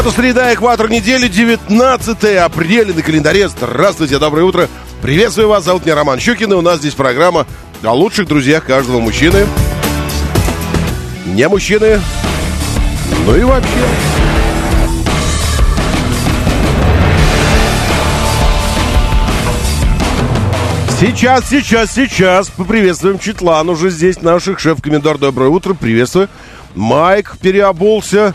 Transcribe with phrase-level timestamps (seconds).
[0.00, 3.50] Это среда, экватор недели, 19 апреля на календаре.
[3.50, 4.66] Здравствуйте, доброе утро.
[5.02, 7.46] Приветствую вас, зовут меня Роман Щукин, и у нас здесь программа
[7.82, 9.46] о лучших друзьях каждого мужчины.
[11.26, 12.00] Не мужчины,
[13.26, 13.68] ну и вообще.
[20.98, 25.18] Сейчас, сейчас, сейчас поприветствуем Четлан уже здесь, наших шеф-комендор.
[25.18, 26.30] Доброе утро, приветствую.
[26.74, 28.34] Майк переобулся.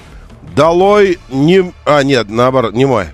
[0.55, 1.73] Долой не...
[1.85, 3.07] А, нет, наоборот, не мой.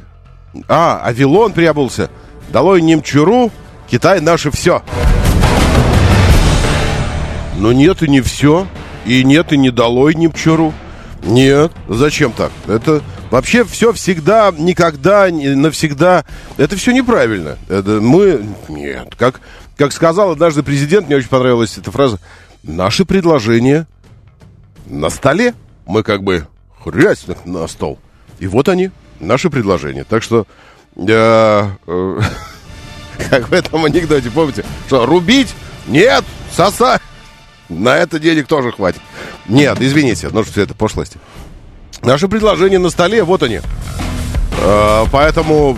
[0.67, 2.09] А, Авилон переобулся.
[2.51, 3.51] Долой Немчуру.
[3.89, 4.83] Китай наше все.
[7.57, 8.67] Ну нет и не все.
[9.05, 10.73] И нет и не долой Немчуру.
[11.23, 12.51] Нет, зачем так?
[12.67, 16.25] Это вообще все всегда, никогда, навсегда.
[16.57, 17.57] Это все неправильно.
[17.69, 18.43] Это мы...
[18.69, 19.41] Нет, как,
[19.77, 22.19] как сказал однажды президент, мне очень понравилась эта фраза.
[22.63, 23.87] Наши предложения
[24.85, 25.53] на столе.
[25.85, 26.47] Мы как бы
[26.83, 27.99] хрясь на стол.
[28.39, 30.03] И вот они, наши предложения.
[30.03, 30.45] Так что,
[30.95, 32.19] э, э,
[33.29, 35.53] как в этом анекдоте, помните, что рубить?
[35.87, 36.23] Нет,
[36.55, 37.01] сосать.
[37.69, 39.01] На это денег тоже хватит.
[39.47, 41.19] Нет, извините, ну что это пошлости.
[42.01, 43.61] Наши предложения на столе, вот они.
[44.59, 45.77] Э, поэтому,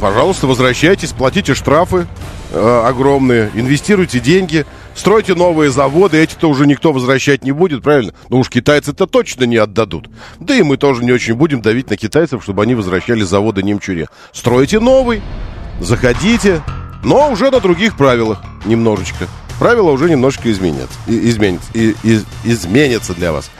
[0.00, 2.06] пожалуйста, возвращайтесь, платите штрафы
[2.52, 4.66] э, огромные, инвестируйте деньги,
[4.96, 8.12] стройте новые заводы, эти-то уже никто возвращать не будет, правильно?
[8.28, 10.08] Ну уж китайцы-то точно не отдадут.
[10.40, 14.08] Да и мы тоже не очень будем давить на китайцев, чтобы они возвращали заводы Немчуре.
[14.32, 15.22] Стройте новый,
[15.80, 16.62] заходите,
[17.04, 19.28] но уже на других правилах немножечко
[19.58, 21.70] правила уже немножко изменятся, изменятся,
[22.44, 23.50] изменятся для вас.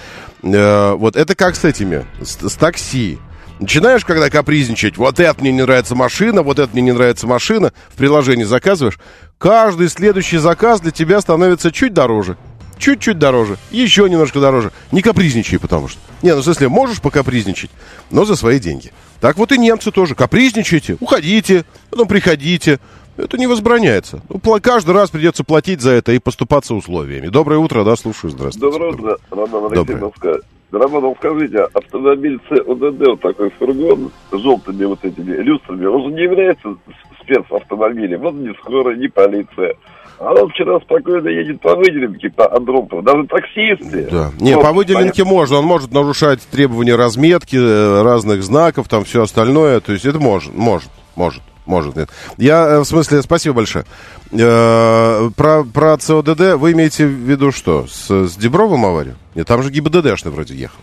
[0.43, 3.19] Э, вот это как с этими, с, с такси.
[3.59, 7.73] Начинаешь, когда капризничать, вот это мне не нравится машина, вот это мне не нравится машина,
[7.89, 8.99] в приложении заказываешь,
[9.39, 12.37] каждый следующий заказ для тебя становится чуть дороже.
[12.79, 14.71] Чуть-чуть дороже, еще немножко дороже.
[14.93, 15.99] Не капризничай, потому что.
[16.21, 17.71] Не, ну в смысле, можешь покапризничать,
[18.11, 18.93] но за свои деньги.
[19.21, 20.15] Так вот и немцы тоже.
[20.15, 22.79] Капризничайте, уходите, потом приходите.
[23.17, 24.21] Это не возбраняется.
[24.29, 27.29] Ну, каждый раз придется платить за это и поступаться условиями.
[27.29, 28.71] Доброе утро, да, слушаю, здравствуйте.
[28.71, 30.43] Доброе утро, Роман Алексей.
[30.79, 36.23] Роман, скажите, автомобиль СОДД, вот такой фургон с желтыми вот этими люстрами, он же не
[36.23, 36.77] является
[37.23, 38.21] спецавтомобилем.
[38.21, 39.75] Вот ни скорая, ни полиция.
[40.19, 43.03] А он вчера спокойно едет по выделенке, по Андропову.
[43.03, 44.09] Даже таксисты.
[44.11, 44.31] Да.
[44.41, 45.25] Не, вот, по выделенке понятно.
[45.25, 45.57] можно.
[45.59, 49.81] Он может нарушать требования разметки, э, разных знаков, там все остальное.
[49.81, 51.43] То есть это может, может, может.
[51.67, 52.11] Может, нет.
[52.37, 53.85] Я, э, в смысле, спасибо большое.
[54.31, 57.87] Э, про, про ЦОДД вы имеете в виду что?
[57.89, 59.17] С, с Дебровым аварию?
[59.35, 60.79] Нет, там же ГИБДДшный вроде ехал.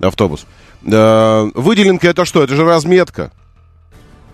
[0.00, 0.46] Автобус.
[0.86, 2.42] Э, выделенка это что?
[2.44, 3.32] Это же разметка.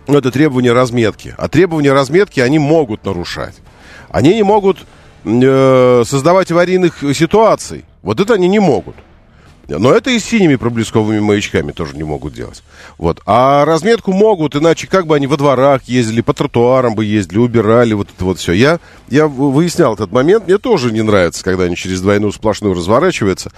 [0.07, 1.35] Ну, это требования разметки.
[1.39, 3.57] А требования разметки они могут нарушать.
[4.11, 4.79] Они не могут
[5.25, 7.85] э, создавать аварийных ситуаций.
[8.03, 8.95] Вот это они не могут.
[9.69, 12.63] Но это и с синими проблесковыми маячками тоже не могут делать.
[12.99, 13.21] Вот.
[13.27, 17.93] А разметку могут, иначе как бы они во дворах ездили, по тротуарам бы ездили, убирали
[17.95, 18.53] вот это вот все.
[18.53, 18.79] Я,
[19.09, 23.51] я выяснял этот момент, мне тоже не нравится, когда они через двойную сплошную разворачиваются.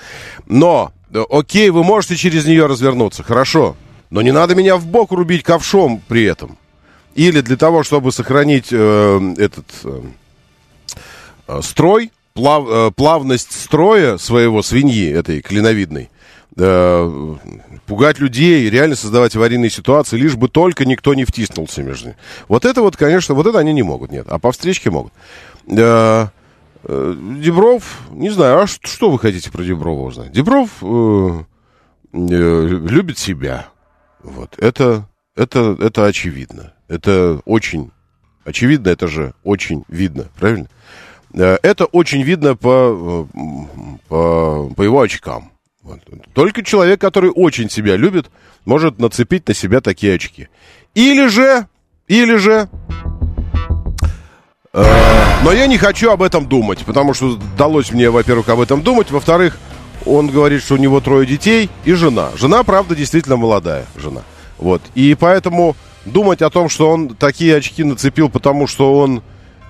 [0.47, 3.77] Но, э, окей, вы можете через нее развернуться, хорошо.
[4.09, 6.57] Но не надо меня в бок рубить ковшом при этом.
[7.15, 10.03] Или для того, чтобы сохранить э, этот э,
[11.49, 16.09] э строй, плав, э, плавность строя своего свиньи, этой клиновидной,
[16.57, 17.35] э,
[17.87, 22.17] пугать людей, реально создавать аварийные ситуации, лишь бы только никто не втиснулся между ними.
[22.47, 24.27] Вот это вот, конечно, вот это они не могут, нет.
[24.29, 25.13] А по встречке могут.
[25.67, 26.29] Э,
[26.85, 30.31] Дебров, не знаю, а что, что вы хотите про Деброва узнать?
[30.31, 31.45] Дебров э,
[32.13, 33.67] э, любит себя.
[34.23, 34.55] Вот.
[34.59, 36.73] Это, это, это очевидно.
[36.87, 37.91] Это очень
[38.45, 40.69] очевидно, это же очень видно, правильно?
[41.39, 45.53] Э, это очень видно по, э, по, по его очкам.
[45.83, 46.01] Вот.
[46.35, 48.27] Только человек, который очень себя любит,
[48.65, 50.49] может нацепить на себя такие очки.
[50.95, 51.67] Или же,
[52.09, 52.69] или же...
[54.73, 54.85] Э,
[55.45, 59.13] но я не хочу об этом думать, потому что далось мне, во-первых, об этом думать.
[59.13, 59.59] Во-вторых,
[60.05, 62.31] он говорит, что у него трое детей и жена.
[62.37, 64.23] Жена, правда, действительно молодая жена.
[64.59, 64.83] Вот.
[64.97, 69.23] И поэтому думать о том, что он такие очки нацепил, потому что он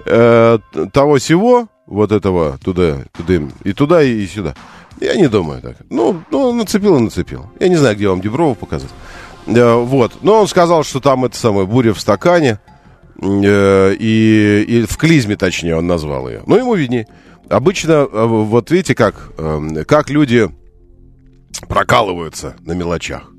[0.09, 0.59] э,
[0.93, 4.55] того всего, вот этого, туда, туда, и туда, и сюда.
[5.01, 5.77] Я не думаю так.
[5.91, 7.47] Ну, ну нацепил и нацепил.
[7.61, 8.91] Я не знаю, где вам Деброва показать.
[9.47, 10.19] Э, вот.
[10.23, 12.59] Но он сказал, что там это самое буря в стакане.
[13.21, 16.43] Э, и, и в клизме, точнее, он назвал ее.
[16.47, 17.07] Ну, ему виднее.
[17.49, 20.51] Обычно, э, вот видите, как, э, как люди
[21.69, 23.31] прокалываются на мелочах.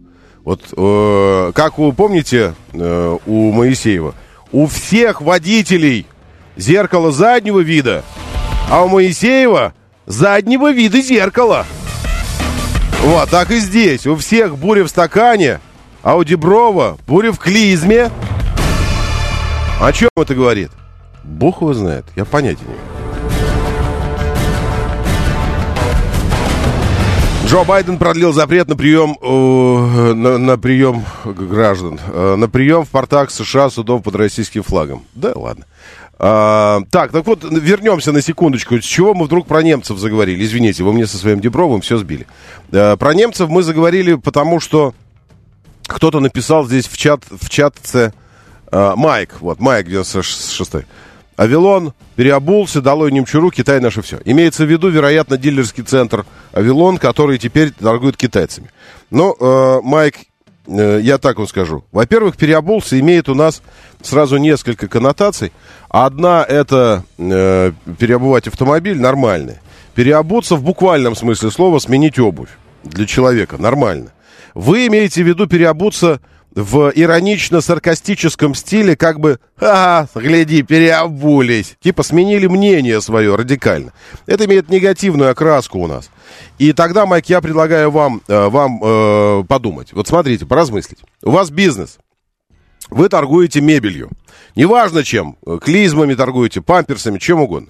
[0.44, 4.16] Вот э, как вы помните э, у Моисеева,
[4.52, 6.08] у всех водителей
[6.60, 8.04] зеркало заднего вида,
[8.70, 9.74] а у Моисеева
[10.06, 11.66] заднего вида зеркало.
[13.02, 14.06] Вот, так и здесь.
[14.06, 15.60] У всех буря в стакане,
[16.04, 18.12] а у Деброва буря в клизме.
[19.82, 20.72] О чем это говорит?
[21.24, 23.00] Бог его знает, я понятия не имею.
[27.50, 32.90] Джо Байден продлил запрет на прием, э, на, на прием граждан, э, на прием в
[32.90, 35.04] портах США судов под российским флагом.
[35.16, 35.66] Да ладно.
[36.22, 38.76] А, так, так вот, вернемся на секундочку.
[38.76, 40.44] С чего мы вдруг про немцев заговорили?
[40.44, 42.28] Извините, вы мне со своим Дебровым все сбили.
[42.74, 44.94] А, про немцев мы заговорили, потому что
[45.88, 48.14] кто-то написал здесь в чат, в чатце
[48.70, 50.86] а, Майк, вот, Майк 96
[51.38, 54.20] Авилон переобулся, долой Немчуру, Китай наше все.
[54.26, 58.70] Имеется в виду, вероятно, дилерский центр Авилон, который теперь торгует китайцами.
[59.10, 60.16] Но, э, Майк,
[60.70, 61.84] я так вам скажу.
[61.92, 63.62] Во-первых, переобулся имеет у нас
[64.02, 65.52] сразу несколько коннотаций.
[65.90, 69.62] Одна это э, переобувать автомобиль, нормальная.
[69.96, 72.50] Переобуться в буквальном смысле слова, сменить обувь
[72.84, 74.12] для человека, нормально.
[74.54, 76.22] Вы имеете в виду переобуться
[76.56, 81.76] в иронично-саркастическом стиле, как бы, ха, гляди, переобулись.
[81.82, 83.94] Типа сменили мнение свое радикально.
[84.26, 86.10] Это имеет негативную окраску у нас.
[86.58, 89.94] И тогда, Майк, я предлагаю вам, э, вам э, подумать.
[89.94, 91.00] Вот смотрите, поразмыслить.
[91.24, 91.98] У вас бизнес.
[92.90, 94.10] Вы торгуете мебелью.
[94.56, 95.38] Неважно чем.
[95.62, 97.70] Клизмами торгуете, памперсами, чем угодно.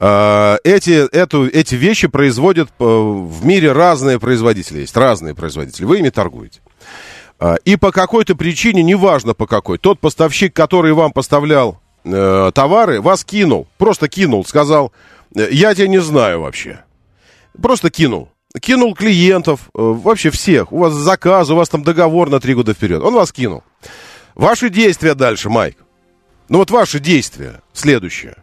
[0.00, 4.80] Э, эти, эту, эти вещи производят э, в мире разные производители.
[4.80, 5.84] Есть разные производители.
[5.84, 6.60] Вы ими торгуете.
[7.44, 13.02] А, и по какой-то причине, неважно по какой, тот поставщик, который вам поставлял э, товары,
[13.02, 14.92] вас кинул, просто кинул, сказал,
[15.36, 16.82] «Э, я тебя не знаю вообще.
[17.60, 18.30] Просто кинул.
[18.58, 20.72] Кинул клиентов, э, вообще всех.
[20.72, 23.02] У вас заказ, у вас там договор на три года вперед.
[23.02, 23.62] Он вас кинул.
[24.34, 25.76] Ваши действия дальше, Майк.
[26.48, 28.36] Ну вот ваши действия следующее.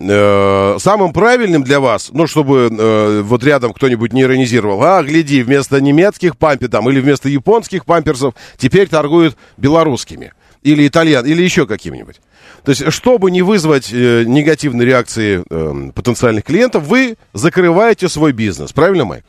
[0.00, 5.42] Э, самым правильным для вас, ну, чтобы э, вот рядом кто-нибудь не иронизировал, а, гляди,
[5.42, 11.66] вместо немецких пампи там, или вместо японских памперсов теперь торгуют белорусскими, или итальян, или еще
[11.66, 12.20] каким-нибудь.
[12.64, 18.72] То есть, чтобы не вызвать э, негативной реакции э, потенциальных клиентов, вы закрываете свой бизнес.
[18.72, 19.24] Правильно, Майк?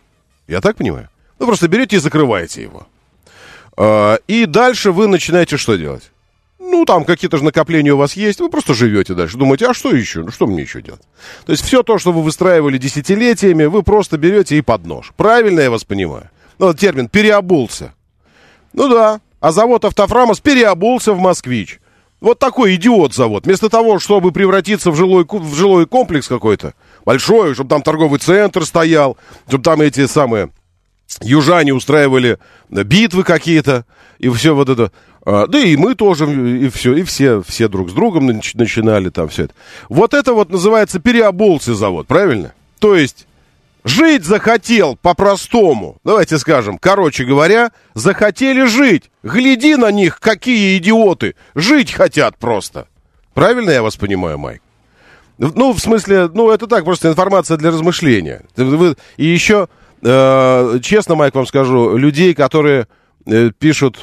[0.48, 1.10] Я так понимаю?
[1.39, 2.88] Вы просто берете и закрываете его.
[3.75, 6.12] Э, и дальше вы начинаете что делать?
[6.74, 9.38] Ну, там какие-то же накопления у вас есть, вы просто живете дальше.
[9.38, 10.24] Думаете, а что еще?
[10.24, 11.04] Ну, что мне еще делать?
[11.46, 15.14] То есть все то, что вы выстраивали десятилетиями, вы просто берете и под нож.
[15.16, 16.31] Правильно я вас понимаю?
[16.58, 17.94] Ну, термин «переобулся».
[18.74, 21.80] Ну да, а завод «Автофрамос» переобулся в «Москвич».
[22.22, 23.46] Вот такой идиот завод.
[23.46, 26.74] Вместо того, чтобы превратиться в жилой, в жилой комплекс какой-то,
[27.06, 29.16] большой, чтобы там торговый центр стоял,
[29.48, 30.50] чтобы там эти самые
[31.21, 32.38] южане устраивали
[32.69, 33.85] битвы какие-то,
[34.19, 34.91] и все вот это.
[35.25, 36.25] А, да и мы тоже,
[36.65, 39.53] и все, и все, все друг с другом начинали там все это.
[39.89, 42.53] Вот это вот называется переобулся завод, правильно?
[42.79, 43.25] То есть
[43.85, 49.12] жить захотел по-простому, давайте скажем, короче говоря, захотели жить.
[49.24, 52.88] Гляди на них, какие идиоты, жить хотят просто.
[53.33, 54.62] Правильно я вас понимаю, Майк?
[55.38, 58.43] Ну, в смысле, ну, это так, просто информация для размышления.
[59.17, 59.67] И еще,
[60.03, 62.88] э, честно, Майк, вам скажу, людей, которые
[63.25, 64.00] э, пишут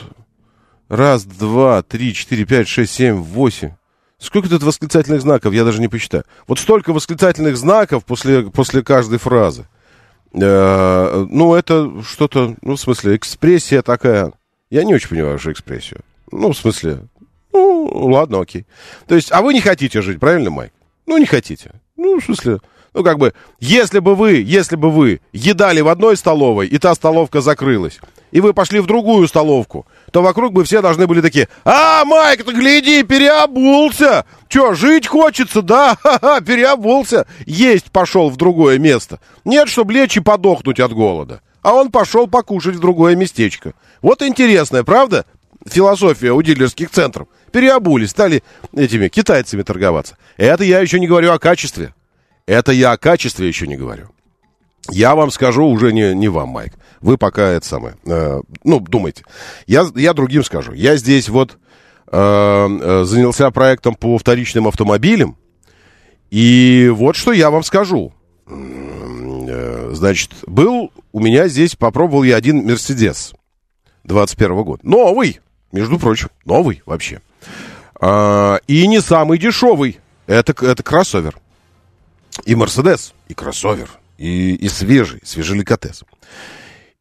[0.91, 3.71] Раз, два, три, четыре, пять, шесть, семь, восемь.
[4.19, 6.25] Сколько тут восклицательных знаков, я даже не посчитаю.
[6.49, 9.69] Вот столько восклицательных знаков после, после каждой фразы.
[10.33, 14.33] Э, ну, это что-то, ну, в смысле, экспрессия такая.
[14.69, 16.01] Я не очень понимаю вашу экспрессию.
[16.33, 17.05] Ну, в смысле,
[17.53, 18.67] ну, ладно, окей.
[19.07, 20.73] То есть, а вы не хотите жить, правильно, Майк?
[21.07, 21.71] Ну, не хотите.
[21.97, 22.59] Ну, в смысле,
[22.93, 26.95] ну, как бы, если бы вы, если бы вы едали в одной столовой, и та
[26.95, 28.01] столовка закрылась,
[28.33, 32.45] и вы пошли в другую столовку, то вокруг бы все должны были такие, а, Майк,
[32.45, 34.25] ты гляди, переобулся.
[34.49, 35.97] Че, жить хочется, да?
[36.03, 37.27] Ха-ха, переобулся.
[37.47, 39.21] Есть пошел в другое место.
[39.45, 41.43] Нет, чтобы лечь и подохнуть от голода.
[41.63, 43.75] А он пошел покушать в другое местечко.
[44.03, 45.27] Вот интересная, правда?
[45.67, 47.29] Философия у дилерских центров.
[47.53, 48.43] Переобулись, стали
[48.75, 50.17] этими китайцами торговаться.
[50.37, 51.93] Это я еще не говорю о качестве.
[52.51, 54.09] Это я о качестве еще не говорю.
[54.91, 56.73] Я вам скажу уже не, не вам, Майк.
[57.01, 59.23] Вы пока это самое, э, ну, думайте.
[59.69, 60.73] Я, я другим скажу.
[60.73, 61.59] Я здесь вот
[62.11, 65.37] э, э, занялся проектом по вторичным автомобилям.
[66.31, 68.13] И вот что я вам скажу.
[68.49, 73.33] Э, значит, был у меня здесь, попробовал я один Мерседес
[74.03, 74.81] 21 года.
[74.83, 75.39] Новый,
[75.71, 77.21] между прочим, новый вообще.
[78.01, 80.01] А, и не самый дешевый.
[80.27, 81.37] Это, это кроссовер.
[82.45, 86.05] И Мерседес, и кроссовер, и, и свежий, свежеликотес.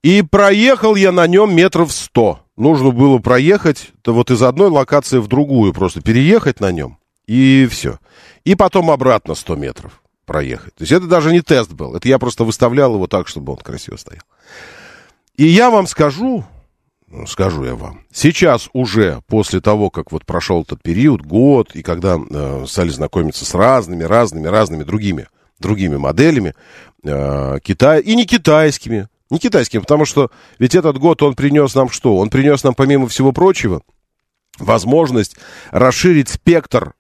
[0.02, 2.40] И проехал я на нем метров сто.
[2.56, 7.68] Нужно было проехать, то вот из одной локации в другую, просто переехать на нем, и
[7.70, 8.00] все.
[8.44, 10.76] И потом обратно 100 метров проехать.
[10.76, 11.96] То есть это даже не тест был.
[11.96, 14.24] Это я просто выставлял его так, чтобы он красиво стоял.
[15.36, 16.46] И я вам скажу,
[17.28, 22.18] скажу я вам, сейчас уже, после того, как вот прошел этот период, год, и когда
[22.18, 25.28] э, стали знакомиться с разными, разными, разными другими,
[25.60, 26.54] другими моделями,
[27.04, 31.90] э, Китая, и не китайскими, не китайскими, потому что ведь этот год он принес нам
[31.90, 32.18] что?
[32.18, 33.82] Он принес нам, помимо всего прочего,
[34.58, 35.36] возможность
[35.72, 36.94] расширить спектр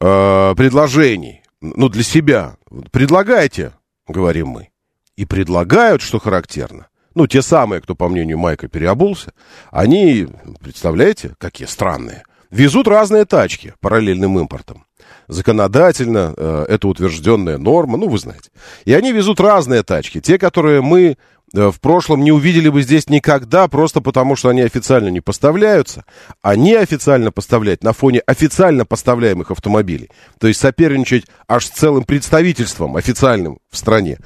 [0.00, 2.56] э, предложений ну, для себя.
[2.90, 3.72] Предлагайте,
[4.06, 4.68] говорим мы.
[5.16, 6.88] И предлагают, что характерно.
[7.14, 9.32] Ну, те самые, кто, по мнению Майка, переобулся,
[9.70, 10.28] они,
[10.60, 14.84] представляете, какие странные, везут разные тачки параллельным импортом.
[15.28, 18.50] Законодательно э, это утвержденная норма, ну, вы знаете.
[18.84, 20.20] И они везут разные тачки.
[20.20, 21.16] Те, которые мы
[21.54, 26.04] Э, в прошлом не увидели бы здесь никогда, просто потому что они официально не поставляются,
[26.42, 30.10] а неофициально поставлять на фоне официально поставляемых автомобилей.
[30.38, 34.18] То есть соперничать аж с целым представительством официальным в стране.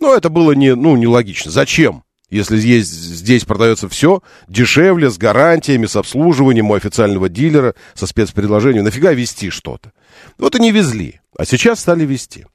[0.00, 1.50] Ну, это было не, ну, нелогично.
[1.50, 2.02] Зачем?
[2.32, 8.84] Если здесь, здесь продается все дешевле, с гарантиями, с обслуживанием у официального дилера, со спецпредложением,
[8.84, 9.92] нафига вести что-то?
[10.38, 12.46] Вот и не везли, а сейчас стали вести.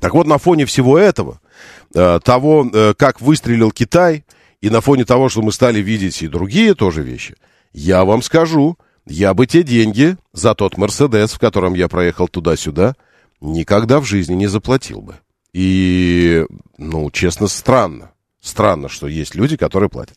[0.00, 1.40] Так вот, на фоне всего этого,
[1.96, 4.24] э, того, э, как выстрелил Китай,
[4.60, 7.34] и на фоне того, что мы стали видеть и другие тоже вещи,
[7.72, 12.94] я вам скажу, я бы те деньги за тот Мерседес, в котором я проехал туда-сюда,
[13.40, 15.16] никогда в жизни не заплатил бы.
[15.52, 16.46] И,
[16.78, 18.12] ну, честно, странно.
[18.46, 20.16] Странно, что есть люди, которые платят.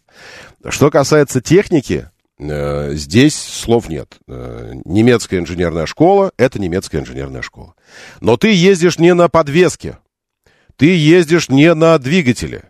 [0.69, 2.09] Что касается техники,
[2.39, 4.17] Э, здесь слов нет.
[4.27, 7.75] Э, немецкая инженерная школа– это немецкая инженерная школа.
[8.21, 9.97] Но ты ездишь не на подвеске,
[10.77, 12.63] ты ездишь не на двигателе,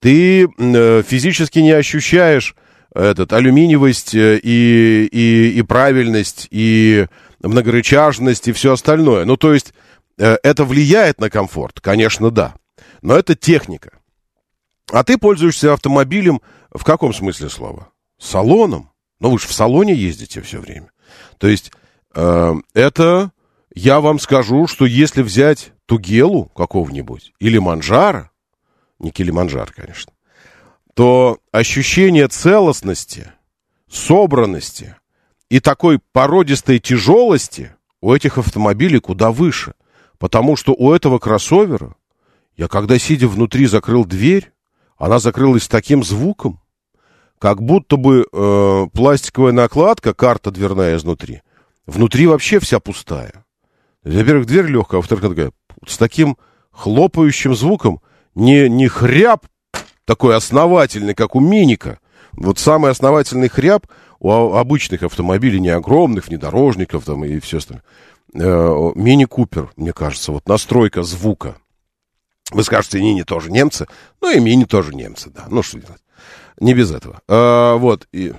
[0.00, 2.56] ты э, физически не ощущаешь
[2.94, 7.06] этот, алюминиевость и, и, и правильность, и
[7.40, 9.24] многорычажность, и все остальное.
[9.24, 9.72] Ну, то есть,
[10.18, 11.80] это влияет на комфорт?
[11.80, 12.54] Конечно, да.
[13.00, 14.01] Но это техника.
[14.90, 17.88] А ты пользуешься автомобилем в каком смысле слова?
[18.18, 18.90] Салоном.
[19.20, 20.90] Но вы же в салоне ездите все время.
[21.38, 21.70] То есть
[22.14, 23.30] э, это,
[23.74, 28.30] я вам скажу, что если взять Тугелу какого-нибудь или Манжара,
[28.98, 30.12] не Килиманджар, конечно,
[30.94, 33.32] то ощущение целостности,
[33.90, 34.96] собранности
[35.48, 39.74] и такой породистой тяжелости у этих автомобилей куда выше.
[40.18, 41.96] Потому что у этого кроссовера,
[42.56, 44.52] я когда сидя внутри закрыл дверь,
[45.02, 46.60] она закрылась таким звуком,
[47.40, 51.42] как будто бы э, пластиковая накладка, карта дверная изнутри,
[51.86, 53.44] внутри вообще вся пустая.
[54.04, 55.52] Во-первых, дверь легкая, а во-вторых, такая,
[55.84, 56.36] с таким
[56.70, 58.00] хлопающим звуком,
[58.36, 59.44] не, не хряб
[60.04, 61.98] такой основательный, как у Миника.
[62.30, 63.88] Вот самый основательный хряб
[64.20, 67.82] у обычных автомобилей, не огромных, внедорожников там и все остальное.
[68.34, 71.56] Э, Мини Купер, мне кажется, вот настройка звука.
[72.52, 73.86] Вы скажете, Нини тоже немцы,
[74.20, 75.46] ну и Мини тоже немцы, да.
[75.48, 76.02] Ну что делать.
[76.60, 77.20] Не без этого.
[77.28, 78.06] А, вот.
[78.12, 78.34] И,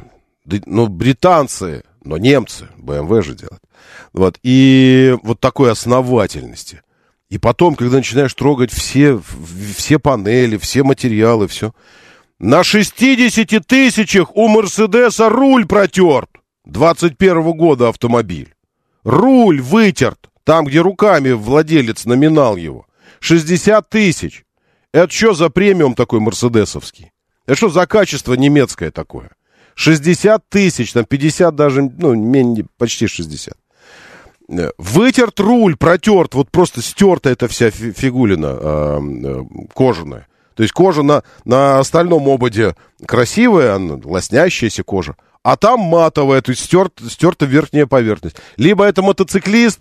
[0.46, 3.62] ну, британцы, но немцы, BMW же делают.
[4.14, 4.40] Вот.
[4.44, 6.82] И вот такой основательности.
[7.30, 9.20] И потом, когда начинаешь трогать все,
[9.76, 11.74] все панели, все материалы, все.
[12.40, 16.30] На 60 тысячах у Мерседеса руль протерт.
[16.66, 18.54] 21 -го года автомобиль.
[19.04, 20.30] Руль вытерт.
[20.44, 22.86] Там, где руками владелец номинал его.
[23.24, 24.44] 60 тысяч.
[24.92, 27.12] Это что за премиум такой мерседесовский?
[27.46, 29.32] Это что за качество немецкое такое?
[29.76, 33.54] 60 тысяч, там 50 даже, ну, менее, почти 60.
[34.50, 40.28] Э, вытерт руль, протерт, вот просто стерта эта вся фигулина э, э, кожаная.
[40.56, 42.76] То есть кожа на, на остальном ободе
[43.08, 48.36] красивая, она, лоснящаяся кожа, а там матовая, то есть стерт, стерта верхняя поверхность.
[48.58, 49.80] Либо это мотоциклист,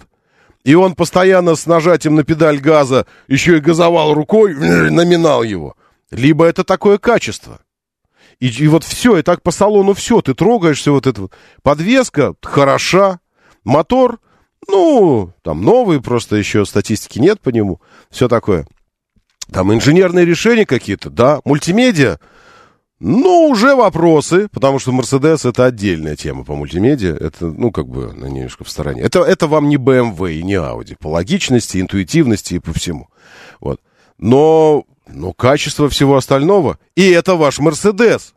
[0.65, 4.55] и он постоянно с нажатием на педаль газа еще и газовал рукой,
[4.91, 5.77] номинал его.
[6.11, 7.61] Либо это такое качество.
[8.39, 11.33] И, и вот все, и так по салону все, ты трогаешься, вот это вот.
[11.63, 13.21] Подвеска хороша,
[13.65, 14.19] мотор,
[14.69, 18.67] ну, там новый, просто еще статистики нет по нему, все такое.
[19.53, 22.19] Там инженерные решения какие-то, да, мультимедиа,
[23.05, 27.17] ну, уже вопросы, потому что Мерседес это отдельная тема по мультимедиа.
[27.17, 29.03] Это, ну, как бы, на немножко в стороне.
[29.03, 30.97] Это, это вам не BMW и не Audi.
[30.99, 33.09] По логичности, интуитивности и по всему.
[33.61, 33.81] Вот.
[34.19, 36.79] Но но качество всего остального.
[36.95, 38.35] И это ваш Мерседес.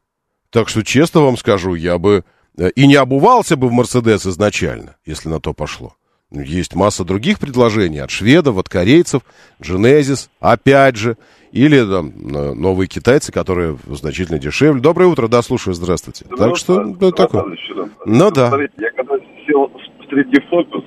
[0.49, 2.23] Так что, честно вам скажу, я бы
[2.57, 5.95] э, и не обувался бы в Мерседес изначально, если на то пошло.
[6.31, 9.21] Есть масса других предложений от шведов, от корейцев,
[9.59, 11.17] Genesis, опять же,
[11.55, 12.11] или там
[12.59, 14.81] новые китайцы, которые значительно дешевле.
[14.81, 16.25] Доброе утро, да, слушаю, здравствуйте.
[16.29, 17.11] Доброе так что, утро.
[17.11, 17.57] такое.
[18.05, 18.49] Ну да.
[18.49, 19.15] Смотрите, я когда
[19.47, 20.83] сел в третий фокус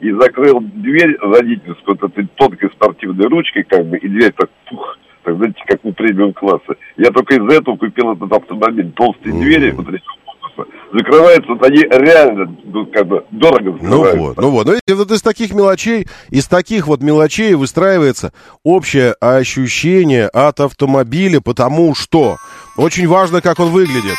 [0.00, 4.98] и закрыл дверь родительскую, вот этой тонкой спортивной ручкой, как бы, и дверь так, фух,
[5.22, 6.76] так, знаете, как у премиум класса.
[6.98, 8.92] Я только из-за этого купил этот автомобиль.
[8.92, 9.40] Толстые mm-hmm.
[9.40, 9.86] двери, вот
[10.92, 14.16] закрываются, вот они реально ну, как бы дорого закрываются.
[14.16, 14.66] Ну вот, ну вот.
[14.66, 18.32] Ну, и вот из таких мелочей, из таких вот мелочей выстраивается
[18.62, 22.36] общее ощущение от автомобиля, потому что
[22.76, 24.16] очень важно, как он выглядит.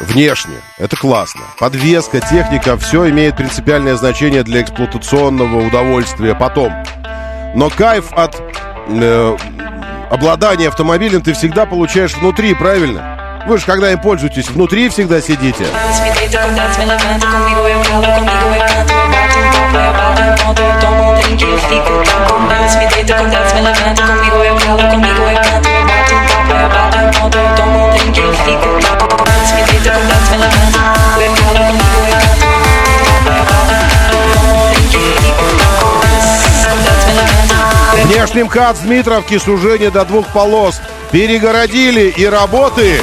[0.00, 0.54] Внешне.
[0.78, 1.40] Это классно.
[1.58, 6.72] Подвеска, техника, все имеет принципиальное значение для эксплуатационного удовольствия потом.
[7.56, 8.40] Но кайф от
[8.88, 9.36] э,
[10.10, 13.17] обладания автомобилем ты всегда получаешь внутри, правильно?
[13.48, 15.64] Вы же когда им пользуетесь, внутри всегда сидите.
[38.04, 40.82] Внешний МКАД Дмитровки сужение до двух полос.
[41.10, 43.00] Перегородили и работы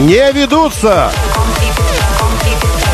[0.00, 1.12] не ведутся.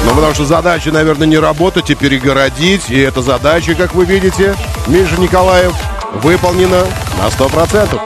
[0.04, 2.90] Ну, потому что задача, наверное, не работать и перегородить.
[2.90, 4.54] И эта задача, как вы видите,
[4.86, 5.74] Миша Николаев,
[6.14, 6.84] выполнена
[7.18, 8.00] на 100%.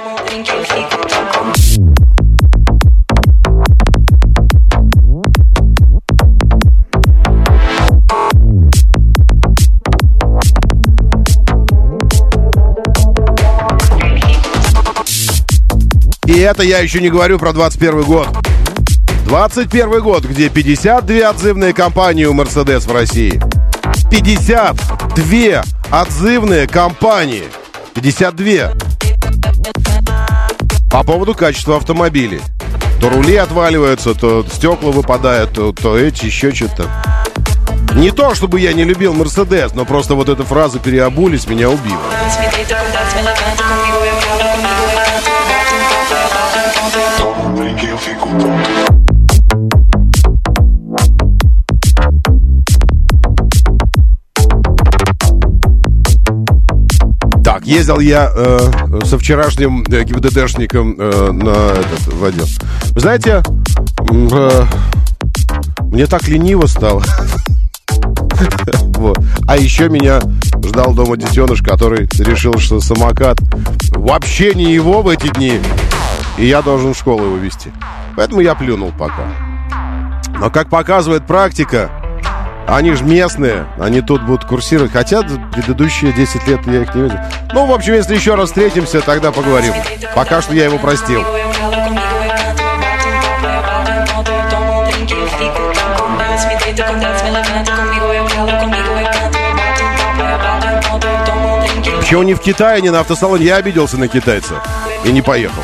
[16.27, 18.42] И это я еще не говорю про 21 год.
[19.33, 23.41] 21 год, где 52 отзывные компании у Mercedes в России.
[24.11, 27.45] 52 отзывные компании.
[27.95, 28.73] 52.
[30.91, 32.43] По поводу качества автомобилей.
[33.01, 36.91] То рули отваливаются, то стекла выпадают, то, то эти, еще что-то.
[37.95, 42.03] Не то, чтобы я не любил Мерседес, но просто вот эта фраза «переобулись» меня убила.
[57.63, 58.59] Так, ездил я э,
[59.05, 62.47] со вчерашним э, ГИБДДшником э, на этот в отдел.
[62.91, 63.43] Вы знаете,
[64.11, 64.65] э,
[65.83, 67.05] мне так лениво стало.
[68.97, 69.17] вот.
[69.47, 70.21] А еще меня
[70.65, 73.39] ждал дома детеныш, который решил, что самокат
[73.91, 75.61] вообще не его в эти дни.
[76.39, 77.71] И я должен в школу его вести.
[78.17, 79.29] Поэтому я плюнул пока.
[80.41, 81.93] Но как показывает практика,
[82.67, 84.93] они же местные, они тут будут курсировать.
[84.93, 87.19] Хотя предыдущие 10 лет я их не видел.
[87.53, 89.75] Ну, в общем, если еще раз встретимся, тогда поговорим.
[90.15, 91.25] Пока что я его простил.
[101.99, 103.47] Почему не в Китае, не на автосалоне?
[103.47, 104.63] Я обиделся на китайца
[105.05, 105.63] и не поехал.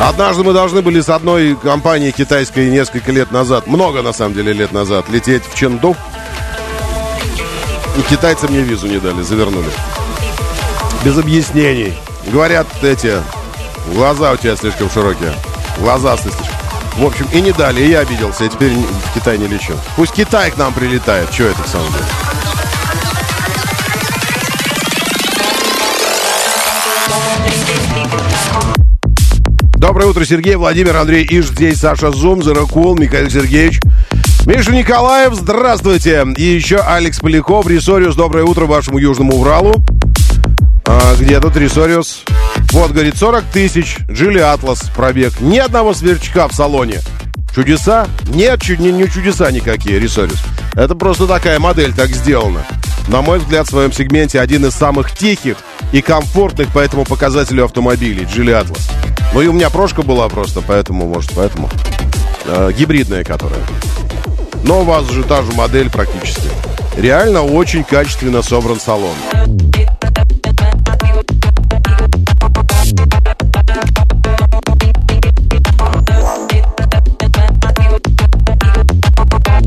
[0.00, 4.52] Однажды мы должны были с одной компанией китайской несколько лет назад, много на самом деле
[4.52, 5.96] лет назад, лететь в Ченду.
[7.96, 9.70] И китайцы мне визу не дали, завернули.
[11.04, 11.94] Без объяснений.
[12.26, 13.14] Говорят эти,
[13.94, 15.34] глаза у тебя слишком широкие.
[15.78, 16.46] Глаза слишком.
[16.96, 19.72] В общем, и не дали, и я обиделся, я теперь в Китай не лечу.
[19.96, 22.04] Пусть Китай к нам прилетает, что это в самом деле?
[29.82, 33.80] Доброе утро, Сергей, Владимир, Андрей Иш, здесь Саша Зум, Заракул, Михаил Сергеевич.
[34.46, 36.24] Миша Николаев, здравствуйте.
[36.36, 39.74] И еще Алекс Поляков, Рисориус, доброе утро вашему Южному Уралу.
[40.86, 42.22] А, где тут Рисориус?
[42.70, 45.40] Вот, говорит, 40 тысяч, Джили Атлас, пробег.
[45.40, 47.00] Ни одного сверчка в салоне.
[47.52, 48.06] Чудеса?
[48.28, 50.40] Нет, чуть не, не чудеса никакие, Рисориус.
[50.74, 52.64] Это просто такая модель, так сделана.
[53.08, 55.56] На мой взгляд, в своем сегменте один из самых тихих
[55.92, 58.90] и комфортных по этому показателю автомобилей, Джили Атлас.
[59.34, 61.68] Ну и у меня прошка была просто, поэтому, может, поэтому.
[62.44, 63.60] Э, гибридная, которая.
[64.64, 66.48] Но у вас же та же модель практически.
[66.96, 69.14] Реально очень качественно собран салон.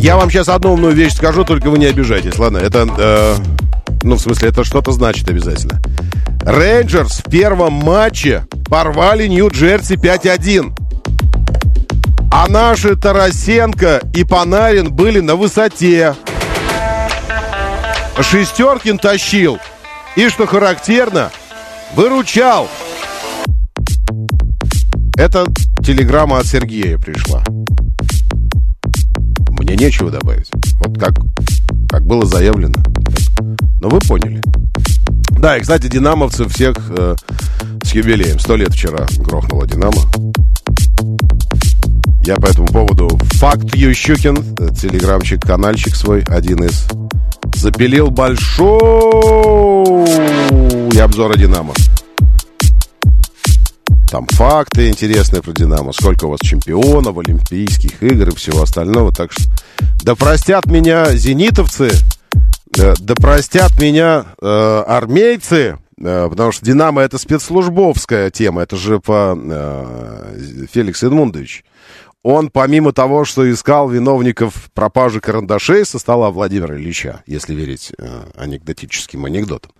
[0.05, 2.59] Я вам сейчас одну умную вещь скажу, только вы не обижайтесь, ладно?
[2.59, 3.35] Это, э,
[4.03, 5.81] ну, в смысле, это что-то значит обязательно.
[6.43, 10.75] Рейнджерс в первом матче порвали Нью-Джерси 5-1.
[12.31, 16.13] А наши Тарасенко и Панарин были на высоте.
[18.21, 19.57] Шестеркин тащил.
[20.15, 21.31] И, что характерно,
[21.95, 22.69] выручал.
[25.17, 25.47] Это
[25.83, 27.43] телеграмма от Сергея пришла.
[29.75, 30.49] Мне нечего добавить.
[30.79, 31.15] Вот как,
[31.89, 32.75] как было заявлено.
[33.81, 34.41] Но вы поняли.
[35.38, 37.15] Да, и, кстати, динамовцы всех э,
[37.83, 38.39] с юбилеем.
[38.39, 40.01] Сто лет вчера грохнула Динамо.
[42.25, 46.88] Я по этому поводу Факт Ющукин, э, телеграмчик, канальчик свой, один из,
[47.55, 48.69] запилил большой
[50.97, 51.73] обзор Динамо.
[54.09, 59.11] Там факты интересные про Динамо, сколько у вас чемпионов, Олимпийских игр и всего остального.
[59.11, 59.43] Так что
[60.03, 61.89] да простят меня зенитовцы,
[62.71, 69.37] да простят меня э, армейцы, э, потому что Динамо это спецслужбовская тема, это же по
[69.37, 71.63] э, Феликс Эдмундович.
[72.27, 78.23] Он, помимо того, что искал виновников пропажи карандашей со стола Владимира Ильича, если верить э,
[78.35, 79.73] анекдотическим анекдотам,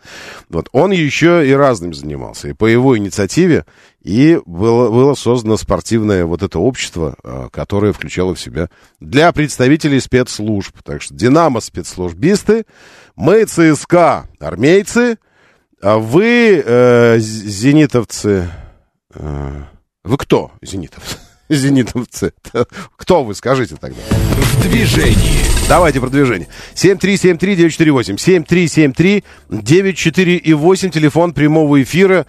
[0.50, 2.50] вот, он еще и разным занимался.
[2.50, 3.66] И по его инициативе
[4.04, 10.00] и было, было создано спортивное вот это общество, э, которое включало в себя для представителей
[10.00, 10.76] спецслужб.
[10.84, 12.66] Так что «Динамо» спецслужбисты,
[13.16, 15.18] мы ЦСКА армейцы,
[15.82, 18.52] а вы, э, зенитовцы...
[19.16, 19.64] Э,
[20.04, 21.18] вы кто, зенитовцы?
[21.50, 22.34] зенитовцы.
[22.98, 24.02] Кто вы, скажите тогда?
[24.02, 25.46] В движении.
[25.68, 26.48] Давайте про движение.
[26.76, 29.22] 7373948.
[29.50, 30.90] 7373948.
[30.90, 32.26] Телефон прямого эфира.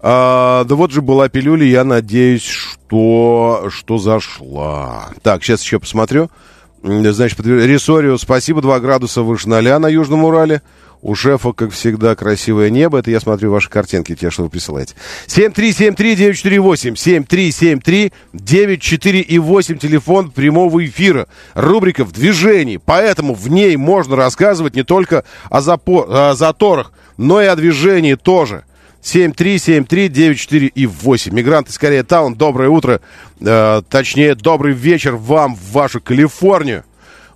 [0.00, 5.10] А, да вот же была пилюля, я надеюсь, что, что зашла.
[5.22, 6.30] Так, сейчас еще посмотрю.
[6.82, 10.62] Значит, Ресорио, спасибо, 2 градуса выше 0 на Южном Урале.
[11.00, 12.98] У шефа, как всегда, красивое небо.
[12.98, 14.96] Это я смотрю ваши картинки, те, что вы присылаете.
[15.28, 18.10] 7373948.
[18.34, 19.78] 7373948.
[19.78, 21.28] Телефон прямого эфира.
[21.54, 22.80] Рубрика «В движении».
[22.84, 28.14] Поэтому в ней можно рассказывать не только о, запор, о заторах, но и о движении
[28.14, 28.64] тоже.
[29.02, 31.32] 7373948 и 8.
[31.32, 33.00] Мигранты из Корея Таун, доброе утро.
[33.40, 36.82] Э, точнее, добрый вечер вам в вашу Калифорнию.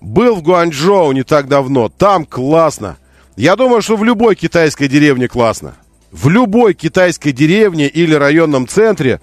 [0.00, 1.88] Был в Гуанчжоу не так давно.
[1.88, 2.96] Там классно.
[3.36, 5.74] Я думаю, что в любой китайской деревне классно.
[6.10, 9.20] В любой китайской деревне или районном центре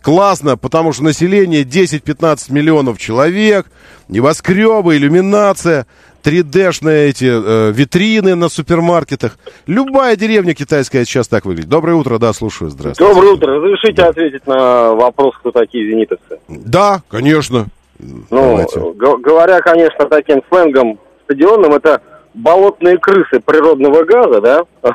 [0.00, 3.66] классно, потому что население 10-15 миллионов человек,
[4.08, 5.86] небоскребы, иллюминация,
[6.24, 9.38] 3D-шные эти э, витрины на супермаркетах.
[9.66, 11.68] Любая деревня китайская сейчас так выглядит.
[11.68, 13.12] Доброе утро, да, слушаю, здравствуйте.
[13.12, 13.54] Доброе утро.
[13.56, 14.08] Разрешите да.
[14.08, 16.38] ответить на вопрос, кто такие зенитовцы?
[16.48, 17.66] Да, конечно.
[17.98, 22.00] Ну, говоря, конечно, таким сленгом стадионным, это
[22.34, 24.62] болотные крысы природного газа, да?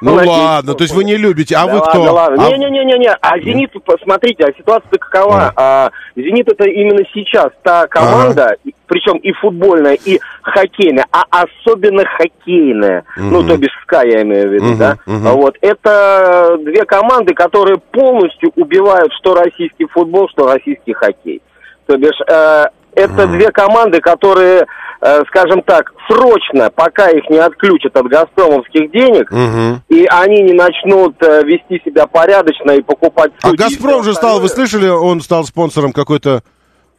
[0.00, 2.16] Ну ладно, то есть вы не любите, а вы кто?
[2.16, 5.52] А Не-не-не-не, а «Зенит», посмотрите, а ситуация какова?
[5.56, 13.04] А, «Зенит» это именно сейчас та команда, причем и футбольная, и хоккейная, а особенно хоккейная,
[13.16, 14.96] ну, то бишь СКА я имею в виду, да?
[15.06, 21.42] Вот, это две команды, которые полностью убивают что российский футбол, что российский хоккей.
[21.86, 22.66] То бишь, э,
[22.98, 24.66] это две команды, которые
[25.00, 29.80] Э, скажем так, срочно, пока их не отключат от газпромовских денег, угу.
[29.88, 33.30] и они не начнут э, вести себя порядочно и покупать...
[33.42, 36.42] А Газпром же стал, вы слышали, он стал спонсором какой-то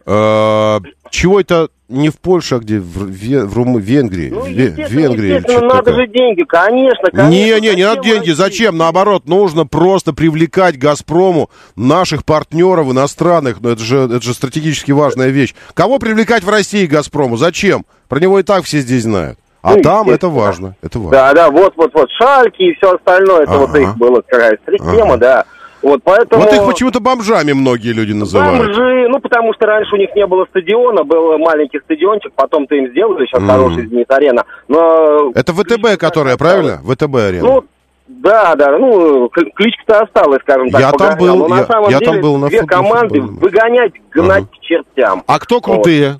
[0.05, 2.79] э, чего это не в Польше, а где?
[2.79, 4.29] В, в, в Венгрии.
[4.29, 6.05] Ну, естественно, в Венгрии естественно надо такое.
[6.05, 7.29] же деньги, конечно, конечно.
[7.29, 8.31] Не, не, не надо деньги.
[8.31, 8.77] Зачем?
[8.77, 13.59] Наоборот, нужно просто привлекать «Газпрому» наших партнеров иностранных.
[13.61, 15.55] Ну, это же, это же стратегически важная вещь.
[15.73, 17.37] Кого привлекать в России «Газпрому»?
[17.37, 17.85] Зачем?
[18.07, 19.39] Про него и так все здесь знают.
[19.61, 21.11] А ну, там это важно, это важно.
[21.11, 23.59] Да, да, вот, вот, вот, шальки и все остальное, это ага.
[23.59, 25.17] вот их было какая система, ага.
[25.17, 25.45] да.
[25.81, 26.43] Вот, поэтому...
[26.43, 28.59] вот их почему-то бомжами многие люди называют.
[28.59, 32.89] Бомжи, ну, потому что раньше у них не было стадиона, был маленький стадиончик, потом-то им
[32.89, 33.47] сделали, сейчас mm.
[33.47, 34.43] хороший «Зенит-арена».
[34.67, 35.31] Но...
[35.35, 36.81] Это ВТБ, которая, правильно?
[36.83, 37.43] ВТБ-арена.
[37.43, 37.63] Ну,
[38.07, 40.81] да, да, ну, кличка-то осталась, скажем так.
[40.81, 43.93] Я там был, но на я, самом я деле там был на две команды выгонять,
[44.11, 44.57] гнать uh-huh.
[44.57, 45.23] к чертям.
[45.27, 46.19] А кто крутые?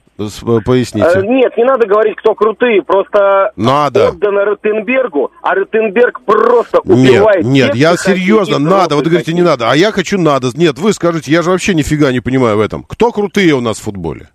[0.65, 1.08] Поясните.
[1.08, 4.10] Э, нет, не надо говорить, кто крутые, просто надо.
[4.10, 7.43] отдано Ротенбергу, а Ротенберг просто убивает.
[7.45, 8.95] Нет, нет, я серьезно, надо.
[8.95, 10.49] Вот говорите, не надо, а я хочу надо.
[10.55, 12.84] Нет, вы скажите, я же вообще нифига не понимаю в этом.
[12.84, 14.29] Кто крутые у нас в футболе?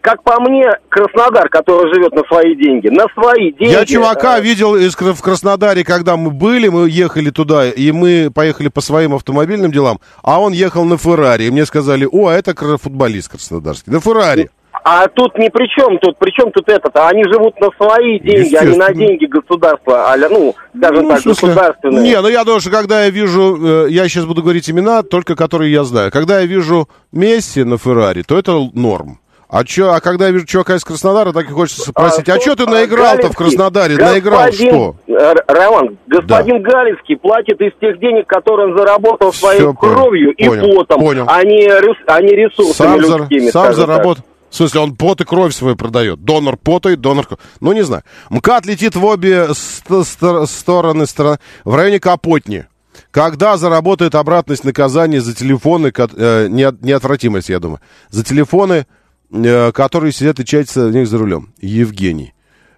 [0.00, 3.72] Как по мне, Краснодар, который живет на свои деньги, на свои деньги.
[3.72, 4.42] Я чувака э...
[4.42, 9.14] видел из, в Краснодаре, когда мы были, мы ехали туда, и мы поехали по своим
[9.14, 13.92] автомобильным делам, а он ехал на Феррари, и мне сказали, о, а это футболист краснодарский,
[13.92, 14.50] на Феррари.
[14.86, 17.08] А тут ни при чем, тут при чем тут это -то?
[17.08, 21.20] Они живут на свои деньги, а не на деньги государства, а, ну, скажем Ну, так,
[21.20, 22.02] смысле, государственные.
[22.02, 25.36] Не, ну я думаю, что когда я вижу, э, я сейчас буду говорить имена, только
[25.36, 26.10] которые я знаю.
[26.12, 29.20] Когда я вижу Месси на Феррари, то это норм.
[29.48, 32.54] А, чё, а когда я вижу чувака из Краснодара, так и хочется спросить, а, что,
[32.54, 33.96] что ты наиграл-то в Краснодаре?
[33.96, 34.96] Наиграл что?
[35.46, 40.46] Роман, господин Галицкий платит из тех денег, которые он заработал своей Всё, понял, кровью и
[40.46, 41.24] понял, потом, понял.
[41.28, 43.50] а не, а не ресурсами Сам, людскими.
[43.50, 44.24] сам заработал.
[44.54, 46.22] В смысле, он пот и кровь свою продает.
[46.24, 47.26] Донор пота и донор.
[47.58, 48.04] Ну, не знаю.
[48.30, 51.38] МКАД летит в обе ст- ст- стороны страны.
[51.64, 52.66] В районе Капотни.
[53.10, 58.86] Когда заработает обратность наказания за телефоны, э, неот- неотвратимость, я думаю, за телефоны,
[59.32, 61.52] э, которые сидят и чатятся в них за рулем.
[61.60, 62.32] Евгений.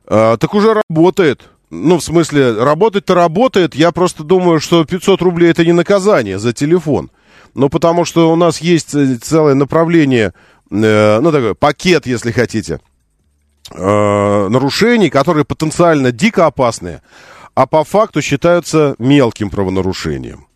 [0.06, 1.42] Э, так уже работает.
[1.68, 3.74] Ну, в смысле, работать-то работает.
[3.74, 7.10] Я просто думаю, что 500 рублей это не наказание за телефон.
[7.54, 10.32] Ну, потому что у нас есть э, целое направление,
[10.70, 12.80] э, ну, такой пакет, если хотите,
[13.72, 17.02] э, нарушений, которые потенциально дико опасные,
[17.54, 20.46] а по факту считаются мелким правонарушением.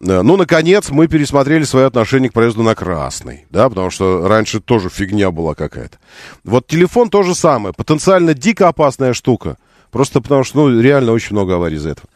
[0.00, 4.60] Э, Ну, наконец, мы пересмотрели свое отношение к проезду на красный, да, потому что раньше
[4.60, 5.98] тоже фигня была какая-то.
[6.44, 9.56] Вот телефон то же самое, потенциально дико опасная штука,
[9.90, 12.08] просто потому что, ну, реально очень много аварий из-за этого.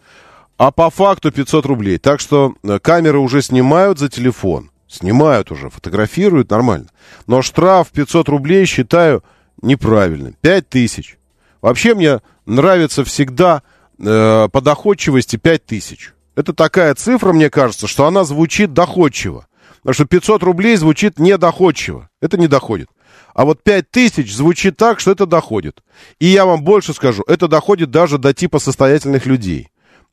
[0.59, 1.99] А по факту 500 рублей.
[1.99, 4.71] Так что э, камеры уже снимают за телефон.
[4.89, 6.89] Снимают уже, фотографируют, нормально.
[7.27, 9.23] Но штраф 500 рублей считаю
[9.61, 10.35] неправильным.
[10.41, 11.19] 5 тысяч.
[11.61, 13.63] Вообще мне нравится всегда
[13.99, 16.15] э, по доходчивости 5 тысяч.
[16.35, 19.47] Это такая цифра, мне кажется, что она звучит доходчиво.
[19.83, 22.09] Потому что 500 рублей звучит недоходчиво.
[22.21, 22.89] Это не доходит.
[23.35, 25.83] А вот 5 тысяч звучит так, что это доходит.
[26.19, 29.69] И я вам больше скажу, это доходит даже до типа состоятельных людей.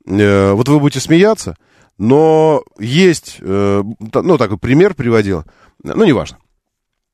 [0.06, 1.56] Э, вот вы будете смеяться,
[1.98, 5.44] но есть, э, ну, такой пример приводил,
[5.84, 6.38] ну, неважно.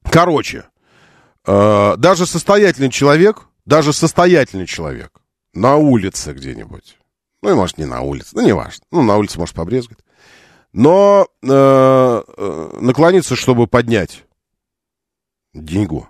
[0.04, 0.66] Короче,
[1.46, 5.12] э, даже состоятельный человек, даже состоятельный человек
[5.54, 6.98] на улице где-нибудь,
[7.42, 10.00] ну, и может, не на улице, ну, неважно, ну, на улице, может, побрезгать,
[10.74, 12.24] но э,
[12.80, 14.26] наклониться, чтобы поднять
[15.54, 16.08] деньгу.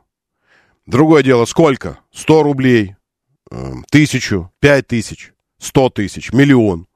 [0.86, 2.00] Другое дело, сколько?
[2.12, 2.96] 100 рублей,
[3.90, 6.88] тысячу, пять тысяч, сто тысяч, миллион.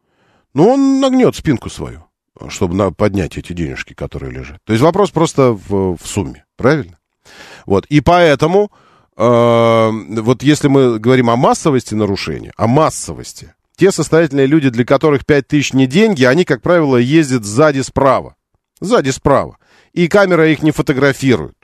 [0.55, 2.05] Ну, он нагнет спинку свою,
[2.47, 4.59] чтобы поднять эти денежки, которые лежат.
[4.63, 6.97] То есть вопрос просто в, в сумме, правильно?
[7.65, 8.71] Вот, и поэтому,
[9.17, 9.89] э,
[10.21, 15.45] вот если мы говорим о массовости нарушения, о массовости, те состоятельные люди, для которых 5
[15.45, 18.35] тысяч не деньги, они, как правило, ездят сзади справа.
[18.79, 19.57] Сзади справа.
[19.91, 21.57] И камера их не фотографирует.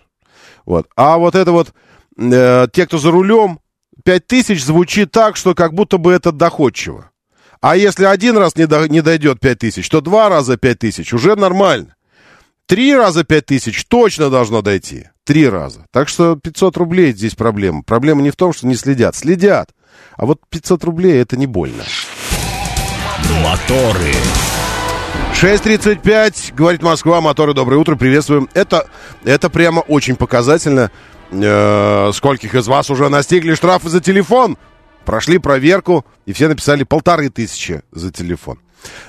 [0.65, 0.89] Вот.
[0.97, 1.73] А вот это вот,
[2.17, 3.61] э, те, кто за рулем,
[4.03, 7.10] 5 тысяч звучит так, что как будто бы это доходчиво.
[7.61, 11.13] А если один раз не, до- не дойдет 5 тысяч, то два раза 5 тысяч
[11.13, 11.95] уже нормально.
[12.65, 15.09] Три раза 5 тысяч точно должно дойти.
[15.25, 15.85] Три раза.
[15.91, 17.83] Так что 500 рублей здесь проблема.
[17.83, 19.15] Проблема не в том, что не следят.
[19.15, 19.69] Следят.
[20.17, 21.83] А вот 500 рублей это не больно.
[23.43, 24.13] Моторы.
[25.33, 28.47] 6.35, говорит Москва, моторы, доброе утро, приветствуем.
[28.53, 28.87] Это,
[29.23, 30.91] это прямо очень показательно.
[31.31, 34.57] Э, скольких из вас уже настигли штрафы за телефон?
[35.05, 38.59] Прошли проверку, и все написали полторы тысячи за телефон.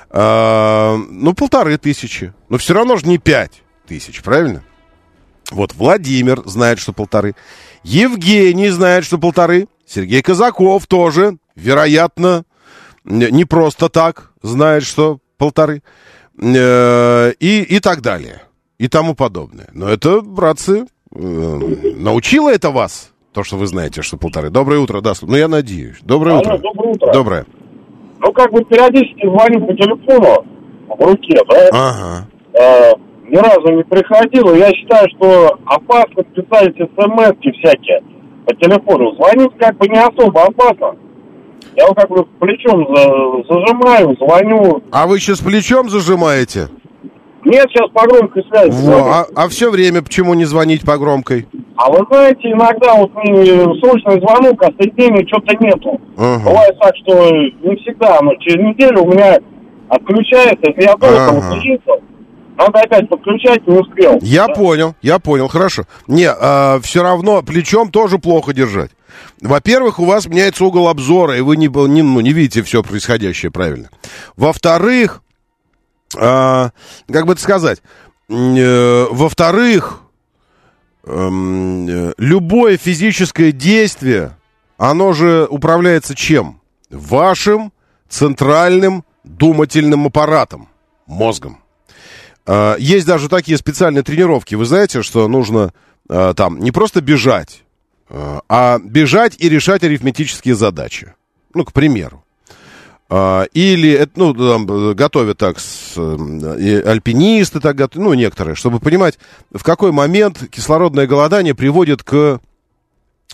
[0.09, 2.33] Э, ну, полторы тысячи.
[2.49, 4.63] Но все равно же не пять тысяч, правильно?
[5.51, 7.35] Вот Владимир знает, что полторы.
[7.83, 9.67] Евгений знает, что полторы.
[9.85, 12.45] Сергей Казаков тоже, вероятно,
[13.03, 15.83] не не просто так знает, что полторы.
[16.41, 18.41] Э, И, и так далее.
[18.79, 19.69] И тому подобное.
[19.73, 21.59] Но это, братцы, э,
[21.97, 24.49] научило это вас, то, что вы знаете, что полторы.
[24.49, 25.13] Доброе утро, да.
[25.21, 25.97] Ну, я надеюсь.
[26.01, 26.57] Доброе Алло, утро.
[26.59, 27.13] доброе утро.
[27.13, 27.45] Доброе.
[28.19, 30.45] Ну, как бы периодически звоню по телефону
[30.87, 31.67] в руке, да?
[31.73, 32.27] Ага.
[32.53, 32.91] Э,
[33.29, 34.53] ни разу не приходило.
[34.55, 38.03] Я считаю, что опасно писать смс всякие
[38.45, 39.15] по телефону.
[39.15, 40.95] Звонить как бы не особо опасно.
[41.75, 44.83] Я вот как бы плечом за- зажимаю, звоню.
[44.91, 46.67] А вы сейчас плечом зажимаете?
[47.45, 48.71] Нет, сейчас по громкой связи.
[48.87, 51.47] Во, а, все время почему не звонить по громкой?
[51.75, 53.45] А вы знаете, иногда вот мне
[53.81, 55.99] срочный звонок, а соединения что-то нету.
[56.17, 56.43] Ага.
[56.49, 59.37] Бывает так, что не всегда, но через неделю у меня
[59.89, 61.37] отключается, если я долго Ага.
[61.39, 61.91] отключился,
[62.57, 64.19] надо опять подключать, не успел.
[64.21, 64.53] Я Да.
[64.53, 65.83] понял, я понял, хорошо.
[66.07, 66.29] Не,
[66.81, 68.91] все равно плечом тоже плохо держать.
[69.41, 73.51] Во-первых, у вас меняется угол обзора, и вы не, не, ну, не видите все происходящее
[73.51, 73.89] правильно.
[74.37, 75.22] Во-вторых,
[76.17, 76.71] а,
[77.11, 77.81] как бы это сказать,
[78.29, 80.01] э, во-вторых,
[81.05, 84.37] эм, э, любое физическое действие,
[84.77, 86.61] оно же управляется чем?
[86.89, 87.73] Вашим
[88.09, 90.69] центральным думательным аппаратом,
[91.05, 91.59] мозгом.
[92.45, 94.55] А, Есть даже такие специальные тренировки.
[94.55, 95.73] Вы знаете, что нужно
[96.09, 97.63] э, там не просто бежать,
[98.09, 101.13] э, а бежать и решать арифметические задачи.
[101.53, 102.22] Ну, к примеру.
[103.09, 108.79] Э, или, это, ну, там, готовят так, с, э, альпинисты так готовят, ну, некоторые, чтобы
[108.79, 109.19] понимать,
[109.51, 112.39] в какой момент кислородное голодание приводит к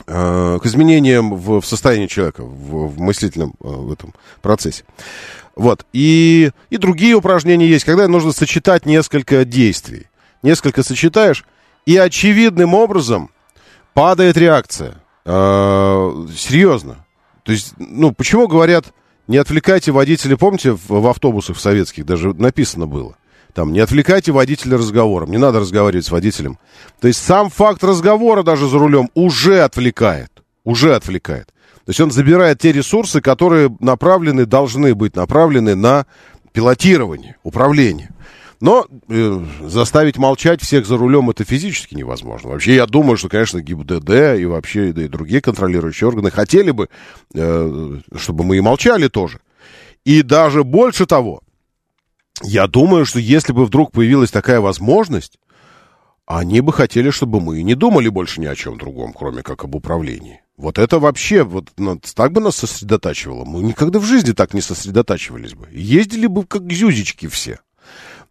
[0.05, 4.85] к изменениям в, в состоянии человека, в, в мыслительном в этом процессе.
[5.59, 5.85] Вот.
[5.91, 10.07] И, и другие упражнения есть, когда нужно сочетать несколько действий.
[10.41, 11.43] Несколько сочетаешь,
[11.85, 13.29] и очевидным образом
[13.93, 14.95] падает реакция.
[15.25, 17.05] Э, серьезно.
[17.43, 18.85] То есть, ну, почему говорят,
[19.29, 23.15] не отвлекайте водителя, помните, в, в автобусах в советских даже написано было.
[23.53, 26.57] Там, не отвлекайте водителя разговором, не надо разговаривать с водителем.
[26.99, 30.31] То есть сам факт разговора даже за рулем уже отвлекает.
[30.63, 31.47] Уже отвлекает.
[31.85, 36.07] То есть он забирает те ресурсы, которые направлены, должны быть направлены на
[36.51, 38.09] пилотирование, управление.
[38.61, 42.49] Но э, заставить молчать всех за рулем это физически невозможно.
[42.49, 46.89] Вообще, я думаю, что, конечно, ГИБДД и вообще да, и другие контролирующие органы хотели бы,
[47.33, 49.39] э, чтобы мы и молчали тоже.
[50.03, 51.41] И даже больше того,
[52.43, 55.39] я думаю, что если бы вдруг появилась такая возможность,
[56.25, 59.75] они бы хотели, чтобы мы не думали больше ни о чем другом, кроме как об
[59.75, 60.41] управлении.
[60.57, 63.45] Вот это вообще, вот ну, так бы нас сосредотачивало.
[63.45, 65.69] Мы никогда в жизни так не сосредотачивались бы.
[65.71, 67.59] Ездили бы как зюзечки все.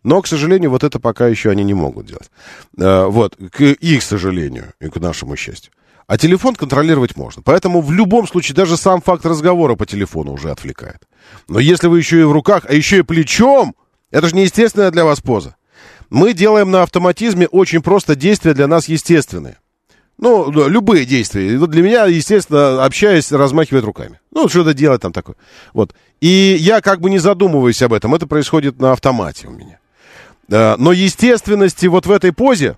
[0.04, 2.30] Но, к сожалению, вот это пока еще они не могут делать.
[2.78, 5.72] Э, вот, к их сожалению и к нашему счастью.
[6.06, 7.42] А телефон контролировать можно.
[7.42, 11.02] Поэтому в любом случае даже сам факт разговора по телефону уже отвлекает.
[11.48, 13.74] Но если вы еще и в руках, а еще и плечом,
[14.10, 15.56] это же неестественная для вас поза.
[16.08, 19.58] Мы делаем на автоматизме очень просто действия для нас естественные.
[20.16, 21.58] Ну, любые действия.
[21.58, 24.18] Для меня, естественно, общаясь, размахивает руками.
[24.32, 25.36] Ну, что-то делать там такое.
[25.74, 25.94] Вот.
[26.20, 28.14] И я как бы не задумываюсь об этом.
[28.14, 29.78] Это происходит на автомате у меня.
[30.48, 32.76] Но естественности вот в этой позе,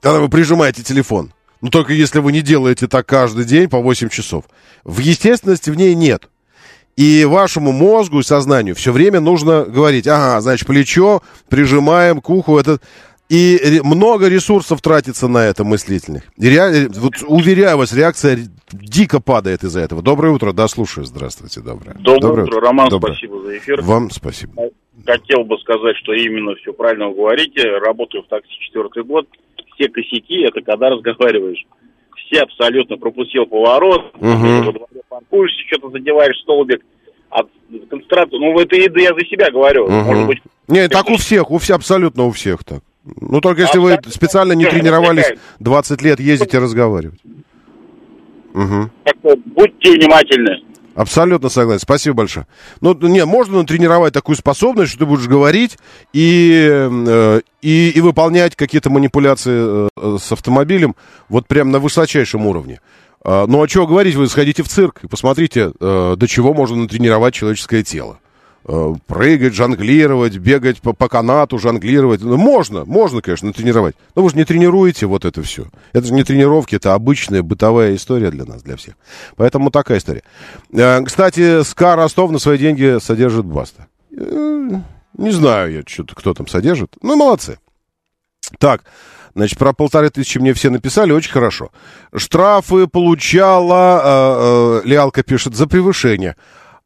[0.00, 4.08] когда вы прижимаете телефон, ну, только если вы не делаете так каждый день по 8
[4.08, 4.44] часов,
[4.84, 6.28] в естественности в ней нет.
[6.96, 12.58] И вашему мозгу и сознанию все время нужно говорить, ага, значит, плечо прижимаем к уху,
[12.58, 12.78] это
[13.28, 16.22] и много ресурсов тратится на это мыслительных.
[16.36, 16.88] И ре...
[16.88, 18.38] вот, уверяю вас, реакция
[18.70, 20.00] дико падает из-за этого.
[20.00, 21.04] Доброе утро, да, слушаю.
[21.04, 21.94] Здравствуйте, доброе.
[21.94, 23.14] Доброе, доброе утро, Роман, доброе.
[23.14, 23.82] спасибо за эфир.
[23.82, 24.70] Вам спасибо.
[25.04, 27.62] Хотел бы сказать, что именно все правильно вы говорите.
[27.78, 29.26] Работаю в такси четвертый год.
[29.74, 31.64] Все косяки, это когда разговариваешь.
[32.16, 34.88] Все абсолютно пропустил поворот, угу.
[35.08, 36.82] паркуешься, что-то задеваешь столбик
[37.30, 37.48] от
[37.90, 38.38] концентрации.
[38.38, 39.84] Ну, это и я за себя говорю.
[39.84, 39.92] Угу.
[39.92, 40.38] Может быть...
[40.68, 42.80] Не, так у всех, у всех, абсолютно у всех так.
[43.20, 47.20] Ну, только если а вы специально не тренировались 20 лет ездить и разговаривать.
[48.54, 48.90] Угу.
[49.54, 50.62] Будьте внимательны.
[50.96, 51.80] Абсолютно согласен.
[51.80, 52.46] Спасибо большое.
[52.80, 55.76] Ну, не, можно натренировать такую способность, что ты будешь говорить
[56.14, 60.96] и, э, и, и выполнять какие-то манипуляции э, с автомобилем
[61.28, 62.80] вот прям на высочайшем уровне.
[63.26, 66.76] Э, ну, а что говорить, вы сходите в цирк и посмотрите, э, до чего можно
[66.76, 68.18] натренировать человеческое тело.
[68.68, 72.20] Э, прыгать, жонглировать, бегать по, по канату, жонглировать.
[72.22, 73.94] Ну, можно, можно, конечно, тренировать.
[74.16, 75.66] Но вы же не тренируете вот это все.
[75.92, 78.94] Это же не тренировки, это обычная бытовая история для нас, для всех.
[79.36, 80.24] Поэтому такая история.
[80.72, 83.86] Э, кстати, СКА Ростов на свои деньги содержит Баста.
[84.10, 84.80] Э,
[85.16, 86.96] не знаю я, что-то, кто там содержит.
[87.02, 87.60] Ну, молодцы.
[88.58, 88.82] Так,
[89.36, 91.70] Значит, про полторы тысячи мне все написали, очень хорошо.
[92.16, 96.36] Штрафы получала, э, э, Лиалка пишет, за превышение,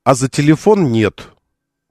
[0.03, 1.29] а за телефон нет.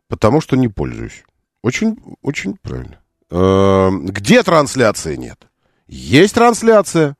[0.09, 1.23] Потому что не пользуюсь.
[1.61, 2.99] Очень, очень правильно.
[3.29, 5.47] Э, где трансляции нет?
[5.87, 7.15] Есть трансляция.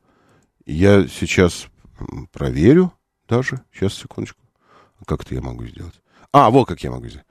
[0.66, 1.68] Я сейчас
[2.34, 2.92] проверю
[3.28, 3.62] даже.
[3.72, 4.42] Сейчас, секундочку.
[5.06, 5.94] Как это я могу сделать?
[6.34, 7.26] А, вот как я могу сделать.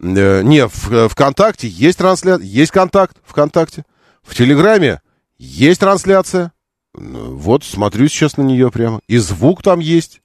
[0.00, 3.84] Э, не, в ВКонтакте есть трансляция, есть контакт ВКонтакте.
[4.22, 5.00] В Телеграме
[5.38, 6.52] есть трансляция.
[6.94, 9.00] Вот, смотрю сейчас на нее прямо.
[9.08, 10.22] И звук там есть.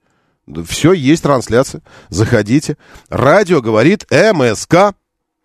[0.66, 1.82] Все, есть трансляция.
[2.10, 2.78] Заходите.
[3.10, 4.94] Радио говорит МСК.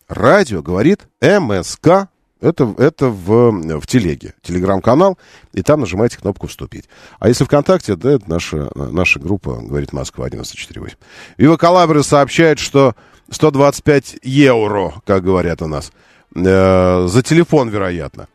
[0.09, 2.09] Радио говорит МСК.
[2.41, 5.17] Это, это в, в телеге, телеграм-канал,
[5.53, 6.89] и там нажимаете кнопку «Вступить».
[7.21, 10.95] А если ВКонтакте, да, это наша, наша группа «Говорит Москва» 94.8.
[11.39, 12.97] Вива Калабры сообщает, что
[13.31, 15.93] 125 евро, как говорят у нас,
[16.35, 18.27] э, за телефон, вероятно.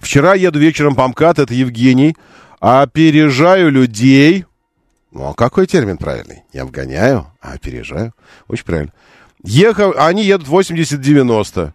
[0.00, 2.16] Вчера еду вечером по МКАД, это Евгений,
[2.58, 4.46] опережаю людей,
[5.12, 6.44] ну, а какой термин правильный?
[6.52, 8.14] Не обгоняю, а опережаю.
[8.48, 8.92] Очень правильно.
[9.42, 11.72] Ехав, они едут 80-90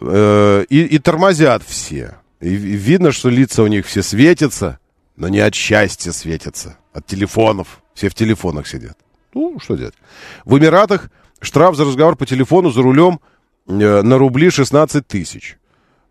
[0.00, 2.16] э, и, и тормозят все.
[2.40, 4.78] И видно, что лица у них все светятся,
[5.16, 7.82] но не от счастья светятся, от телефонов.
[7.94, 8.96] Все в телефонах сидят.
[9.34, 9.94] Ну, что делать?
[10.44, 11.10] В Эмиратах
[11.40, 13.20] штраф за разговор по телефону за рулем
[13.66, 15.58] э, на рубли 16 тысяч.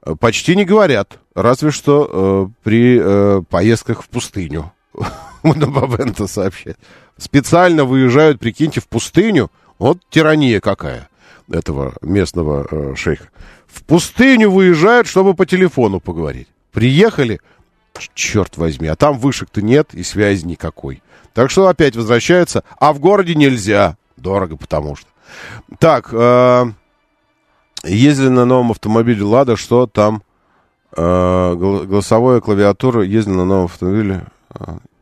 [0.05, 4.71] Э, Почти не говорят, разве что э, при э, поездках в пустыню.
[5.55, 6.77] Бабента сообщает.
[7.17, 9.51] Специально выезжают, прикиньте, в пустыню.
[9.79, 11.09] Вот тирания какая
[11.51, 13.29] этого местного э, шейха.
[13.67, 16.47] В пустыню выезжают, чтобы по телефону поговорить.
[16.71, 17.39] Приехали,
[18.13, 21.01] черт возьми, а там вышек-то нет и связи никакой.
[21.33, 23.97] Так что опять возвращается, а в городе нельзя.
[24.17, 25.07] Дорого, потому что.
[25.79, 26.65] Так, э,
[27.83, 30.23] ездили на новом автомобиле «Лада», что там?
[30.95, 34.25] Э, гол- голосовая клавиатура, ездили на новом автомобиле.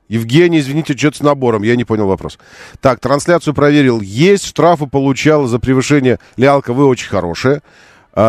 [0.08, 2.38] Евгений, извините, что-то с набором, я не понял вопрос.
[2.82, 4.02] Так, трансляцию проверил.
[4.02, 6.20] Есть, штрафы получал за превышение.
[6.38, 7.62] Лялка, вы очень хорошая.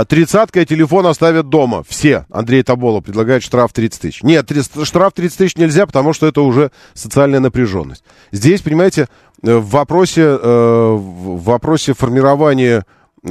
[0.08, 1.84] Тридцатка и телефон оставят дома.
[1.88, 2.26] Все.
[2.30, 4.22] Андрей Таболов предлагает штраф 30 тысяч.
[4.24, 4.50] Нет,
[4.82, 8.02] штраф 30 тысяч нельзя, потому что это уже социальная напряженность.
[8.32, 9.08] Здесь, понимаете,
[9.44, 12.84] э, в вопросе, э, в вопросе формирования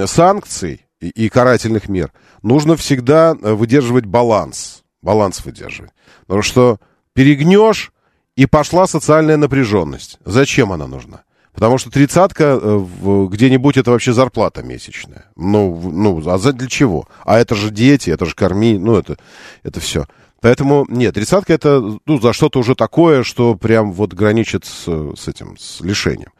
[0.05, 4.83] санкций и, и карательных мер нужно всегда э, выдерживать баланс.
[5.01, 5.91] Баланс выдерживать.
[6.21, 6.79] Потому что
[7.13, 7.91] перегнешь,
[8.35, 10.19] и пошла социальная напряженность.
[10.25, 11.23] Зачем она нужна?
[11.53, 15.25] Потому что тридцатка э, где-нибудь это вообще зарплата месячная.
[15.37, 17.07] Ну, ну, а за для чего?
[17.23, 19.17] А это же дети, это же корми, ну, это,
[19.63, 20.05] это все.
[20.41, 24.83] Поэтому, нет, тридцатка это, ну, за что-то уже такое, что прям вот граничит с,
[25.17, 26.31] с этим, с лишением.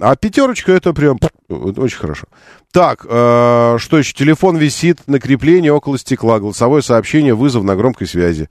[0.00, 1.18] А пятерочка это прям
[1.48, 2.26] очень хорошо.
[2.72, 4.14] Так, э, что еще?
[4.14, 6.38] Телефон висит на креплении около стекла.
[6.38, 8.48] Голосовое сообщение, вызов на громкой связи.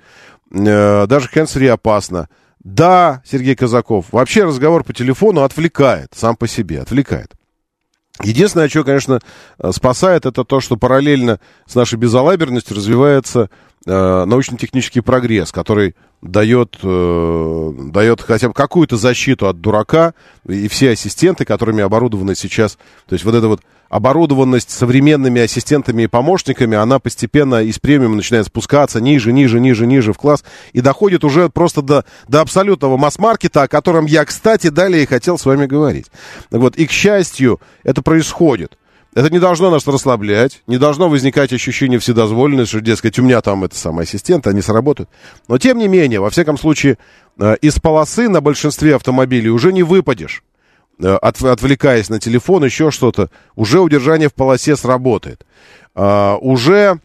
[0.51, 2.29] Э, даже хэнсфри опасно.
[2.67, 7.31] Да, Сергей Казаков, вообще разговор по телефону отвлекает, сам по себе, отвлекает.
[8.21, 9.21] Единственное, что, конечно,
[9.57, 13.49] э, спасает, это то, что параллельно с нашей безалаберностью развивается
[13.85, 20.13] э, научно-технический прогресс, который дает, э, дает хотя бы какую-то защиту от дурака,
[20.45, 26.07] и все ассистенты, которыми оборудованы сейчас, то есть вот эта вот оборудованность современными ассистентами и
[26.07, 31.23] помощниками, она постепенно из премиума начинает спускаться ниже, ниже, ниже, ниже в класс, и доходит
[31.23, 35.65] уже просто до, до абсолютного масс-маркета, о котором я, кстати, далее и хотел с вами
[35.65, 36.07] говорить.
[36.51, 38.77] Вот, и, к счастью, это происходит.
[39.17, 43.63] Это не должно нас расслаблять, не должно возникать ощущение вседозволенности, что, дескать, у меня там
[43.63, 45.09] это самый ассистент, они сработают.
[45.47, 46.99] Но, тем не менее, во всяком случае,
[47.39, 50.43] э, из полосы на большинстве автомобилей уже не выпадешь,
[51.01, 53.29] э, от- отвлекаясь на телефон, еще что-то.
[53.55, 55.45] Уже удержание в полосе сработает.
[55.95, 56.99] А, Уже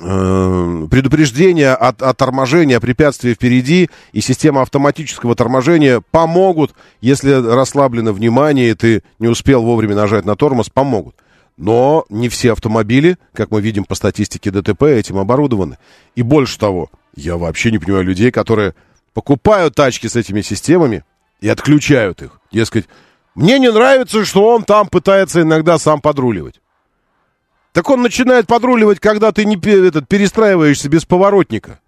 [0.00, 8.12] э, предупреждение от, о торможении, о препятствии впереди и система автоматического торможения помогут, если расслаблено
[8.12, 11.14] внимание, и ты не успел вовремя нажать на тормоз, помогут.
[11.56, 15.78] Но не все автомобили, как мы видим по статистике ДТП, этим оборудованы.
[16.16, 18.74] И больше того, я вообще не понимаю людей, которые
[19.12, 21.04] покупают тачки с этими системами
[21.40, 22.40] и отключают их.
[22.52, 22.86] Дескать,
[23.34, 26.60] мне не нравится, что он там пытается иногда сам подруливать.
[27.72, 31.80] Так он начинает подруливать, когда ты не этот, перестраиваешься без поворотника.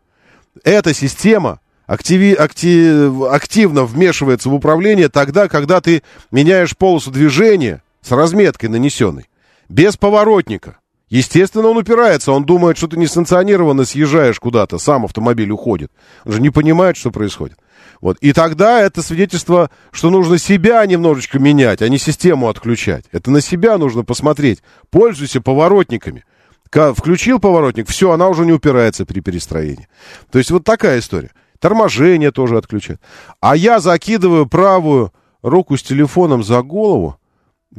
[0.64, 8.10] Эта система активи- акти- активно вмешивается в управление тогда, когда ты меняешь полосу движения с
[8.10, 9.28] разметкой нанесенной,
[9.68, 10.78] без поворотника.
[11.08, 15.92] Естественно, он упирается, он думает, что ты несанкционированно съезжаешь куда-то, сам автомобиль уходит.
[16.24, 17.58] Он же не понимает, что происходит.
[18.00, 18.16] Вот.
[18.20, 23.04] И тогда это свидетельство, что нужно себя немножечко менять, а не систему отключать.
[23.12, 24.62] Это на себя нужно посмотреть.
[24.90, 26.24] Пользуйся поворотниками.
[26.70, 29.88] Ка- Включил поворотник, все, она уже не упирается при перестроении.
[30.32, 31.30] То есть вот такая история.
[31.60, 33.00] Торможение тоже отключает.
[33.40, 37.16] А я закидываю правую руку с телефоном за голову,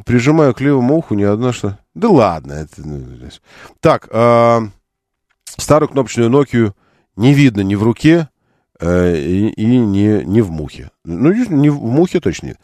[0.05, 1.77] прижимаю к левому уху, ни одна что...
[1.97, 2.53] Да ладно.
[2.53, 2.87] Это...
[2.87, 3.03] ну.
[3.79, 4.61] Так, а,
[5.57, 6.73] старую кнопочную Nokia
[7.15, 8.29] не видно ни в руке,
[8.79, 10.91] э, и, и не, не в мухе.
[11.03, 12.59] Ну, не- в мухе точно нет.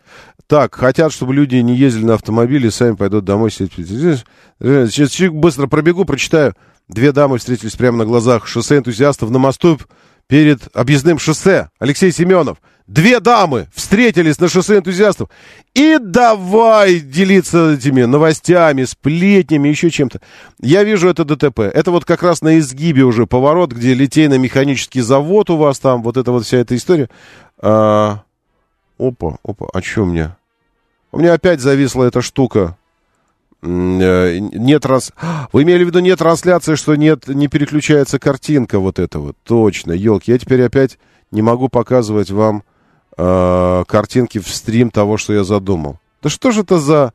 [0.46, 3.74] Так, хотят, чтобы люди не ездили на автомобиле, сами пойдут домой сидеть.
[3.74, 6.54] Сейчас чуть быстро пробегу, прочитаю.
[6.88, 9.80] Две дамы встретились прямо на глазах шоссе энтузиастов на мосту
[10.28, 11.70] перед объездным шоссе.
[11.80, 12.60] Алексей Семенов.
[12.88, 15.30] Две дамы встретились на шоссе энтузиастов.
[15.74, 20.20] И давай делиться этими новостями, сплетнями, еще чем-то.
[20.60, 21.62] Я вижу это ДТП.
[21.62, 26.18] Это вот как раз на изгибе уже поворот, где литейно-механический завод у вас там, вот
[26.18, 27.10] эта вот вся эта история.
[27.58, 28.24] А,
[29.00, 30.36] опа, опа, а что у меня?
[31.14, 32.76] У меня опять зависла эта штука.
[33.62, 35.14] Э, Нет раз...
[35.54, 39.38] Вы имели в виду нет трансляции, что нет, не переключается картинка вот эта вот.
[39.44, 40.32] Точно, елки.
[40.32, 41.00] Я теперь опять
[41.32, 42.64] не могу показывать вам
[43.18, 46.00] э, картинки в стрим того, что я задумал.
[46.22, 47.14] Да что же это за...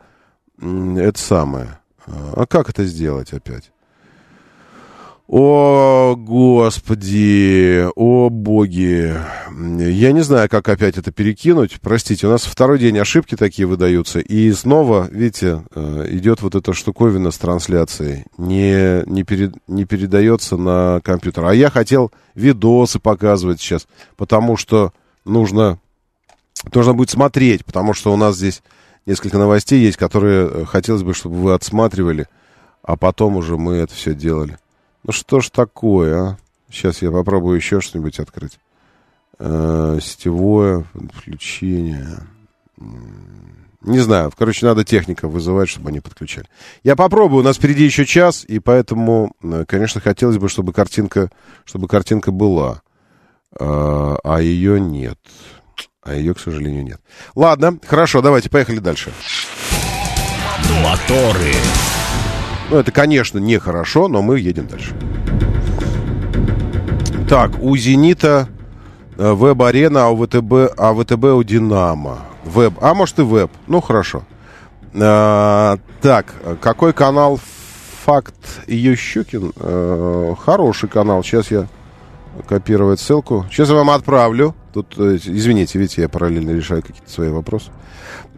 [0.61, 1.79] Это самое.
[2.07, 3.71] А как это сделать опять?
[5.31, 9.15] О, Господи, о, боги.
[9.55, 11.79] Я не знаю, как опять это перекинуть.
[11.83, 14.21] Простите, у нас второй день ошибки такие выдаются.
[14.21, 18.25] И снова, видите, э, идет вот эта штуковина с трансляцией.
[18.39, 21.45] Не, не, перед, не передается на компьютер.
[21.45, 23.87] А я хотел видосы показывать сейчас,
[24.17, 24.95] потому что
[25.27, 25.79] нужно,
[26.73, 28.63] нужно будет смотреть, потому что у нас здесь
[29.07, 32.27] несколько новостей есть, которые э, хотелось бы, чтобы вы отсматривали,
[32.83, 34.59] а потом уже мы это все делали.
[35.05, 36.39] Ну что ж такое, а?
[36.71, 38.59] Сейчас я попробую еще что-нибудь открыть.
[39.39, 42.19] Э, сетевое подключение.
[43.83, 46.47] Не знаю, короче, надо техника вызывать, чтобы они подключали.
[46.83, 51.31] Я попробую, у нас впереди еще час, и поэтому, э, конечно, хотелось бы, чтобы картинка,
[51.65, 52.83] чтобы картинка была,
[53.53, 55.19] э, а ее нет.
[56.09, 57.01] А ее, к сожалению, нет.
[57.35, 59.13] Ладно, хорошо, давайте, поехали дальше.
[60.83, 61.53] Моторы.
[62.71, 64.95] Ну, это, конечно, нехорошо, но мы едем дальше.
[67.29, 68.49] Так, у «Зенита»
[69.19, 72.21] э, веб-арена, а у ВТБ, а ВТБ у «Динамо».
[72.45, 73.51] Веб, а может и веб.
[73.67, 74.23] Ну, хорошо.
[74.95, 76.33] А, так,
[76.63, 77.39] какой канал
[78.07, 78.35] «Факт»
[78.67, 79.53] Ющукин?
[79.57, 81.23] А, хороший канал.
[81.23, 81.67] Сейчас я
[82.47, 83.47] копировать ссылку.
[83.51, 84.55] Сейчас я вам отправлю.
[84.73, 87.71] Тут, э, извините, видите, я параллельно решаю какие-то свои вопросы.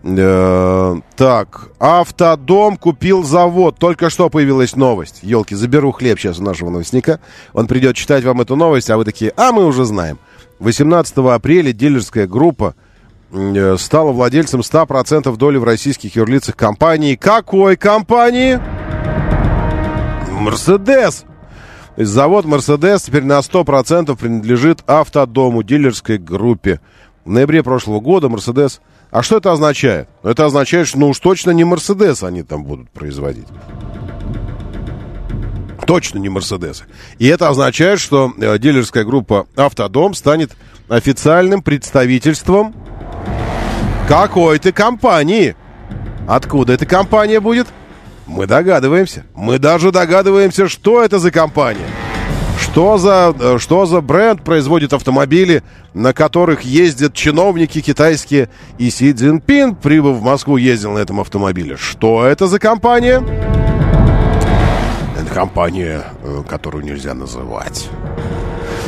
[0.03, 3.77] Э, так, автодом купил завод.
[3.79, 5.21] Только что появилась новость.
[5.23, 7.21] Елки, заберу хлеб сейчас у нашего новостника.
[7.53, 10.19] Он придет читать вам эту новость, а вы такие, а мы уже знаем.
[10.61, 12.75] 18 апреля дилерская группа
[13.33, 17.17] э, стала владельцем 100% доли в российских юрлицах компании.
[17.17, 18.59] Какой компании?
[20.31, 21.25] Мерседес.
[21.97, 26.81] Завод Мерседес теперь на 100% принадлежит автодому, дилерской группе.
[27.25, 28.81] В ноябре прошлого года Мерседес
[29.11, 30.09] а что это означает?
[30.23, 33.47] Это означает, что ну уж точно не Мерседес они там будут производить.
[35.85, 36.85] Точно не Мерседесы.
[37.19, 40.53] И это означает, что э, дилерская группа Автодом станет
[40.89, 42.73] официальным представительством
[44.09, 45.57] какой-то компании.
[46.29, 47.67] Откуда эта компания будет?
[48.31, 49.25] Мы догадываемся.
[49.35, 51.87] Мы даже догадываемся, что это за компания.
[52.61, 55.65] Что за, э, что за бренд производит автомобили,
[55.95, 61.77] на которых ездят чиновники китайские, и Си Цзиньпин, прибыв в Москву, ездил на этом автомобиле?
[61.77, 63.21] Что это за компания?
[65.21, 67.91] Это компания, э, которую нельзя называть.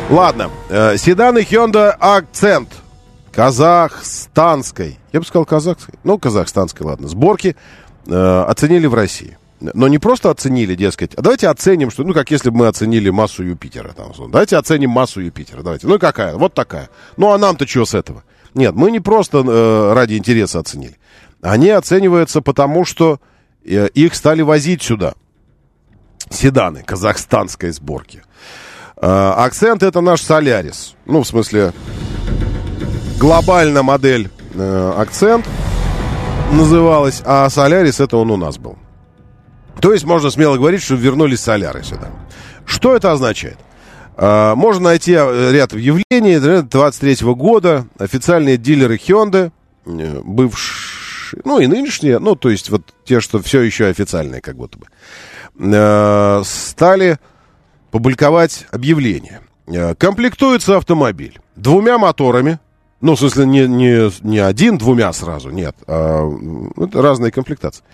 [0.09, 2.69] Ладно, э, седаны Hyundai Accent
[3.33, 7.57] казахстанской, я бы сказал казахской, ну, казахстанской, ладно, сборки
[8.07, 9.37] э, оценили в России
[9.75, 13.11] но не просто оценили, дескать, а давайте оценим, что, ну, как если бы мы оценили
[13.11, 13.93] массу Юпитера.
[13.93, 15.87] Там, давайте оценим массу Юпитера, давайте.
[15.87, 16.35] Ну, какая?
[16.35, 16.91] Вот такая.
[17.17, 18.25] Ну, а нам-то что с этого?
[18.55, 20.97] Нет, мы не просто э, ради интереса оценили.
[21.41, 23.21] Они оцениваются потому, что
[23.65, 25.15] э, их стали возить сюда.
[26.31, 28.23] Седаны казахстанской сборки.
[28.97, 30.95] Э, акцент это наш Солярис.
[31.07, 31.73] Ну, в смысле,
[33.19, 35.47] глобальная модель э, акцент
[36.53, 38.77] называлась, а Солярис это он у нас был.
[39.81, 42.11] То есть можно смело говорить, что вернулись соляры сюда.
[42.67, 43.59] Что это означает?
[44.17, 47.87] А, можно найти э, ряд объявлений 23 -го года.
[47.99, 49.51] Официальные дилеры Hyundai,
[49.87, 54.57] э, бывшие, ну и нынешние, ну то есть вот те, что все еще официальные как
[54.57, 54.87] будто бы,
[55.59, 57.19] э, стали
[57.91, 59.41] публиковать объявления.
[59.99, 62.59] Комплектуется автомобиль двумя моторами,
[63.03, 66.31] ну, в смысле, не, не, не один, двумя сразу, нет, а,
[66.79, 67.85] это разные комплектации.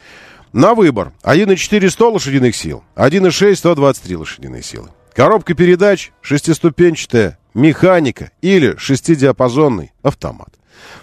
[0.53, 4.91] На выбор 1,4 100 лошадиных сил, 1,6 123 лошадиные силы.
[5.15, 10.51] Коробка передач, шестиступенчатая механика или шестидиапазонный автомат.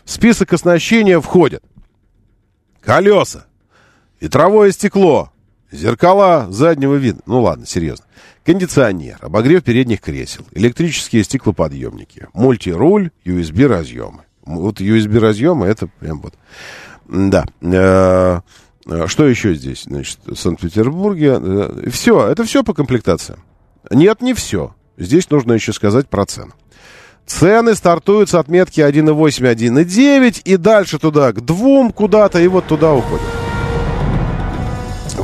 [0.04, 1.64] В список оснащения входят
[2.82, 3.46] колеса,
[4.22, 5.32] ветровое стекло,
[5.78, 8.06] зеркала заднего вида, ну ладно, серьезно,
[8.46, 14.22] кондиционер, обогрев передних кресел, электрические стеклоподъемники, мультируль, USB-разъемы.
[14.46, 16.34] Вот USB-разъемы это прям вот,
[17.08, 18.42] да, э,
[19.08, 19.84] что еще здесь?
[19.84, 21.40] Значит, в Санкт-Петербурге.
[21.40, 23.38] Э, все, это все по комплектации.
[23.90, 24.76] Нет, не все.
[24.98, 26.54] Здесь нужно еще сказать про цены.
[27.26, 32.94] Цены стартуют с отметки 1,8, 1,9 и дальше туда, к двум куда-то, и вот туда
[32.94, 33.45] уходят.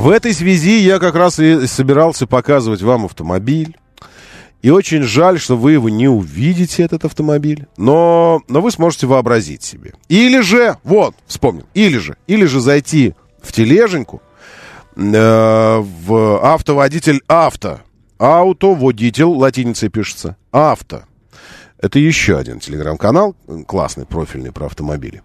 [0.02, 3.76] В этой связи я как раз и собирался показывать вам автомобиль.
[4.60, 7.68] И очень жаль, что вы его не увидите, этот автомобиль.
[7.76, 9.94] Но, но вы сможете вообразить себе.
[10.08, 14.20] Или же, вот, вспомнил, или же, или же зайти в тележеньку,
[14.96, 17.78] э, в автоводитель авто.
[18.18, 20.36] Ауто, водитель, латиницей пишется.
[20.50, 21.04] Авто.
[21.78, 23.36] Это еще один телеграм-канал,
[23.68, 25.22] классный, профильный про автомобили.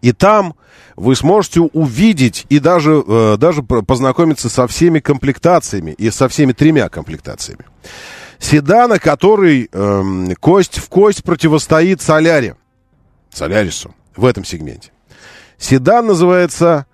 [0.00, 0.54] И там
[0.96, 6.88] вы сможете увидеть и даже, э, даже познакомиться со всеми комплектациями и со всеми тремя
[6.88, 7.64] комплектациями.
[8.38, 12.56] Седана, который э, кость в кость противостоит Соляре.
[13.32, 14.90] Солярису в этом сегменте.
[15.58, 16.86] Седан называется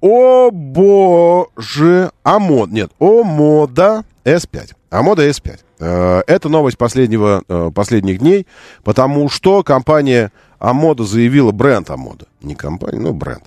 [0.00, 4.04] О боже, Амод, нет, О мода
[4.36, 4.74] S5.
[4.90, 5.60] Амода S5.
[5.80, 8.46] Э, это новость последнего, э, последних дней,
[8.84, 13.44] потому что компания Амода заявила, бренд Амода, не компания, ну бренд,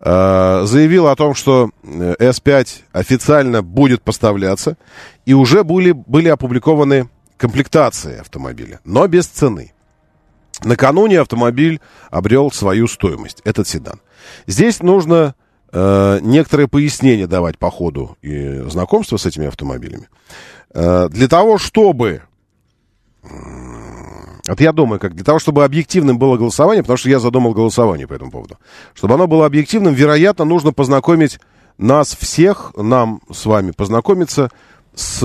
[0.00, 4.76] э, заявила о том, что S5 официально будет поставляться,
[5.26, 9.72] и уже были, были опубликованы комплектации автомобиля, но без цены.
[10.62, 11.80] Накануне автомобиль
[12.10, 14.00] обрел свою стоимость, этот седан.
[14.46, 15.34] Здесь нужно
[15.74, 20.08] э, некоторые пояснения давать по ходу и знакомства с этими автомобилями.
[20.72, 22.22] Э, для того, чтобы...
[24.46, 28.06] Вот я думаю, как для того, чтобы объективным было голосование, потому что я задумал голосование
[28.06, 28.58] по этому поводу.
[28.92, 31.40] Чтобы оно было объективным, вероятно, нужно познакомить
[31.78, 34.50] нас всех, нам с вами познакомиться
[34.94, 35.22] с,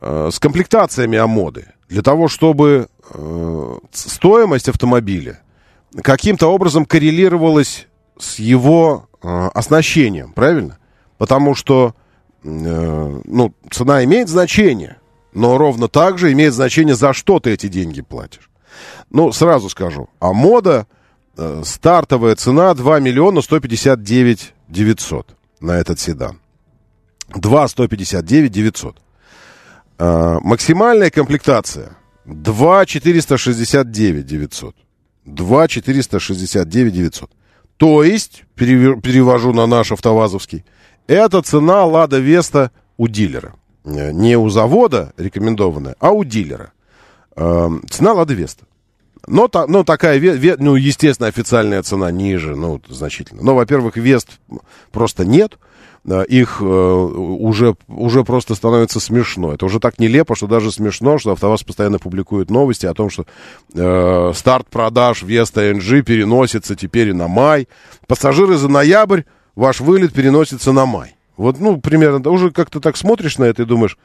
[0.00, 1.68] э, с комплектациями Амоды.
[1.88, 5.40] Для того, чтобы э, стоимость автомобиля
[6.02, 7.86] каким-то образом коррелировалась
[8.22, 10.78] с его э, оснащением, правильно?
[11.18, 11.94] Потому что
[12.44, 14.98] Э, ну, цена имеет значение,
[15.32, 18.50] но ровно так же имеет значение, за что ты эти деньги платишь.
[19.10, 20.86] Ну, сразу скажу, а мода,
[21.36, 26.40] э, стартовая цена 2 миллиона 159 900 на этот седан.
[27.34, 28.96] 2 159 900.
[29.98, 34.74] Э, максимальная комплектация 2 469 900.
[35.24, 37.30] 2 469 900.
[37.82, 40.64] То есть, перевожу на наш автовазовский,
[41.08, 43.56] это цена Лада Веста у дилера.
[43.84, 46.70] Э, не у завода рекомендованная, а у дилера.
[47.34, 48.66] Эм, цена Лада Веста.
[49.26, 50.20] Но, та, но такая,
[50.60, 53.42] ну, естественно, официальная цена ниже, ну, значительно.
[53.42, 54.38] Но, во-первых, Вест
[54.92, 55.58] просто нет.
[56.04, 59.54] Э, их э, уже, уже просто становится смешно.
[59.54, 63.24] Это уже так нелепо, что даже смешно, что АвтоВАЗ постоянно публикует новости о том, что
[63.74, 67.68] э, старт продаж Веста NG переносится теперь и на май.
[68.06, 69.22] Пассажиры за ноябрь
[69.54, 71.14] ваш вылет переносится на май.
[71.36, 73.96] Вот, ну, примерно, уже как-то так смотришь на это и думаешь,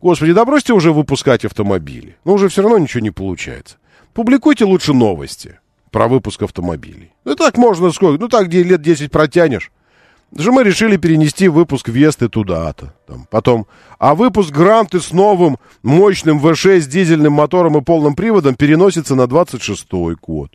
[0.00, 2.16] господи, да бросьте уже выпускать автомобили.
[2.24, 3.76] Ну, уже все равно ничего не получается.
[4.14, 5.58] Публикуйте лучше новости
[5.90, 7.12] про выпуск автомобилей.
[7.24, 8.20] Ну, так можно сколько?
[8.20, 9.70] Ну, так где лет 10 протянешь.
[10.36, 12.92] Даже мы решили перенести выпуск Весты туда-то.
[13.06, 13.66] Там, потом,
[13.98, 20.16] а выпуск Гранты с новым мощным V6 дизельным мотором и полным приводом переносится на 26-й
[20.20, 20.50] год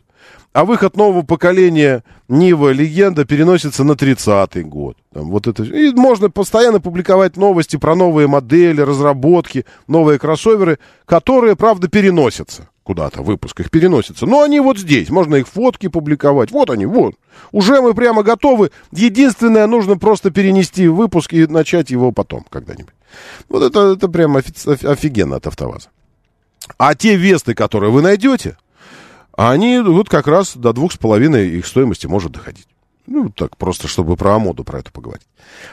[0.52, 4.96] а выход нового поколения Нива Легенда переносится на 30-й год.
[5.12, 5.64] Там, вот это.
[5.64, 13.22] И можно постоянно публиковать новости про новые модели, разработки, новые кроссоверы, которые, правда, переносятся куда-то,
[13.22, 14.26] выпуск их переносится.
[14.26, 16.50] Но они вот здесь, можно их фотки публиковать.
[16.50, 17.14] Вот они, вот.
[17.52, 18.70] Уже мы прямо готовы.
[18.90, 22.94] Единственное, нужно просто перенести выпуск и начать его потом когда-нибудь.
[23.48, 25.88] Вот это, это прямо офигенно от АвтоВАЗа.
[26.78, 28.56] А те весты, которые вы найдете,
[29.36, 32.66] они вот как раз до двух с половиной их стоимости может доходить.
[33.06, 35.26] Ну, так просто, чтобы про Амоду про это поговорить.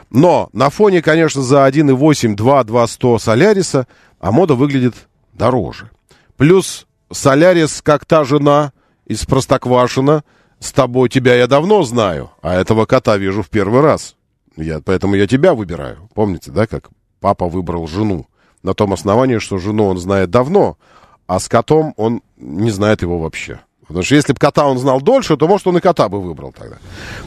[0.10, 3.88] Но на фоне, конечно, за 1,8, 2, 2, 100 Соляриса
[4.20, 4.95] Амода выглядит
[5.34, 5.91] дороже.
[6.38, 8.72] Плюс Солярис, как та жена
[9.05, 10.24] из Простоквашина,
[10.60, 14.16] с тобой тебя я давно знаю, а этого кота вижу в первый раз.
[14.57, 16.10] Я, поэтому я тебя выбираю.
[16.14, 16.89] Помните, да, как
[17.20, 18.28] папа выбрал жену?
[18.62, 20.78] На том основании, что жену он знает давно,
[21.28, 23.62] а с котом он не знает его вообще.
[23.88, 26.51] Потому что если бы кота он знал дольше, то, может, он и кота бы выбрал
[26.51, 26.78] тогда.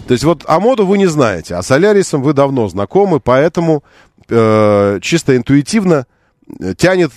[0.07, 3.83] То есть вот Амоду вы не знаете, а Солярисом вы давно знакомы, поэтому
[4.29, 6.07] э, чисто интуитивно
[6.61, 7.11] э, тянет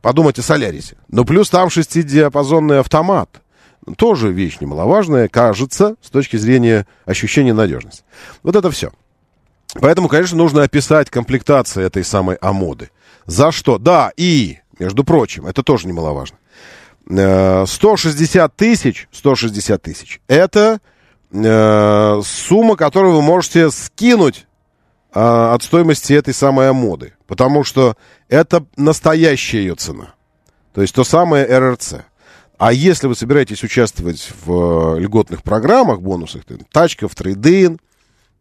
[0.00, 0.96] подумать о Солярисе.
[1.08, 3.42] Но плюс там шестидиапазонный автомат.
[3.96, 8.04] Тоже вещь немаловажная, кажется, с точки зрения ощущения надежности.
[8.42, 8.90] Вот это все.
[9.74, 12.90] Поэтому, конечно, нужно описать комплектацию этой самой Амоды.
[13.26, 13.78] За что?
[13.78, 16.38] Да, и между прочим, это тоже немаловажно.
[17.06, 20.78] 160 э, тысяч, 160 тысяч, это
[21.32, 24.46] э, сумма, которую вы можете скинуть
[25.14, 27.14] э, от стоимости этой самой моды.
[27.28, 27.96] Потому что
[28.28, 30.14] это настоящая ее цена.
[30.72, 31.96] То есть то самое РРЦ.
[32.56, 37.78] А если вы собираетесь участвовать в э, льготных программах, бонусах, тачка в трейдин,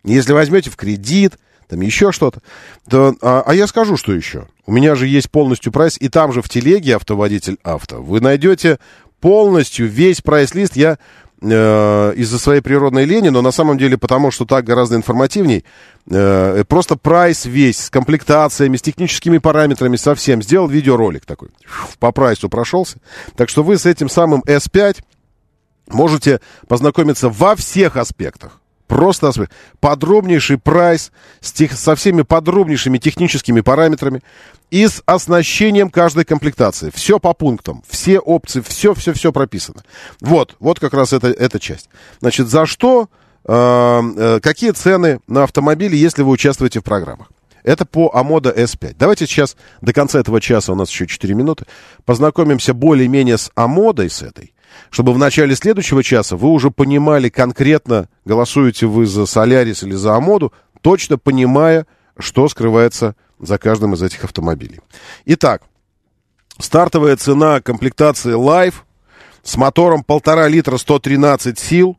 [0.04, 2.42] если возьмете в кредит, там еще что-то.
[2.90, 4.48] То, а, а я скажу, что еще.
[4.66, 8.02] У меня же есть полностью прайс, и там же в телеге автоводитель авто.
[8.02, 8.80] Вы найдете
[9.20, 10.78] полностью весь прайс-лист.
[10.78, 10.98] Я
[11.42, 15.64] э, из-за своей природной лени, но на самом деле потому, что так гораздо информативней.
[16.10, 20.42] Э, просто прайс весь с комплектациями, с техническими параметрами, совсем.
[20.42, 21.50] Сделал видеоролик такой.
[22.00, 22.98] По прайсу прошелся.
[23.36, 24.98] Так что вы с этим самым S5
[25.90, 28.62] Можете познакомиться во всех аспектах.
[28.88, 29.32] Просто
[29.82, 31.12] подробнейший прайс
[31.42, 34.22] с тех, со всеми подробнейшими техническими параметрами
[34.72, 36.92] и с оснащением каждой комплектации.
[36.94, 39.84] Все по пунктам, все опции, все-все-все прописано.
[40.22, 41.90] Вот, вот как раз это, эта часть.
[42.22, 43.10] Значит, за что,
[43.46, 47.30] э, э, какие цены на автомобили, если вы участвуете в программах?
[47.64, 48.96] Это по Амода S5.
[48.98, 51.66] Давайте сейчас, до конца этого часа, у нас еще 4 минуты,
[52.06, 54.54] познакомимся более-менее с Амодой, с этой
[54.90, 60.16] чтобы в начале следующего часа вы уже понимали конкретно, голосуете вы за Солярис или за
[60.16, 61.86] Амоду, точно понимая,
[62.18, 64.80] что скрывается за каждым из этих автомобилей.
[65.26, 65.64] Итак,
[66.60, 68.76] стартовая цена комплектации Life
[69.44, 71.98] с мотором 1,5 литра 113 сил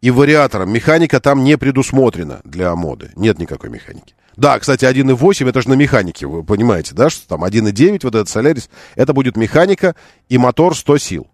[0.00, 0.72] и вариатором.
[0.72, 3.12] Механика там не предусмотрена для Амоды.
[3.16, 4.14] Нет никакой механики.
[4.36, 8.28] Да, кстати, 1.8 это же на механике, вы понимаете, да, что там 1.9, вот этот
[8.30, 9.94] Солярис, это будет механика
[10.30, 11.26] и мотор 100 сил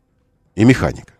[0.59, 1.12] и механика.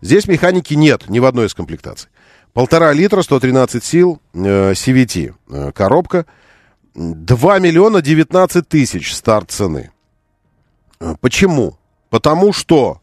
[0.00, 2.08] Здесь механики нет ни в одной из комплектаций.
[2.52, 6.26] Полтора литра, 113 сил, э, CVT, э, коробка.
[6.94, 9.90] 2 миллиона 19 тысяч старт цены.
[11.00, 11.76] Э, почему?
[12.08, 13.00] Потому что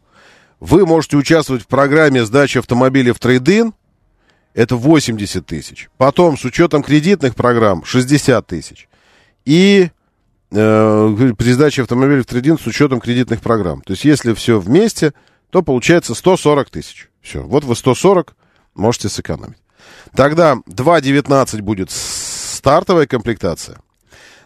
[0.60, 3.74] вы можете участвовать в программе сдачи автомобиля в трейдин,
[4.54, 5.90] это 80 тысяч.
[5.98, 8.88] Потом, с учетом кредитных программ, 60 тысяч.
[9.44, 9.90] И
[10.50, 13.82] э, при сдаче автомобиля в трейдин с учетом кредитных программ.
[13.82, 15.12] То есть, если все вместе,
[15.50, 17.08] то получается 140 тысяч.
[17.20, 18.34] Все, вот вы 140
[18.74, 19.58] можете сэкономить.
[20.14, 23.78] Тогда 2,19 будет стартовая комплектация.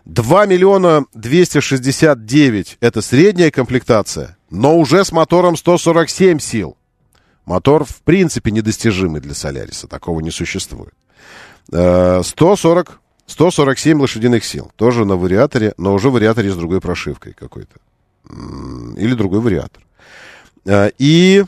[0.05, 6.77] 2 миллиона 269 это средняя комплектация, но уже с мотором 147 сил.
[7.45, 10.95] Мотор в принципе недостижимый для Соляриса, такого не существует.
[11.69, 12.93] 140, э,
[13.27, 17.77] 147 лошадиных сил, тоже на вариаторе, но уже вариаторе с другой прошивкой какой-то.
[18.97, 19.83] Или другой вариатор.
[20.65, 21.45] Э, и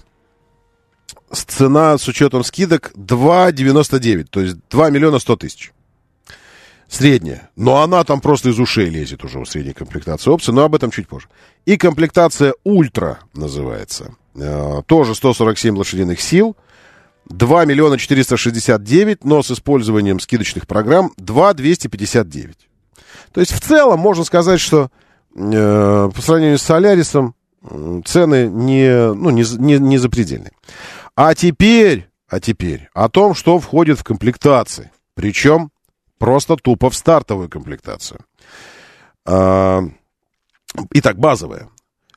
[1.33, 5.73] цена с учетом скидок 2,99, то есть 2 миллиона 100 тысяч.
[6.89, 7.51] Средняя.
[7.57, 10.91] Но она там просто из ушей лезет уже у средней комплектации опции, но об этом
[10.91, 11.29] чуть позже.
[11.65, 14.15] И комплектация ультра называется.
[14.35, 16.55] Э, тоже 147 лошадиных сил.
[17.31, 22.57] 2 миллиона 469, но с использованием скидочных программ 2 259.
[23.33, 24.91] То есть в целом можно сказать, что
[25.35, 27.35] э, по сравнению с Солярисом
[28.05, 30.53] цены не, ну, не, не, не запредельные.
[31.15, 34.91] А теперь, а теперь о том, что входит в комплектации.
[35.15, 35.71] Причем
[36.19, 38.21] просто тупо в стартовую комплектацию.
[39.27, 39.83] А,
[40.93, 41.69] итак, базовая.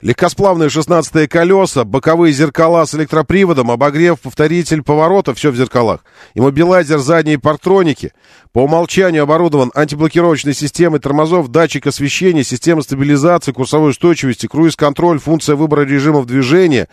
[0.06, 6.02] Легкосплавные 16 колеса, боковые зеркала с электроприводом, обогрев, повторитель поворота, все в зеркалах.
[6.36, 8.14] Иммобилайзер задней партроники.
[8.54, 15.82] По умолчанию оборудован антиблокировочной системой тормозов, датчик освещения, система стабилизации, курсовой устойчивости, круиз-контроль, функция выбора
[15.82, 16.88] режимов движения,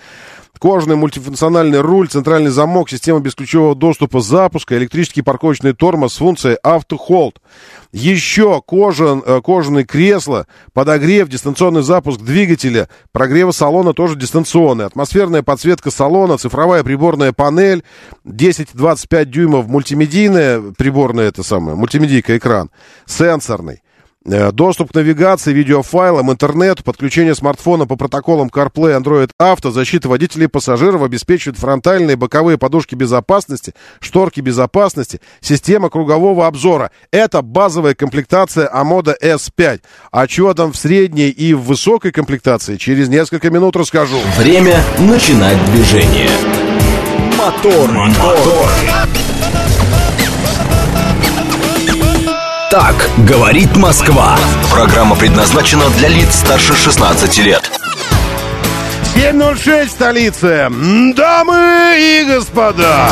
[0.63, 7.41] кожаный мультифункциональный руль, центральный замок, система бесключевого доступа запуска, электрический парковочный тормоз с функцией автохолд.
[7.91, 15.91] Еще кожан, э, кожаные кресла, подогрев, дистанционный запуск двигателя, прогрева салона тоже дистанционный, атмосферная подсветка
[15.91, 17.83] салона, цифровая приборная панель,
[18.25, 22.71] 10-25 дюймов мультимедийная приборная, это самое, мультимедийка экран,
[23.05, 23.83] сенсорный.
[24.25, 30.45] Э, доступ к навигации, видеофайлам, интернету, подключение смартфона по протоколам CarPlay, Android Auto, защита водителей
[30.45, 36.93] и пассажиров обеспечивает фронтальные боковые подушки безопасности, шторки безопасности, система кругового обзора.
[37.11, 39.81] Это базовая комплектация Амода S5.
[40.13, 44.19] А что там в средней и в высокой комплектации, через несколько минут расскажу.
[44.37, 46.31] Время начинать движение.
[47.37, 47.91] Мотор.
[47.91, 48.69] Мотор.
[52.73, 52.95] Так
[53.29, 54.35] говорит Москва.
[54.71, 57.71] Программа предназначена для лиц старше 16 лет.
[59.15, 60.73] 7.06 столица.
[61.15, 63.11] Дамы и господа,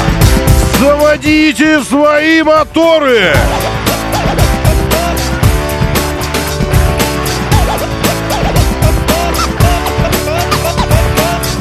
[0.78, 3.34] заводите свои моторы.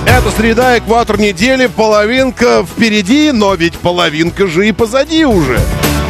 [0.06, 5.60] Это среда, экватор недели, половинка впереди, но ведь половинка же и позади уже.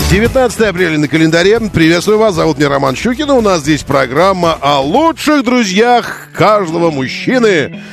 [0.09, 1.59] 19 апреля на календаре.
[1.71, 3.29] Приветствую вас, зовут меня Роман Щукин.
[3.29, 7.83] У нас здесь программа о лучших друзьях каждого мужчины.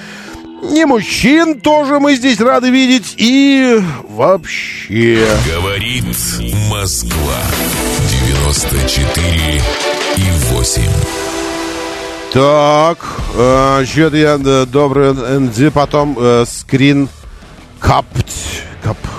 [0.63, 3.17] Не мужчин тоже мы здесь рады видеть.
[3.19, 5.29] И вообще...
[5.47, 6.07] Говорит
[6.71, 7.43] Москва.
[8.27, 9.63] 94
[10.17, 10.83] и 8.
[12.33, 12.99] Так,
[13.35, 17.11] э, что-то я э, добрый, э, потом э, скрин
[17.79, 18.07] кап,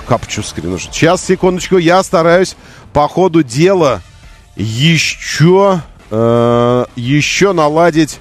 [0.08, 0.78] капчу скрин.
[0.78, 2.56] Сейчас, секундочку, я стараюсь
[2.92, 4.00] по ходу дела
[4.56, 8.18] еще, э, еще наладить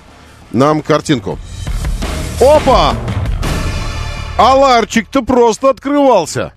[0.51, 1.39] нам картинку.
[2.41, 2.93] Опа!
[4.37, 6.53] Аларчик-то просто открывался.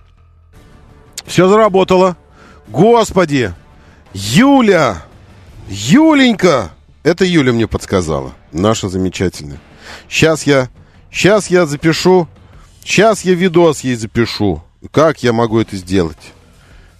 [1.25, 2.17] Все заработало.
[2.67, 3.53] Господи!
[4.13, 5.03] Юля!
[5.69, 6.71] Юленька!
[7.03, 8.33] Это Юля мне подсказала.
[8.51, 9.59] Наша замечательная.
[10.09, 10.69] Сейчас я...
[11.09, 12.27] Сейчас я запишу...
[12.83, 14.63] Сейчас я видос ей запишу.
[14.89, 16.17] Как я могу это сделать?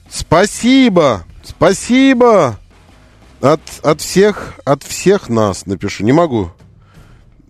[0.10, 1.26] Спасибо!
[1.44, 2.60] Спасибо!
[3.42, 6.04] От, от всех, от всех нас напишу.
[6.04, 6.52] Не могу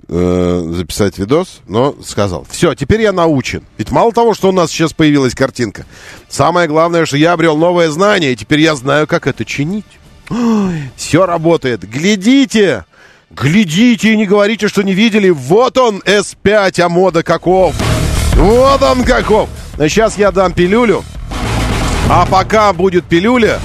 [0.07, 2.45] э, записать видос, но сказал.
[2.49, 3.63] Все, теперь я научен.
[3.77, 5.85] Ведь мало того, что у нас сейчас появилась картинка,
[6.29, 9.85] самое главное, что я обрел новое знание, и теперь я знаю, как это чинить.
[10.95, 11.81] Все работает.
[11.89, 12.85] Глядите!
[13.31, 15.29] Глядите и не говорите, что не видели.
[15.29, 17.75] Вот он, S5 Амода каков.
[18.41, 19.49] Вот он каков.
[19.77, 21.03] Сейчас я дам пилюлю.
[22.09, 23.59] А пока будет пилюля,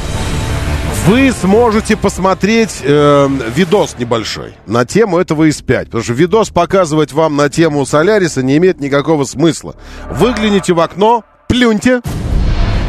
[1.06, 5.86] вы сможете посмотреть э, видос небольшой на тему этого S5.
[5.86, 9.76] Потому что видос показывать вам на тему Соляриса не имеет никакого смысла.
[10.10, 12.02] Выгляните в окно, плюньте,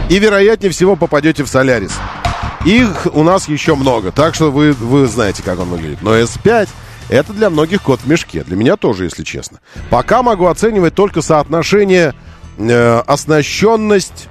[0.10, 1.94] и вероятнее всего попадете в Солярис.
[2.66, 6.02] Их у нас еще много, так что вы, вы знаете, как он выглядит.
[6.02, 6.68] Но S5
[7.10, 8.44] это для многих кот в мешке.
[8.44, 9.60] Для меня тоже, если честно.
[9.90, 12.14] Пока могу оценивать только соотношение
[12.58, 14.28] э, оснащенность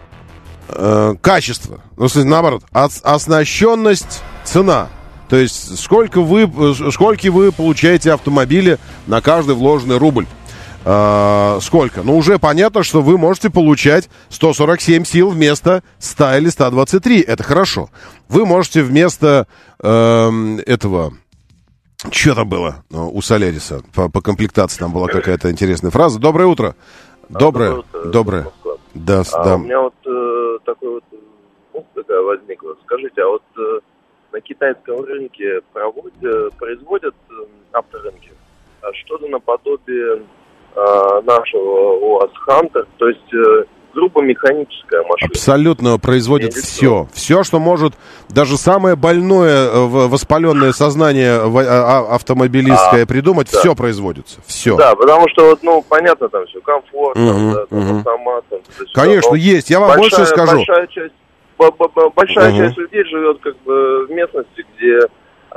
[0.69, 1.81] э, качество.
[1.97, 4.89] Ну, наоборот, ос- оснащенность цена.
[5.29, 6.49] То есть сколько вы,
[6.93, 10.27] сколько вы получаете автомобили на каждый вложенный рубль.
[10.85, 12.03] Э, сколько?
[12.05, 17.21] Ну, уже понятно, что вы можете получать 147 сил вместо 100 или 123.
[17.23, 17.91] Это хорошо.
[18.29, 19.47] Вы можете вместо
[19.83, 21.15] э, этого...
[22.11, 23.83] Что там было ну, у Соляриса?
[23.95, 26.21] По, по комплектации там была какая-то интересная фраза.
[26.21, 26.75] Доброе утро.
[27.29, 27.83] Доброе.
[28.05, 28.47] Доброе.
[28.95, 29.55] Да, А да.
[29.57, 31.05] у меня вот э, такой вот
[31.75, 32.77] мысль такая возникла.
[32.85, 33.81] Скажите, а вот э,
[34.33, 38.31] на китайском рынке проводят, производят э, авторынки
[38.87, 40.23] а что-то наподобие
[40.75, 43.65] э, нашего УАЗ Хантер, то есть э,
[43.97, 45.31] грубо механическая машина.
[45.31, 47.09] Абсолютно производят Или все.
[47.15, 47.95] Все, что может,
[48.29, 51.49] даже самое больное, э, воспаленное сознание а-
[52.11, 53.59] а- автомобилистское А, придумать, да.
[53.59, 54.41] все производится.
[54.47, 54.77] Все.
[54.77, 57.97] Да, потому что вот, ну, понятно, там все комфортно, Мгм, да, там, мгм.
[57.99, 58.59] автомат, там,
[58.95, 59.71] Конечно, но есть.
[59.71, 60.57] Я вам больше скажу.
[60.59, 61.15] Большая часть,
[62.15, 62.59] большая Мгм.
[62.59, 65.01] часть людей живет как бы в местности, где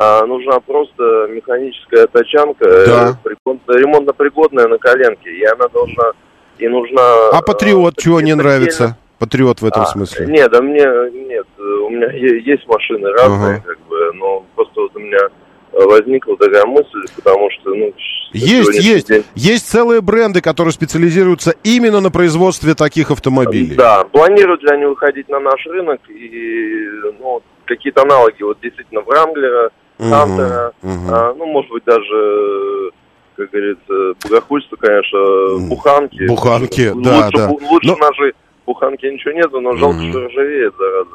[0.01, 3.09] а, нужна просто механическая тачанка, Да.
[3.09, 6.11] э, пригод- ремонтно-пригодная на коленке, и она должна,
[6.59, 7.29] и нужна...
[7.31, 8.97] А патриот э, чего не нравится?
[9.17, 10.27] Патриот в этом А, смысле.
[10.27, 10.79] Нет, да мне,
[11.27, 13.63] нет, э, у меня есть машины разные, Ага.
[13.65, 15.17] как бы, но просто вот у меня
[15.73, 17.93] э, возникла такая мысль, потому что, ну...
[18.31, 19.07] Есть, есть.
[19.07, 23.75] день- Есть целые бренды, которые специализируются именно на производстве таких автомобилей.
[23.75, 26.87] Да, планируют ли они выходить на наш рынок и
[27.19, 31.09] ну, какие-то аналоги, вот действительно Вранглера, Мгм, Хантера, мгм.
[31.09, 32.91] а, ну, может быть, даже,
[33.39, 36.27] как говорится, богохульство, конечно, буханки.
[36.27, 37.47] Буханки, лучше, да, да.
[37.49, 38.33] Лучше Но- ножи
[38.65, 40.09] буханки ничего нету, но жалко, Мгм.
[40.11, 41.09] что ржавеет, зараза.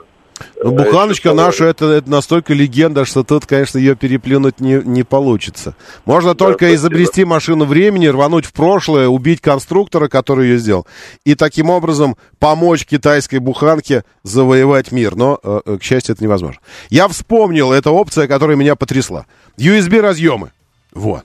[0.65, 4.81] Ну, Э, буханочка что- наша, это, это настолько легенда, что тут, конечно, ее переплюнуть не,
[4.85, 5.77] не получится.
[6.07, 6.75] Можно только спасибо.
[6.77, 10.87] изобрести машину времени, рвануть в прошлое, убить конструктора, который ее сделал,
[11.25, 15.15] и таким образом помочь китайской буханке завоевать мир.
[15.15, 16.61] Но, э, э, к счастью, это невозможно.
[16.91, 19.27] Я вспомнил, это опция, которая меня потрясла.
[19.57, 20.51] USB-разъемы.
[20.95, 21.23] Вот.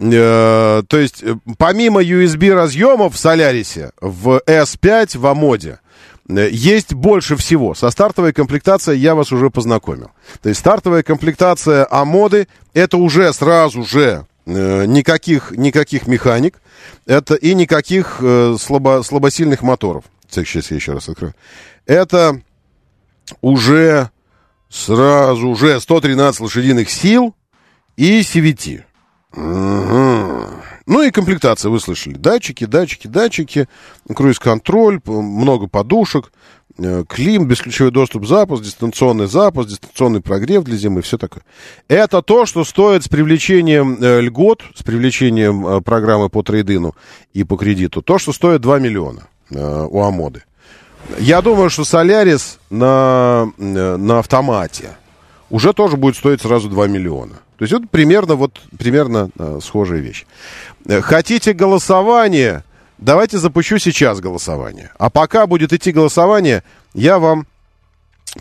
[0.00, 5.80] Э, то есть, э, помимо USB разъемов в Солярисе, в S5, в Амоде,
[6.28, 7.74] э, есть больше всего.
[7.74, 10.12] Со стартовой комплектацией я вас уже познакомил.
[10.40, 16.62] То есть стартовая комплектация Амоды это уже сразу же никаких, никаких механик,
[17.04, 18.22] это и никаких
[18.58, 20.04] слабо, слабосильных моторов.
[20.30, 21.34] Сейчас я еще раз открою.
[21.84, 22.40] Это
[23.42, 24.10] уже
[24.70, 27.34] сразу же 113 лошадиных сил
[27.96, 28.84] и CVT.
[29.34, 32.14] Ну и комплектация, вы слышали.
[32.14, 33.68] Датчики, датчики, датчики,
[34.14, 36.32] круиз-контроль, много подушек,
[36.78, 41.42] э, клим, бесключевой доступ, запуск, дистанционный запуск, дистанционный прогрев для зимы, все такое.
[41.88, 46.94] Это то, что стоит с привлечением э, льгот, с привлечением э, программы по трейдину
[47.34, 50.42] и по кредиту, то, что стоит 2 миллиона у Амоды.
[51.18, 54.96] Я думаю, что Солярис на, на автомате
[55.48, 57.40] уже тоже будет стоить сразу 2 миллиона.
[57.58, 60.26] То есть это примерно, вот, примерно э, схожая вещь.
[60.86, 62.62] Э, Хотите голосование?
[62.98, 64.92] Давайте запущу сейчас голосование.
[64.98, 66.62] А пока будет идти голосование,
[66.94, 67.46] я вам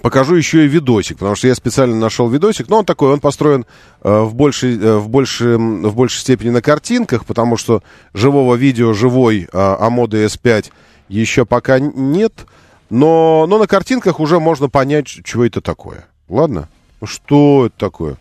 [0.04, 3.66] покажу еще и видосик, потому что я специально нашел видосик, но он такой, он построен
[4.04, 7.82] э, в, большей, э, в, большей, в большей степени на картинках, потому что
[8.14, 10.72] живого видео, живой э, Амоды S5
[11.10, 12.46] еще пока нет,
[12.92, 16.06] но, но на картинках уже можно понять, чего это такое.
[16.30, 16.70] Ладно?
[17.02, 18.18] Ну что это такое?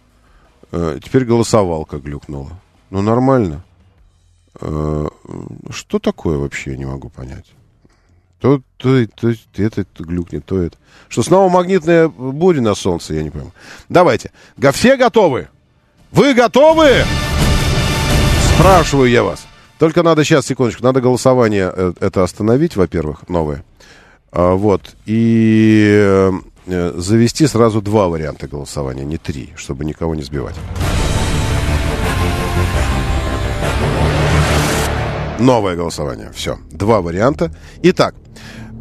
[0.73, 2.51] Э, теперь голосовалка глюкнула.
[2.91, 3.65] Ну нормально.
[4.61, 5.07] Э,
[5.71, 7.47] Что такое вообще, я не могу понять.
[8.41, 10.77] То, то, то, то это глюкнет, то это.
[11.09, 13.53] Что снова магнитная буря на солнце, я не пойму.
[13.89, 14.31] Давайте.
[14.73, 15.49] Все готовы?
[16.13, 17.05] Вы готовы?
[18.55, 19.47] Спрашиваю я вас.
[19.79, 23.65] Только надо сейчас, секундочку, надо голосование э, это остановить, во-первых, новое.
[24.33, 24.97] А, вот.
[25.05, 26.31] И
[26.67, 30.57] завести сразу два варианта голосования, не три, чтобы никого не сбивать.
[35.39, 36.31] Новое голосование.
[36.35, 36.59] Все.
[36.71, 37.53] Два варианта.
[37.83, 38.15] Итак,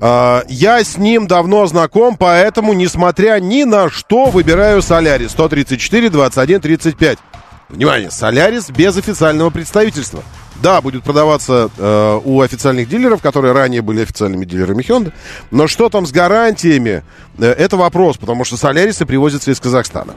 [0.01, 6.61] э, я с ним давно знаком, поэтому, несмотря ни на что, выбираю Солярис 134 21
[6.61, 7.19] 35.
[7.69, 10.23] Внимание, Солярис без официального представительства.
[10.61, 15.13] Да, будет продаваться э, у официальных дилеров, которые ранее были официальными дилерами Hyundai.
[15.51, 17.03] Но что там с гарантиями,
[17.37, 20.13] э, это вопрос, потому что Солярисы привозятся из Казахстана.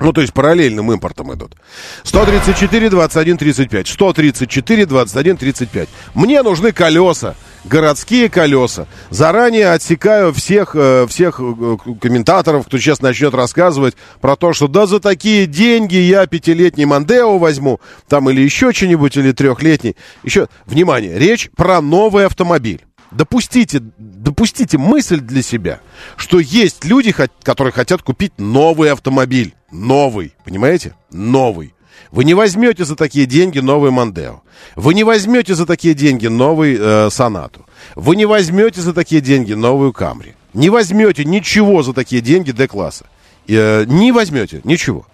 [0.00, 1.56] Ну, то есть параллельным импортом идут.
[2.04, 3.88] 134, 21, 35.
[3.88, 5.88] 134, 21, 35.
[6.14, 7.34] Мне нужны колеса.
[7.64, 8.86] Городские колеса.
[9.10, 14.86] Заранее отсекаю всех, э, всех э, комментаторов, кто сейчас начнет рассказывать про то, что да
[14.86, 19.96] за такие деньги я пятилетний Мандео возьму, там или еще что-нибудь, или трехлетний.
[20.22, 22.84] Еще, внимание, речь про новый автомобиль.
[23.10, 25.80] Допустите, допустите мысль для себя,
[26.16, 29.54] что есть люди, которые хотят купить новый автомобиль.
[29.70, 30.94] Новый, понимаете?
[31.10, 31.74] Новый.
[32.10, 34.42] Вы не возьмете за такие деньги новый Мандео.
[34.76, 37.66] Вы не возьмете за такие деньги новый э, Сонату.
[37.94, 40.34] Вы не возьмете за такие деньги новую Камри.
[40.54, 43.06] Не возьмете ничего за такие деньги Д-класса.
[43.46, 45.06] Э, не возьмете ничего.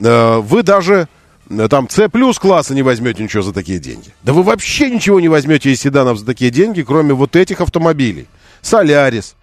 [0.00, 1.08] Э, вы даже
[1.48, 4.10] э, там С плюс класса не возьмете ничего за такие деньги.
[4.22, 8.26] Да вы вообще ничего не возьмете из седанов за такие деньги, кроме вот этих автомобилей.
[8.62, 9.36] Солярис.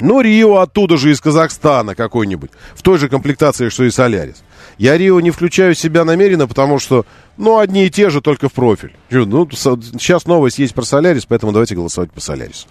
[0.00, 2.50] Ну, Рио оттуда же, из Казахстана какой-нибудь.
[2.74, 4.42] В той же комплектации, что и Солярис.
[4.78, 7.06] Я Рио не включаю себя намеренно, потому что,
[7.36, 8.94] ну, одни и те же, только в профиль.
[9.10, 12.66] Ну, сейчас новость есть про Солярис, поэтому давайте голосовать по Солярису.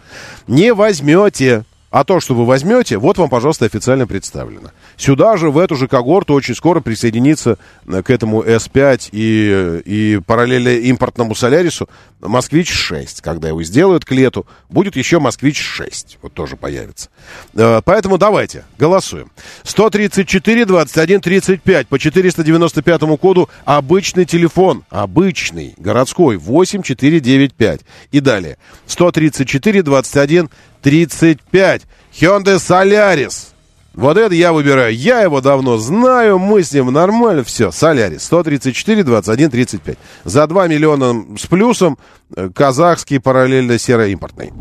[0.48, 1.64] Не возьмете.
[1.92, 4.72] А то, что вы возьмете, вот вам, пожалуйста, официально представлено.
[4.96, 10.22] Сюда же, в эту же когорту, очень скоро присоединится э, к этому S5 и, и
[10.26, 11.90] параллельно импортному Солярису
[12.22, 13.18] Москвич-6.
[13.22, 16.18] Когда его сделают к лету, будет еще Москвич-6.
[16.22, 17.10] Вот тоже появится.
[17.56, 19.30] Э, Поэтому давайте, голосуем.
[19.64, 24.86] 134, 21, 35 по 495 коду обычный телефон.
[24.90, 27.82] Обычный, городской, 8495.
[28.12, 28.58] И далее.
[28.88, 30.50] 134, 21,
[30.82, 31.82] 35.
[32.14, 33.52] Hyundai Solaris.
[33.94, 34.96] Вот это я выбираю.
[34.96, 37.44] Я его давно знаю, мы с ним нормально.
[37.44, 38.24] Все, Солярис.
[38.24, 39.98] 134, 21, 35.
[40.24, 41.98] За 2 миллиона с плюсом
[42.36, 44.54] э, казахский параллельно сероимпортный.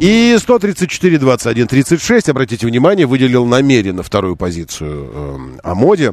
[0.00, 6.12] И 134, 21, 36, обратите внимание, выделил намеренно вторую позицию э, о моде.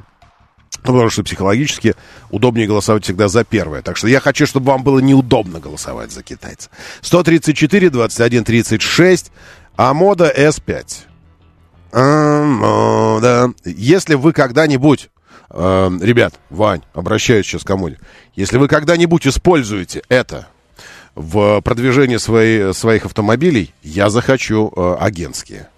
[0.86, 1.96] Потому что психологически
[2.30, 3.82] удобнее голосовать всегда за первое.
[3.82, 6.70] Так что я хочу, чтобы вам было неудобно голосовать за китайца.
[7.02, 9.32] 134, 21, 36,
[9.76, 10.86] а мода S5.
[11.92, 13.54] А, мода.
[13.64, 15.10] Если вы когда-нибудь,
[15.50, 17.90] э, ребят, Вань, обращаюсь сейчас к кому
[18.36, 20.48] если вы когда-нибудь используете это
[21.16, 25.70] в продвижении своей, своих автомобилей, я захочу э, агентские.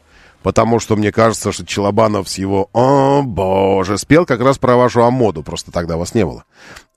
[0.43, 5.03] Потому что мне кажется, что Челобанов с его «О, боже» спел как раз про вашу
[5.03, 6.45] Амоду, просто тогда вас не было.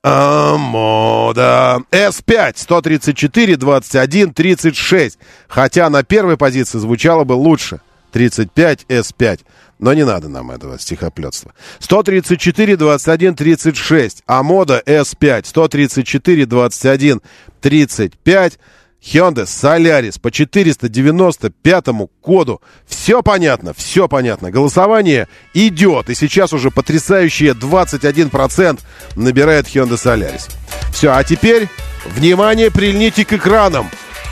[0.02, 1.82] Амода.
[1.90, 5.18] С5, 134, 21, 36.
[5.48, 7.80] Хотя на первой позиции звучало бы лучше.
[8.12, 9.40] 35, С5.
[9.78, 11.52] Но не надо нам этого стихоплетства.
[11.80, 14.22] 134, 21, 36.
[14.26, 15.46] Амода С5.
[15.46, 17.20] 134, 21,
[17.60, 18.58] 35.
[19.02, 21.84] Hyundai Solaris по 495
[22.20, 22.60] коду.
[22.86, 24.50] Все понятно, все понятно.
[24.50, 26.10] Голосование идет.
[26.10, 28.80] И сейчас уже потрясающие 21%
[29.16, 30.50] набирает Hyundai Solaris.
[30.92, 31.68] Все, а теперь,
[32.06, 33.90] внимание, прильните к экранам.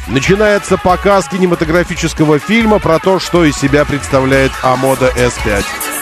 [0.09, 5.98] Начинается показ кинематографического фильма про то, что из себя представляет Амода S5.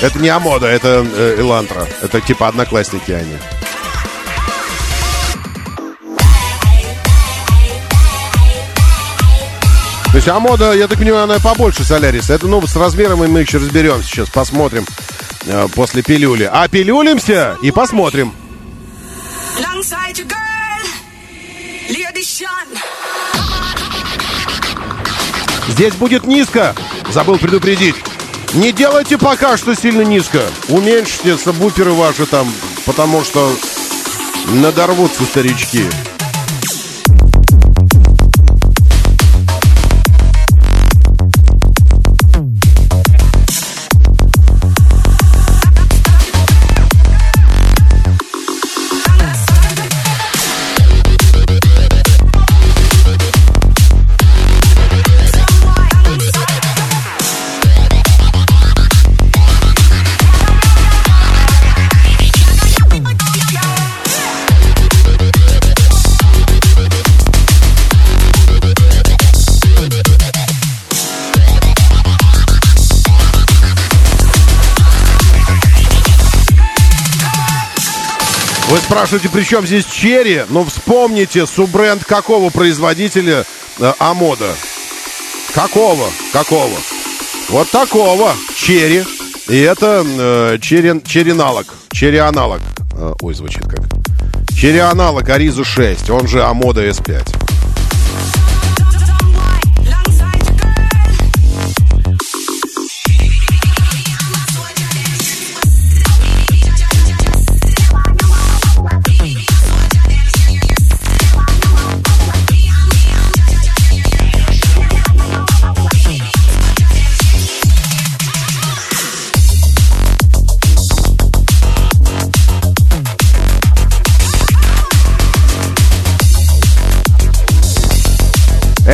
[0.00, 1.86] Это не Амода, это э, Элантра.
[2.02, 3.36] Это типа одноклассники они.
[10.10, 12.34] То есть Амода, я так понимаю, она побольше Соляриса.
[12.34, 14.86] Это, ну, с размером мы еще разберемся сейчас, посмотрим
[15.46, 16.48] э, после пилюли.
[16.50, 18.32] А пилюлимся и посмотрим.
[25.68, 26.74] Здесь будет низко.
[27.10, 27.96] Забыл предупредить.
[28.54, 30.42] Не делайте пока что сильно низко.
[30.68, 32.50] Уменьшите сабвуферы ваши там,
[32.86, 33.50] потому что
[34.48, 35.84] надорвутся старички.
[78.68, 80.42] Вы спрашиваете, при чем здесь Chery?
[80.50, 83.46] Ну, вспомните, суббренд какого производителя
[83.78, 84.54] э, Omoda?
[85.54, 86.10] Какого?
[86.34, 86.76] Какого?
[87.48, 88.34] Вот такого.
[88.54, 89.04] Chery.
[89.48, 91.66] И это э, Chery, Chery-аналог.
[91.92, 92.60] Chery-аналог.
[92.92, 93.80] Э, ой, звучит как.
[94.54, 97.37] Chery-аналог Arrizo 6, он же Omoda S5.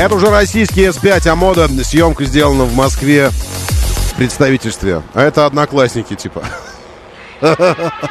[0.05, 1.67] Это уже российский S5 Амода.
[1.83, 5.01] Съемка сделана в Москве в представительстве.
[5.15, 6.45] А это одноклассники, типа.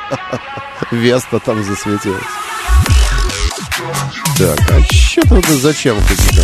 [0.92, 2.24] Веста там засветилась.
[4.40, 6.42] Так, а что это зачем какие-то?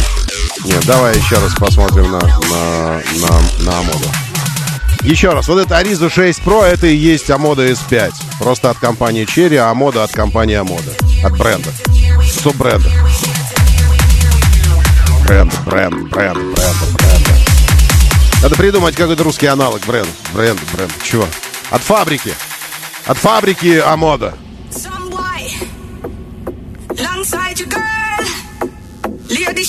[0.65, 4.05] Нет, давай еще раз посмотрим на, на, на, на Амоду.
[5.01, 8.11] Еще раз, вот это Arizo 6 Pro, это и есть Амода S5.
[8.37, 10.91] Просто от компании Cherry, а Амода от компании Амода.
[11.23, 11.71] От бренда.
[12.43, 12.91] Суббренда
[15.29, 17.27] бренд, бренд, бренд, бренд, бренд.
[18.41, 20.91] Надо придумать какой-то русский аналог бренд, бренд, бренд.
[21.03, 21.27] Чего?
[21.69, 22.33] От фабрики.
[23.05, 24.33] От фабрики Амода.
[29.29, 29.63] Lady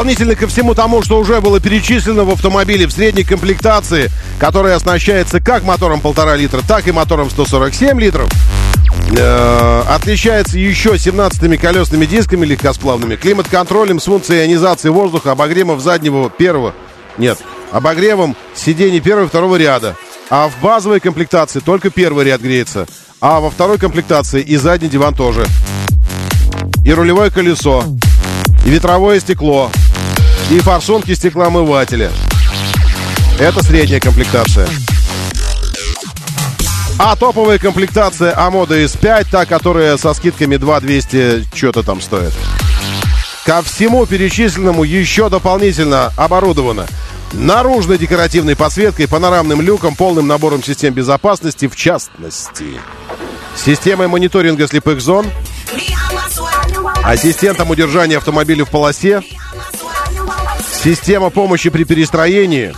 [0.00, 5.40] Дополнительно ко всему тому, что уже было перечислено в автомобиле в средней комплектации, которая оснащается
[5.42, 8.30] как мотором 1,5 литра, так и мотором 147 литров,
[9.14, 16.72] э, отличается еще 17 колесными дисками легкосплавными, климат-контролем с функцией ионизации воздуха, обогревом заднего первого,
[17.18, 17.36] нет,
[17.70, 19.96] обогревом сидений первого и второго ряда.
[20.30, 22.86] А в базовой комплектации только первый ряд греется,
[23.20, 25.44] а во второй комплектации и задний диван тоже.
[26.86, 27.84] И рулевое колесо
[28.64, 29.70] и ветровое стекло,
[30.50, 32.10] и форсунки стеклоомывателя.
[33.38, 34.68] Это средняя комплектация.
[36.98, 42.32] А топовая комплектация Амода S5, та, которая со скидками 2200 что-то там стоит.
[43.46, 46.86] Ко всему перечисленному еще дополнительно оборудована
[47.32, 52.80] наружной декоративной подсветкой, панорамным люком, полным набором систем безопасности, в частности.
[53.56, 55.26] Системой мониторинга слепых зон,
[57.02, 59.22] ассистентом удержания автомобиля в полосе,
[60.82, 62.74] система помощи при перестроении,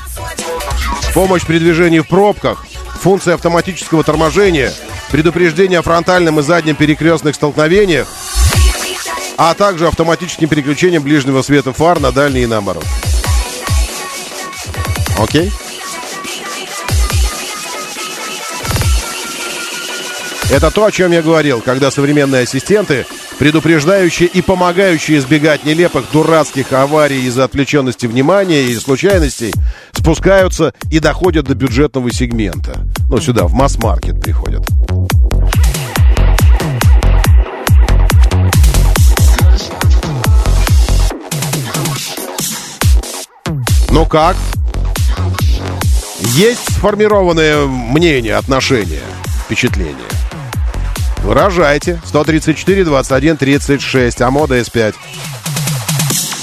[1.15, 2.65] помощь при движении в пробках,
[3.01, 4.73] функция автоматического торможения,
[5.11, 8.09] предупреждение о фронтальном и заднем перекрестных столкновениях,
[9.37, 12.85] а также автоматическим переключением ближнего света фар на дальний и наоборот.
[15.19, 15.53] Окей?
[20.53, 23.07] Это то, о чем я говорил, когда современные ассистенты
[23.39, 29.55] предупреждающие и помогающие избегать нелепых дурацких аварий из-за отвлеченности внимания и случайностей,
[29.93, 32.81] спускаются и доходят до бюджетного сегмента.
[33.09, 34.61] Ну, сюда, в масс-маркет приходят.
[43.89, 44.37] Ну как?
[46.35, 49.01] Есть сформированное мнение, отношение,
[49.47, 49.97] впечатление?
[51.23, 52.01] Выражайте.
[52.05, 54.21] 134, 21, 36.
[54.23, 54.95] Амода S5.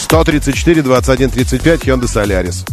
[0.03, 1.83] 134, 21, 35.
[1.83, 2.65] Hyundai Solaris.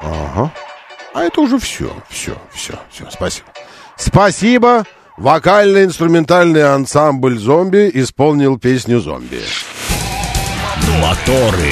[0.00, 0.52] Ага.
[1.14, 3.08] А это уже все, все, все, все.
[3.10, 3.46] Спасибо.
[3.96, 4.84] Спасибо.
[5.16, 9.42] Вокально-инструментальный ансамбль «Зомби» исполнил песню «Зомби».
[11.00, 11.70] Моторы.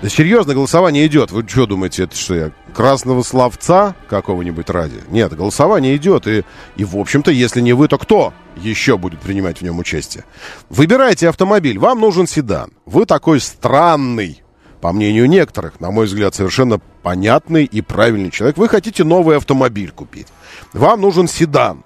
[0.00, 1.32] Да серьезно, голосование идет.
[1.32, 5.02] Вы что думаете, это что я красного словца какого-нибудь ради?
[5.10, 6.26] Нет, голосование идет.
[6.26, 6.44] И,
[6.76, 10.24] и, в общем-то, если не вы, то кто еще будет принимать в нем участие?
[10.70, 11.78] Выбирайте автомобиль.
[11.78, 12.72] Вам нужен седан.
[12.86, 14.42] Вы такой странный,
[14.80, 18.56] по мнению некоторых, на мой взгляд, совершенно понятный и правильный человек.
[18.56, 20.28] Вы хотите новый автомобиль купить.
[20.72, 21.84] Вам нужен седан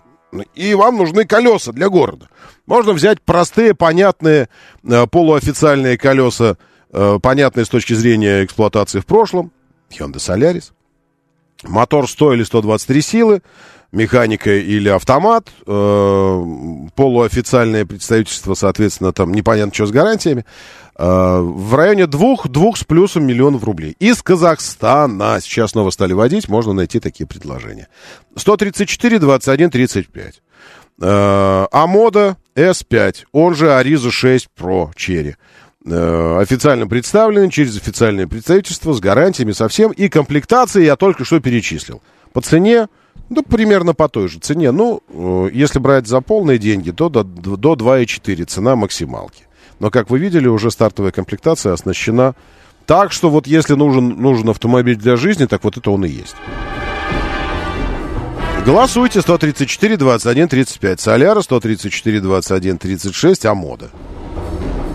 [0.55, 2.29] и вам нужны колеса для города.
[2.67, 4.49] Можно взять простые, понятные,
[4.85, 6.57] э, полуофициальные колеса,
[6.93, 9.53] э, понятные с точки зрения эксплуатации в прошлом.
[9.91, 10.73] Hyundai Solaris.
[11.65, 13.43] Мотор 100 или 123 силы.
[13.93, 16.45] механика или автомат, э,
[16.97, 20.47] полуофициальное представительство, соответственно, там непонятно что с гарантиями,
[20.99, 23.97] в районе двух, двух с плюсом миллионов рублей.
[23.99, 27.89] Из Казахстана сейчас снова стали водить, можно найти такие предложения.
[28.37, 30.43] 134, 21, 35.
[31.01, 35.35] Э, Амода S5, он же Ариза 6 Pro Cherry.
[35.85, 39.91] Э, официально представлены через официальное представительство с гарантиями совсем.
[39.91, 42.03] И комплектации я только что перечислил.
[42.33, 42.89] По цене,
[43.31, 44.71] ну, примерно по той же цене.
[44.71, 49.45] Ну, э, если брать за полные деньги, то до, до 2,4 цена максималки.
[49.83, 52.37] Но, как вы видели, уже стартовая комплектация оснащена
[52.87, 56.37] так, что вот если нужен, нужен автомобиль для жизни, так вот это он и есть.
[58.65, 63.91] Голосуйте 134 21 35 Соляра, 134 21 36 Амода.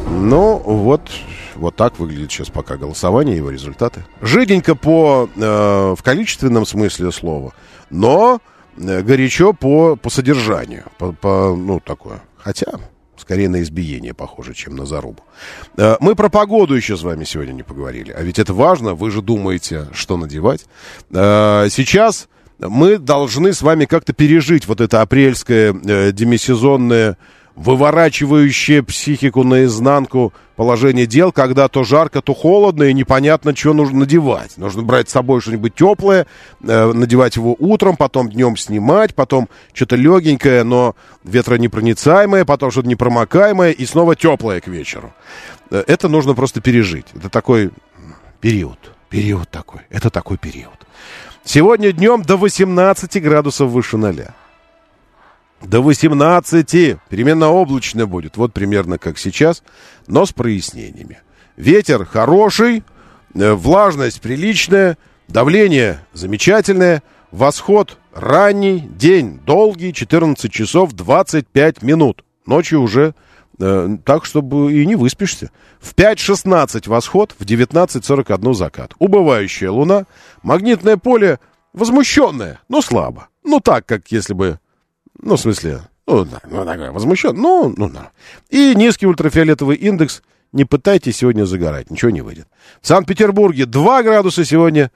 [0.09, 1.11] Ну, вот,
[1.55, 4.05] вот так выглядит сейчас пока голосование, его результаты.
[4.21, 7.53] Жиденько по, э, в количественном смысле слова,
[7.89, 8.39] но
[8.77, 10.85] э, горячо по, по содержанию.
[10.97, 12.21] По, по, ну, такое.
[12.37, 12.79] Хотя,
[13.17, 15.23] скорее на избиение похоже, чем на зарубу.
[15.77, 18.11] Э, мы про погоду еще с вами сегодня не поговорили.
[18.11, 20.65] А ведь это важно, вы же думаете, что надевать.
[21.11, 22.27] Э, сейчас
[22.59, 27.17] мы должны с вами как-то пережить вот это апрельское э, демисезонное
[27.57, 34.57] выворачивающее психику наизнанку положение дел, когда то жарко, то холодно, и непонятно, что нужно надевать.
[34.57, 36.27] Нужно брать с собой что-нибудь теплое,
[36.61, 43.71] э, надевать его утром, потом днем снимать, потом что-то легенькое, но ветронепроницаемое, потом что-то непромокаемое,
[43.71, 45.11] и снова теплое к вечеру.
[45.71, 47.07] Э, это нужно просто пережить.
[47.15, 47.71] Это такой
[48.39, 48.77] период.
[49.09, 49.81] Период такой.
[49.89, 50.75] Это такой период.
[51.43, 54.35] Сегодня днем до 18 градусов выше ноля.
[55.61, 56.97] До 18.
[57.09, 58.37] Переменно облачно будет.
[58.37, 59.63] Вот примерно как сейчас,
[60.07, 61.19] но с прояснениями.
[61.55, 62.83] Ветер хороший,
[63.33, 64.97] э, влажность приличная,
[65.27, 67.01] давление замечательное,
[67.31, 72.23] восход ранний, день долгий, 14 часов 25 минут.
[72.45, 73.15] Ночью уже
[73.59, 75.51] э, так, чтобы и не выспишься.
[75.79, 78.93] В 5.16 восход, в 19.41 закат.
[78.99, 80.05] Убывающая луна,
[80.43, 81.39] магнитное поле
[81.73, 83.29] возмущенное, но слабо.
[83.43, 84.59] Ну так, как если бы
[85.21, 87.35] ну, в смысле, ну, да, ну, такой возмущен.
[87.35, 88.11] Ну, ну, да.
[88.49, 90.21] И низкий ультрафиолетовый индекс.
[90.53, 92.47] Не пытайтесь сегодня загорать, ничего не выйдет.
[92.81, 94.91] В Санкт-Петербурге 2 градуса сегодня.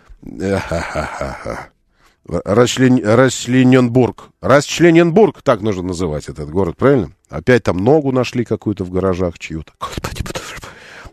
[2.26, 3.02] Расчлен...
[3.04, 4.30] Расчлененбург.
[4.42, 7.12] Расчлененбург, так нужно называть этот город, правильно?
[7.30, 9.74] Опять там ногу нашли какую-то в гаражах чью-то.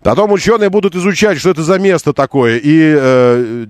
[0.02, 3.66] Потом ученые будут изучать, что это за место такое, и э,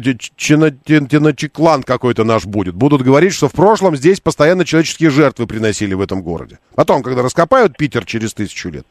[0.00, 2.74] Теночеклан какой-то наш будет.
[2.74, 6.58] Будут говорить, что в прошлом здесь постоянно человеческие жертвы приносили в этом городе.
[6.74, 8.86] Потом, когда раскопают Питер через тысячу лет.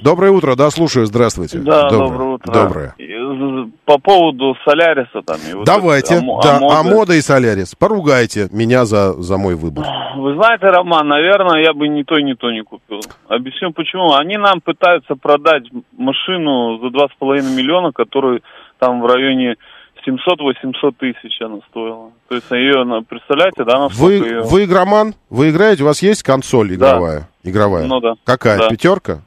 [0.00, 1.58] Доброе утро, да, слушаю, здравствуйте.
[1.58, 2.52] Да, доброе, доброе утро.
[2.52, 2.94] Доброе.
[3.84, 5.36] По поводу Соляриса там.
[5.50, 6.78] И вот Давайте, это, да, Амода.
[6.80, 7.74] Амода и Солярис.
[7.74, 9.86] Поругайте меня за, за мой выбор.
[10.16, 13.00] Вы знаете, Роман, наверное, я бы ни то, ни то не купил.
[13.28, 14.14] Объясню почему.
[14.14, 18.42] Они нам пытаются продать машину за 2,5 миллиона, которую
[18.78, 19.56] там в районе
[20.06, 22.12] 700-800 тысяч она стоила.
[22.28, 24.42] То есть ее, представляете, да, вы, ее...
[24.42, 25.14] Вы игроман?
[25.30, 25.82] Вы играете?
[25.82, 27.28] У вас есть консоль игровая?
[27.42, 27.50] Да.
[27.50, 27.86] Игровая?
[27.86, 28.14] Ну да.
[28.24, 28.58] Какая?
[28.58, 28.68] Да.
[28.68, 29.22] Пятерка?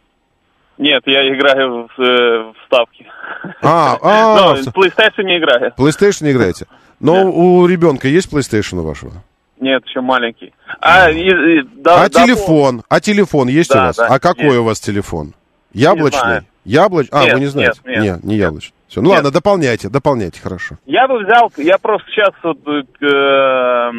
[0.77, 3.07] Нет, я играю в, э, в ставки.
[3.61, 5.73] А, а, в PlayStation не играю.
[5.77, 6.67] PlayStation не играете?
[6.99, 7.33] Но Нет.
[7.35, 9.11] у ребенка есть PlayStation у вашего?
[9.59, 10.53] Нет, еще маленький.
[10.79, 12.83] А, и, и, да, а да, телефон?
[12.89, 13.95] А телефон есть да, у вас?
[13.95, 14.57] Да, а какой есть.
[14.57, 15.33] у вас телефон?
[15.73, 16.41] Яблочный?
[16.63, 17.07] Яблоч...
[17.11, 17.79] А, нет, вы не знаете?
[17.85, 18.03] Нет, нет.
[18.03, 18.76] нет не яблочный.
[18.87, 19.17] Все, ну нет.
[19.17, 20.75] ладно, дополняйте, дополняйте, хорошо.
[20.85, 22.57] Я бы взял, я просто сейчас вот,
[23.01, 23.91] э,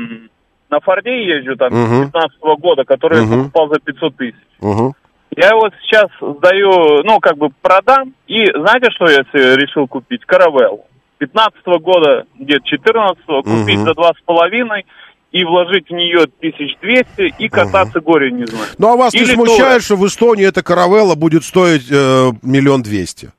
[0.71, 2.11] на Форде езжу там угу.
[2.11, 3.33] 15 -го года, который угу.
[3.33, 4.37] я покупал за 500 тысяч.
[4.61, 4.95] Угу.
[5.37, 9.19] Я его сейчас сдаю, ну, как бы продам, и знаете, что я
[9.57, 10.25] решил купить?
[10.25, 10.87] Каравелл.
[11.19, 13.87] 15 -го года, где-то 14 -го, купить угу.
[13.87, 14.87] за два с половиной,
[15.31, 18.13] и вложить в нее 1200 и кататься угу.
[18.13, 18.65] горе не знаю.
[18.79, 19.85] Ну а вас Или не смущает, то...
[19.85, 23.31] что в Эстонии эта каравелла будет стоить э, миллион двести?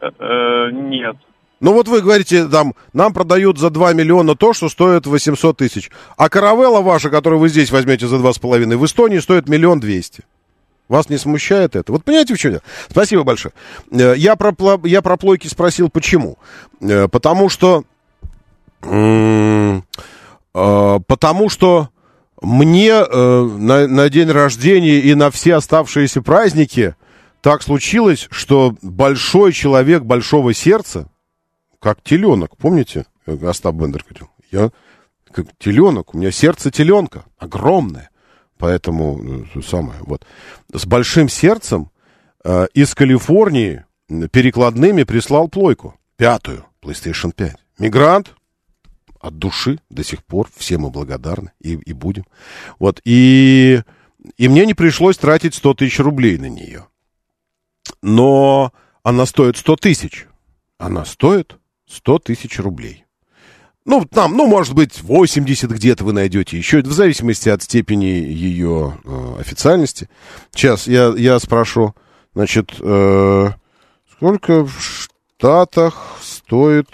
[0.00, 1.16] Э, нет.
[1.60, 5.90] Ну вот вы говорите, там, нам продают за 2 миллиона то, что стоит 800 тысяч.
[6.16, 10.22] А каравелла ваша, которую вы здесь возьмете за 2,5, в Эстонии стоит миллион двести.
[10.88, 11.90] Вас не смущает это?
[11.92, 12.62] Вот понимаете, в чем дело?
[12.88, 13.52] Спасибо большое.
[13.90, 14.54] Э, я про,
[14.84, 16.38] я про плойки спросил, почему.
[16.80, 17.84] Э, потому что...
[20.52, 21.88] Потому что
[22.40, 26.94] мне на, на день рождения и на все оставшиеся праздники
[27.40, 31.08] так случилось, что большой человек большого сердца,
[31.80, 34.70] как теленок, помните, Остап Бендер говорил, я
[35.32, 38.10] как теленок, у меня сердце теленка, огромное,
[38.56, 40.26] поэтому э, самое, вот,
[40.72, 41.90] с большим сердцем
[42.44, 43.84] э, из Калифорнии
[44.32, 47.56] перекладными прислал плойку, пятую, PlayStation 5.
[47.78, 48.34] Мигрант,
[49.20, 50.48] от души до сих пор.
[50.56, 52.24] Все мы благодарны и, и будем.
[52.78, 53.82] Вот, и,
[54.36, 56.86] и мне не пришлось тратить 100 тысяч рублей на нее.
[58.02, 58.72] Но
[59.02, 60.26] она стоит 100 тысяч.
[60.78, 61.56] Она стоит
[61.88, 63.04] 100 тысяч рублей.
[63.84, 68.98] Ну, там, ну, может быть, 80 где-то вы найдете еще, в зависимости от степени ее
[69.02, 70.10] э, официальности.
[70.54, 71.94] Сейчас я, я спрошу,
[72.34, 73.48] значит, э,
[74.12, 76.88] сколько в Штатах стоит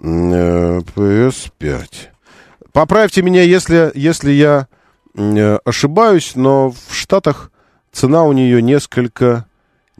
[0.00, 1.84] э, PS5?
[2.72, 4.68] Поправьте меня, если, если я
[5.14, 7.52] э, ошибаюсь, но в Штатах
[7.92, 9.44] цена у нее несколько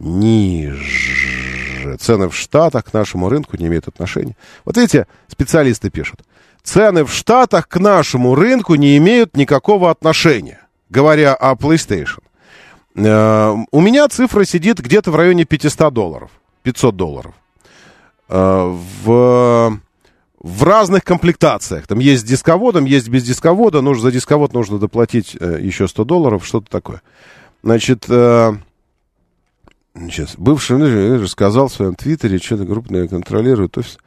[0.01, 4.37] ниже цены в Штатах к нашему рынку не имеют отношения.
[4.65, 6.21] Вот видите, специалисты пишут.
[6.63, 12.23] Цены в Штатах к нашему рынку не имеют никакого отношения, говоря о PlayStation.
[12.97, 16.31] Э, у меня цифра сидит где-то в районе 500 долларов.
[16.63, 17.35] 500 долларов.
[18.29, 19.81] Э, в,
[20.39, 21.87] в разных комплектациях.
[21.87, 23.81] Там есть с дисководом, есть без дисковода.
[23.81, 27.03] Нужно, за дисковод нужно доплатить э, еще 100 долларов, что-то такое.
[27.63, 28.07] Значит,
[29.95, 30.35] Сейчас.
[30.37, 33.99] Бывший менеджер сказал в своем твиттере, что-то крупное контролирует офис.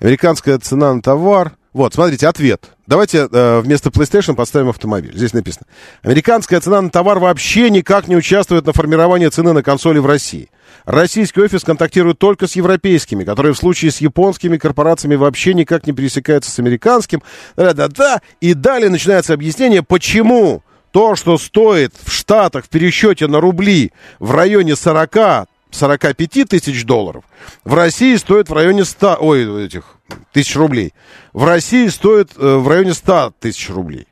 [0.00, 1.52] Американская цена на товар.
[1.72, 2.70] Вот, смотрите, ответ.
[2.86, 5.14] Давайте э, вместо PlayStation поставим автомобиль.
[5.14, 5.66] Здесь написано.
[6.02, 10.48] Американская цена на товар вообще никак не участвует на формировании цены на консоли в России.
[10.86, 15.92] Российский офис контактирует только с европейскими, которые в случае с японскими корпорациями вообще никак не
[15.92, 17.22] пересекаются с американским.
[17.56, 18.22] Да-да-да.
[18.40, 20.62] И далее начинается объяснение, почему
[20.96, 27.22] то, что стоит в Штатах в пересчете на рубли в районе 40 45 тысяч долларов,
[27.64, 29.84] в России стоит в районе 100, ой, этих
[30.32, 30.94] тысяч рублей.
[31.34, 34.06] В России стоит э, в районе 100 тысяч рублей.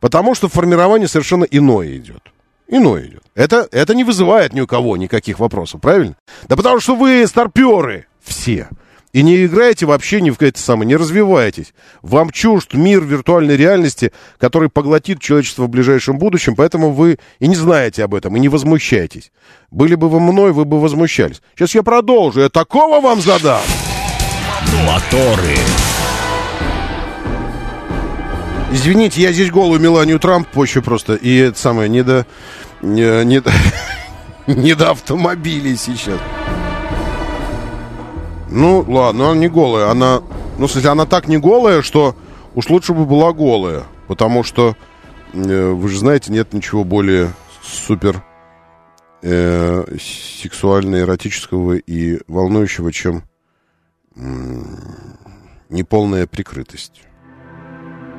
[0.00, 2.22] Потому что формирование совершенно иное идет.
[2.68, 3.22] Иное идет.
[3.34, 6.16] Это, это не вызывает ни у кого никаких вопросов, правильно?
[6.48, 8.70] Да потому что вы старперы все.
[9.14, 11.72] И не играете вообще ни в это самое, не развиваетесь.
[12.02, 17.54] Вам чужд мир виртуальной реальности, который поглотит человечество в ближайшем будущем, поэтому вы и не
[17.54, 19.30] знаете об этом, и не возмущаетесь.
[19.70, 21.42] Были бы вы мной, вы бы возмущались.
[21.54, 23.62] Сейчас я продолжу, я такого вам задам.
[24.84, 25.58] Моторы.
[28.72, 32.26] Извините, я здесь голую Меланию Трамп позже просто, и это самое, не до...
[32.82, 33.40] Не, не,
[34.48, 36.18] не до автомобилей сейчас.
[38.56, 39.90] Ну, ладно, она не голая.
[39.90, 40.22] Она,
[40.58, 42.14] ну, в смысле, она так не голая, что
[42.54, 43.82] уж лучше бы была голая.
[44.06, 44.76] Потому что,
[45.32, 47.32] э, вы же знаете, нет ничего более
[47.64, 48.22] супер
[49.22, 53.24] э, сексуально-эротического и волнующего, чем
[54.14, 54.20] э,
[55.68, 57.02] неполная прикрытость.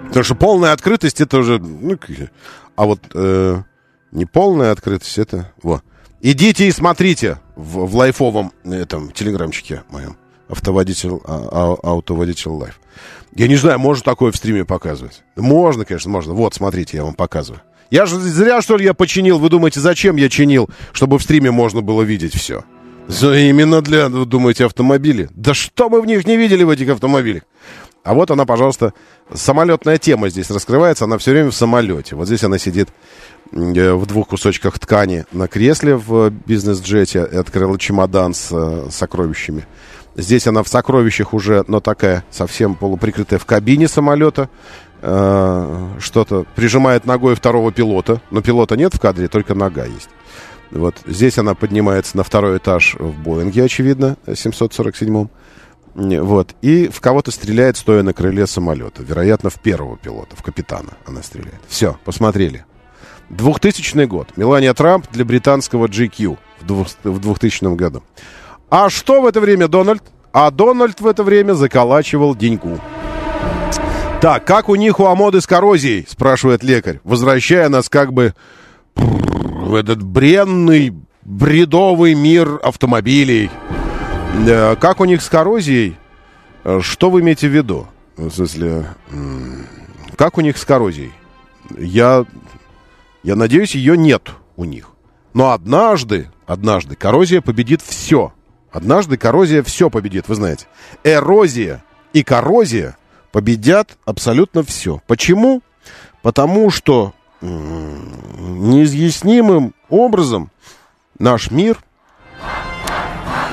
[0.09, 1.59] Потому что полная открытость это уже...
[1.59, 1.97] Ну,
[2.75, 3.63] а вот э,
[4.11, 5.53] неполная открытость это...
[5.63, 5.81] Во.
[6.19, 10.17] Идите и смотрите в, в лайфовом этом телеграмчике моем
[10.49, 12.79] автоводитель, а, а, автоводитель лайф.
[13.35, 15.23] Я не знаю, можно такое в стриме показывать?
[15.35, 16.33] Можно, конечно, можно.
[16.33, 17.61] Вот, смотрите, я вам показываю.
[17.91, 19.39] Я же зря, что ли, я починил?
[19.39, 20.69] Вы думаете, зачем я чинил?
[20.91, 22.63] Чтобы в стриме можно было видеть все.
[23.07, 25.29] Именно для, вы думаете, автомобили?
[25.31, 27.43] Да что мы в них не видели, в этих автомобилях?
[28.03, 28.93] А вот она, пожалуйста,
[29.33, 31.05] самолетная тема здесь раскрывается.
[31.05, 32.15] Она все время в самолете.
[32.15, 32.89] Вот здесь она сидит
[33.51, 37.21] э, в двух кусочках ткани на кресле в бизнес-джете.
[37.23, 39.65] Открыла чемодан с э, сокровищами.
[40.15, 44.49] Здесь она в сокровищах уже, но такая совсем полуприкрытая в кабине самолета.
[45.01, 48.21] Э, что-то прижимает ногой второго пилота.
[48.31, 50.09] Но пилота нет в кадре, только нога есть.
[50.71, 55.29] Вот здесь она поднимается на второй этаж в Боинге, очевидно, 747-м.
[55.95, 56.55] Вот.
[56.61, 59.03] И в кого-то стреляет, стоя на крыле самолета.
[59.03, 61.61] Вероятно, в первого пилота, в капитана она стреляет.
[61.67, 62.65] Все, посмотрели.
[63.29, 64.29] 2000 год.
[64.37, 68.03] Мелания Трамп для британского GQ в 2000 году.
[68.69, 70.03] А что в это время Дональд?
[70.33, 72.79] А Дональд в это время заколачивал деньгу.
[74.21, 78.33] Так, как у них у Амоды с коррозией, спрашивает лекарь, возвращая нас как бы
[78.95, 80.93] в этот бренный,
[81.23, 83.49] бредовый мир автомобилей.
[84.47, 85.97] Э, как у них с коррозией?
[86.63, 87.87] Э, что вы имеете в виду?
[88.17, 88.87] В смысле,
[90.15, 91.11] как у них с коррозией?
[91.77, 92.25] Я,
[93.23, 94.89] я надеюсь, ее нет у них.
[95.33, 98.33] Но однажды, однажды коррозия победит все.
[98.75, 100.67] Однажды коррозия все победит, вы знаете.
[101.05, 101.81] Эрозия
[102.11, 102.97] и коррозия
[103.31, 105.01] победят абсолютно все.
[105.07, 105.61] Почему?
[106.21, 110.51] Потому что неизъяснимым образом
[111.17, 111.77] наш мир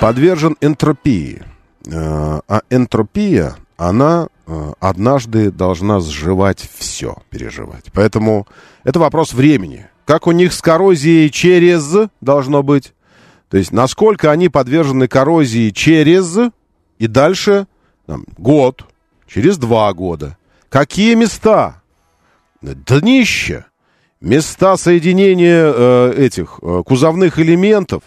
[0.01, 1.45] подвержен энтропии.
[1.87, 7.93] Э, а энтропия, она э, однажды должна сживать все, переживать.
[7.93, 8.49] Поэтому
[8.83, 9.87] это вопрос времени.
[10.05, 12.93] Как у них с коррозией через должно быть
[13.53, 16.39] то есть, насколько они подвержены коррозии через
[16.99, 17.67] и дальше
[18.07, 18.87] там, год,
[19.27, 20.39] через два года.
[20.71, 21.83] Какие места?
[22.63, 23.67] Днище.
[24.23, 28.05] Места соединения э, этих э, кузовных элементов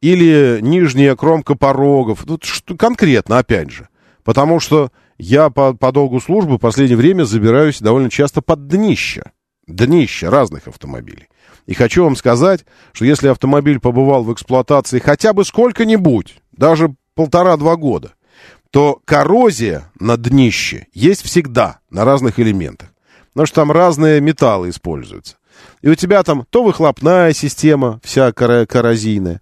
[0.00, 2.24] или нижняя кромка порогов.
[2.26, 3.88] Тут что, конкретно, опять же.
[4.24, 9.30] Потому что я по, по долгу службы в последнее время забираюсь довольно часто под днище.
[9.68, 11.28] Днище разных автомобилей.
[11.66, 17.76] И хочу вам сказать, что если автомобиль побывал в эксплуатации хотя бы сколько-нибудь, даже полтора-два
[17.76, 18.12] года,
[18.70, 22.88] то коррозия на днище есть всегда на разных элементах.
[23.32, 25.36] Потому что там разные металлы используются.
[25.82, 29.40] И у тебя там то выхлопная система вся коррозийная,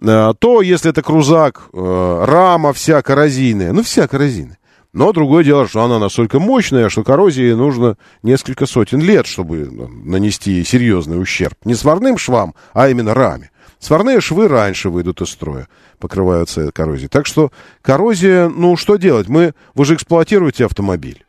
[0.00, 3.72] э, то, если это крузак, э, рама вся коррозийная.
[3.72, 4.58] Ну, вся коррозийная.
[4.92, 9.88] Но другое дело, что она настолько мощная, что коррозии нужно несколько сотен лет, чтобы ну,
[9.88, 11.56] нанести серьезный ущерб.
[11.64, 13.50] Не сварным швам, а именно раме.
[13.78, 15.66] Сварные швы раньше выйдут из строя,
[15.98, 17.08] покрываются коррозией.
[17.08, 17.50] Так что
[17.80, 19.28] коррозия, ну что делать?
[19.28, 21.24] Мы, вы же эксплуатируете автомобиль.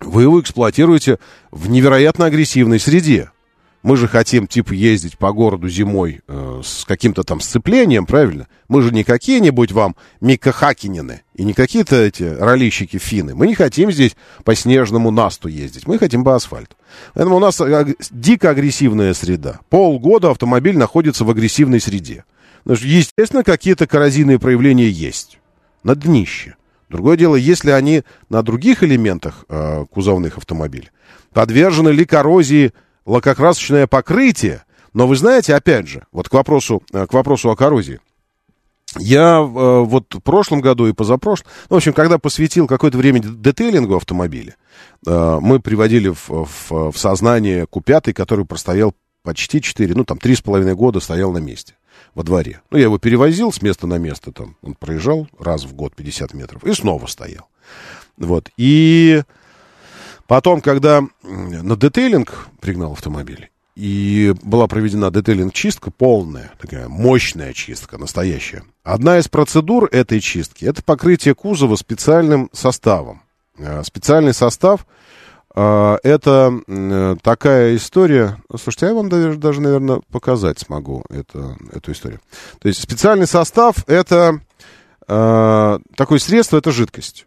[0.00, 1.18] Вы его эксплуатируете
[1.50, 3.30] в невероятно агрессивной среде.
[3.82, 8.46] Мы же хотим, типа, ездить по городу зимой э, с каким-то там сцеплением, правильно?
[8.68, 13.34] Мы же не какие-нибудь вам Мика Хакинины и не какие-то эти ролищики финны.
[13.34, 15.88] Мы не хотим здесь по снежному насту ездить.
[15.88, 16.76] Мы хотим по асфальту.
[17.14, 17.60] Поэтому у нас
[18.10, 19.58] дико агрессивная среда.
[19.68, 22.24] Полгода автомобиль находится в агрессивной среде.
[22.64, 25.40] Естественно, какие-то коррозийные проявления есть.
[25.82, 26.54] На днище.
[26.88, 30.90] Другое дело, если они на других элементах э, кузовных автомобилей
[31.32, 32.72] подвержены ли коррозии
[33.04, 34.64] лакокрасочное покрытие.
[34.92, 38.00] Но вы знаете, опять же, вот к вопросу, э, к вопросу о коррозии.
[38.98, 43.20] Я э, вот в прошлом году и позапрошлом, ну, в общем, когда посвятил какое-то время
[43.20, 44.56] детейлингу автомобиля,
[45.06, 50.74] э, мы приводили в, в, в сознание Q5, который простоял почти 4, ну, там, 3,5
[50.74, 51.74] года стоял на месте
[52.14, 52.60] во дворе.
[52.70, 56.34] Ну, я его перевозил с места на место, там, он проезжал раз в год 50
[56.34, 57.48] метров и снова стоял.
[58.18, 59.22] Вот, и
[60.32, 68.62] Потом, когда на детейлинг пригнал автомобиль, и была проведена детейлинг-чистка полная, такая мощная чистка, настоящая.
[68.82, 73.20] Одна из процедур этой чистки– это покрытие кузова специальным составом.
[73.58, 74.86] Э, специальный состав
[75.54, 78.38] э,– это такая история...
[78.58, 82.20] Слушайте, я вам даже, даже, наверное, показать смогу это, эту историю.
[82.58, 84.40] То есть специальный состав– это
[85.06, 87.26] э, такое средство, это жидкость.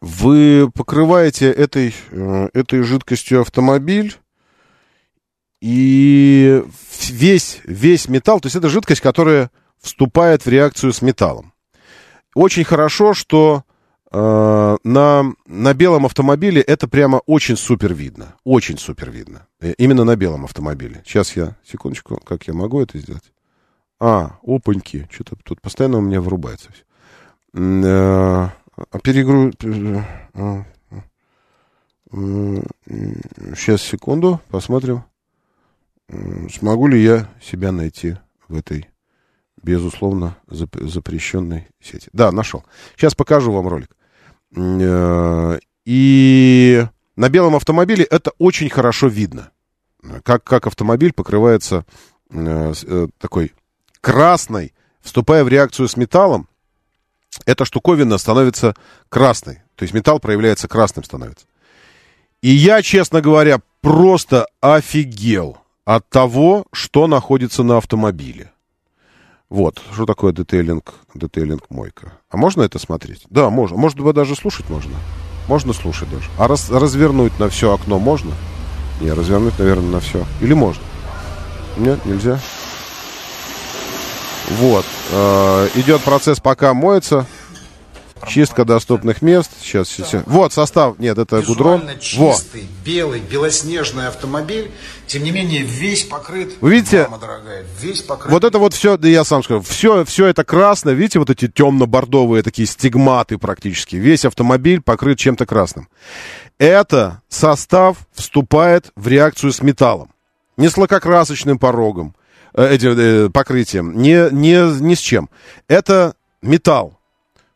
[0.00, 4.16] Вы покрываете этой, э, этой жидкостью автомобиль,
[5.60, 6.64] и
[7.08, 11.52] весь, весь металл, то есть это жидкость, которая вступает в реакцию с металлом.
[12.34, 13.64] Очень хорошо, что
[14.10, 18.36] э, на, на белом автомобиле это прямо очень супер видно.
[18.44, 19.46] Очень супер видно.
[19.60, 21.02] Э, именно на белом автомобиле.
[21.04, 23.32] Сейчас я, секундочку, как я могу это сделать?
[23.98, 26.84] А, опаньки, что-то тут постоянно у меня врубается все.
[28.90, 29.54] А перегруз...
[33.54, 35.04] Сейчас, секунду, посмотрим.
[36.52, 38.16] Смогу ли я себя найти
[38.48, 38.88] в этой,
[39.62, 42.08] безусловно, запрещенной сети.
[42.12, 42.64] Да, нашел.
[42.96, 43.90] Сейчас покажу вам ролик.
[44.56, 46.84] Э, и
[47.14, 49.50] на белом автомобиле это очень хорошо видно.
[50.24, 51.84] Как, как автомобиль покрывается
[52.30, 53.52] э, э, такой
[54.00, 56.48] красной, вступая в реакцию с металлом,
[57.46, 58.74] эта штуковина становится
[59.08, 59.62] красной.
[59.76, 61.46] То есть металл проявляется красным становится.
[62.42, 68.52] И я, честно говоря, просто офигел от того, что находится на автомобиле.
[69.48, 72.12] Вот, что такое детейлинг, детейлинг мойка.
[72.30, 73.22] А можно это смотреть?
[73.30, 73.76] Да, можно.
[73.76, 74.94] Может быть, даже слушать можно.
[75.48, 76.30] Можно слушать даже.
[76.38, 78.32] А раз, развернуть на все окно можно?
[79.00, 80.24] Не, развернуть, наверное, на все.
[80.40, 80.82] Или можно?
[81.76, 82.38] Нет, нельзя.
[84.58, 84.84] Вот.
[85.12, 87.26] Э, идет процесс, пока моется.
[88.26, 89.50] Чистка доступных мест.
[89.62, 90.22] Сейчас, сейчас.
[90.26, 90.98] Вот состав.
[90.98, 91.88] Нет, это гудрон.
[92.00, 92.84] чистый, Во.
[92.84, 94.70] белый, белоснежный автомобиль.
[95.06, 96.52] Тем не менее, весь покрыт.
[96.60, 97.04] Вы видите?
[97.04, 98.30] Мама дорогая, весь покрыт.
[98.30, 100.92] Вот это вот все, да я сам скажу, все, все это красное.
[100.92, 103.96] Видите, вот эти темно-бордовые такие стигматы практически.
[103.96, 105.88] Весь автомобиль покрыт чем-то красным.
[106.58, 110.10] Это состав вступает в реакцию с металлом.
[110.58, 112.14] Не с лакокрасочным порогом,
[112.60, 115.30] Э, этим э, покрытием, не, не, ни с чем.
[115.66, 116.98] Это металл.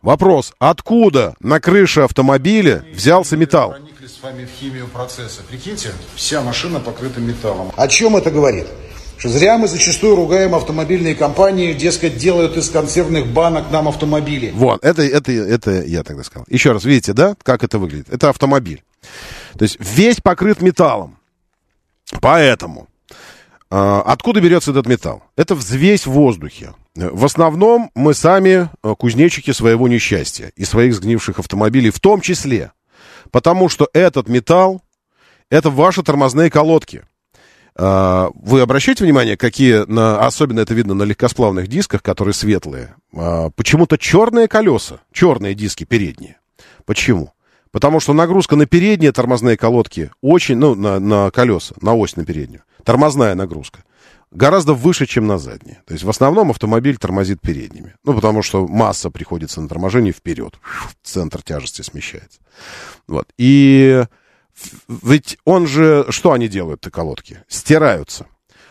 [0.00, 3.72] Вопрос, откуда на крыше автомобиля взялся металл?
[3.72, 5.42] Проникли с вами в химию процесса.
[5.46, 7.70] Прикиньте, вся машина покрыта металлом.
[7.76, 8.66] О чем это говорит?
[9.18, 14.52] Что зря мы зачастую ругаем автомобильные компании, дескать, делают из консервных банок нам автомобили.
[14.54, 16.46] Вот, это, это, это я тогда сказал.
[16.48, 18.08] Еще раз, видите, да, как это выглядит?
[18.10, 18.82] Это автомобиль.
[19.58, 21.18] То есть весь покрыт металлом.
[22.20, 22.88] Поэтому
[23.76, 25.22] откуда берется этот металл?
[25.36, 26.74] Это взвесь в воздухе.
[26.94, 32.70] В основном мы сами э, кузнечики своего несчастья и своих сгнивших автомобилей в том числе.
[33.32, 34.80] Потому что этот металл,
[35.50, 37.02] это ваши тормозные колодки.
[37.76, 43.50] А, вы обращаете внимание, какие, на, особенно это видно на легкосплавных дисках, которые светлые, а,
[43.50, 46.38] почему-то черные колеса, черные диски передние.
[46.86, 47.32] Почему?
[47.72, 52.24] Потому что нагрузка на передние тормозные колодки очень, ну, на, на колеса, на ось на
[52.24, 53.84] переднюю, тормозная нагрузка,
[54.30, 55.82] гораздо выше, чем на задние.
[55.86, 57.94] То есть в основном автомобиль тормозит передними.
[58.04, 60.54] Ну, потому что масса приходится на торможение вперед.
[61.02, 62.40] Центр тяжести смещается.
[63.06, 63.28] Вот.
[63.38, 64.04] И
[64.88, 66.06] ведь он же...
[66.10, 67.42] Что они делают, эти колодки?
[67.48, 68.26] Стираются.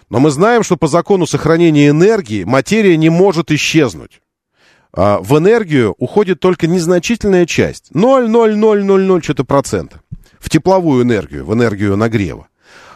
[0.10, 4.22] Но мы знаем, что по закону сохранения энергии материя не может исчезнуть.
[4.96, 7.92] А в энергию уходит только незначительная часть.
[7.94, 10.02] 0,0000 что-то процента.
[10.40, 12.48] В тепловую энергию, в энергию нагрева.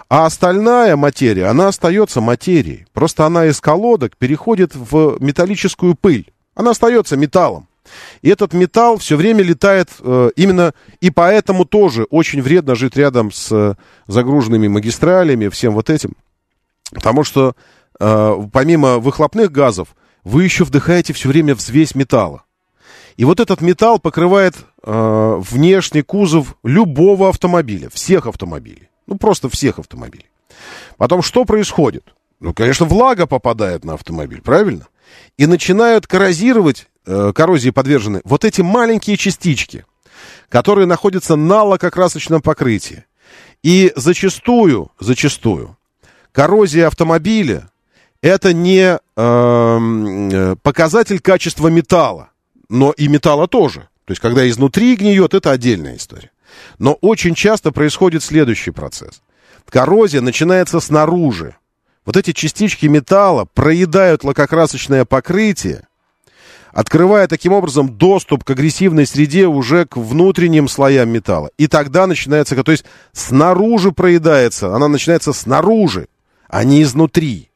[0.09, 2.85] А остальная материя, она остается материей.
[2.93, 6.31] Просто она из колодок переходит в металлическую пыль.
[6.55, 7.67] Она остается металлом.
[8.21, 13.31] И этот металл все время летает э, именно, и поэтому тоже очень вредно жить рядом
[13.31, 13.75] с э,
[14.07, 16.13] загруженными магистралями, всем вот этим.
[16.91, 17.55] Потому что
[17.99, 22.43] э, помимо выхлопных газов, вы еще вдыхаете все время взвесь металла.
[23.15, 28.89] И вот этот металл покрывает э, внешний кузов любого автомобиля, всех автомобилей.
[29.07, 30.27] Ну, просто всех автомобилей.
[30.97, 32.13] Потом что происходит?
[32.39, 34.87] Ну, конечно, влага попадает на автомобиль, правильно?
[35.37, 39.85] И начинают коррозировать э, коррозии подвержены вот эти маленькие частички,
[40.49, 43.05] которые находятся на лакокрасочном покрытии.
[43.63, 45.77] И зачастую, зачастую,
[46.31, 47.69] коррозия автомобиля
[48.21, 52.29] это не эм, э, показатель качества металла,
[52.69, 53.87] но и металла тоже.
[54.05, 56.31] То есть, когда изнутри гниет, это отдельная история.
[56.79, 59.21] Но очень часто происходит следующий процесс.
[59.69, 61.55] Коррозия начинается снаружи.
[62.05, 65.87] Вот эти частички металла проедают лакокрасочное покрытие,
[66.71, 71.49] открывая таким образом доступ к агрессивной среде уже к внутренним слоям металла.
[71.57, 76.07] И тогда начинается, то есть снаружи проедается, она начинается снаружи,
[76.47, 77.46] а не изнутри.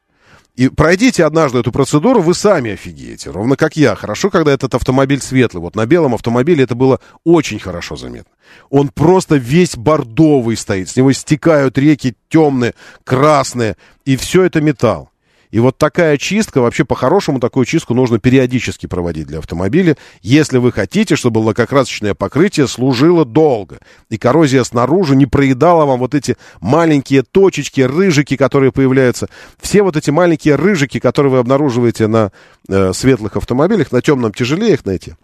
[0.62, 3.96] И пройдите однажды эту процедуру, вы сами офигеете, ровно как я.
[3.96, 5.60] Хорошо, когда этот автомобиль светлый.
[5.60, 8.32] Вот на белом автомобиле это было очень хорошо заметно.
[8.70, 13.76] Он просто весь бордовый стоит, с него стекают реки темные, красные,
[14.06, 15.11] и все это металл.
[15.52, 20.72] И вот такая чистка, вообще по-хорошему такую чистку нужно периодически проводить для автомобиля, если вы
[20.72, 23.80] хотите, чтобы лакокрасочное покрытие служило долго.
[24.10, 29.28] И коррозия снаружи не проедала вам вот эти маленькие точечки, рыжики, которые появляются.
[29.60, 32.32] Все вот эти маленькие рыжики, которые вы обнаруживаете на
[32.70, 35.16] э, светлых автомобилях, на темном тяжелее их найти.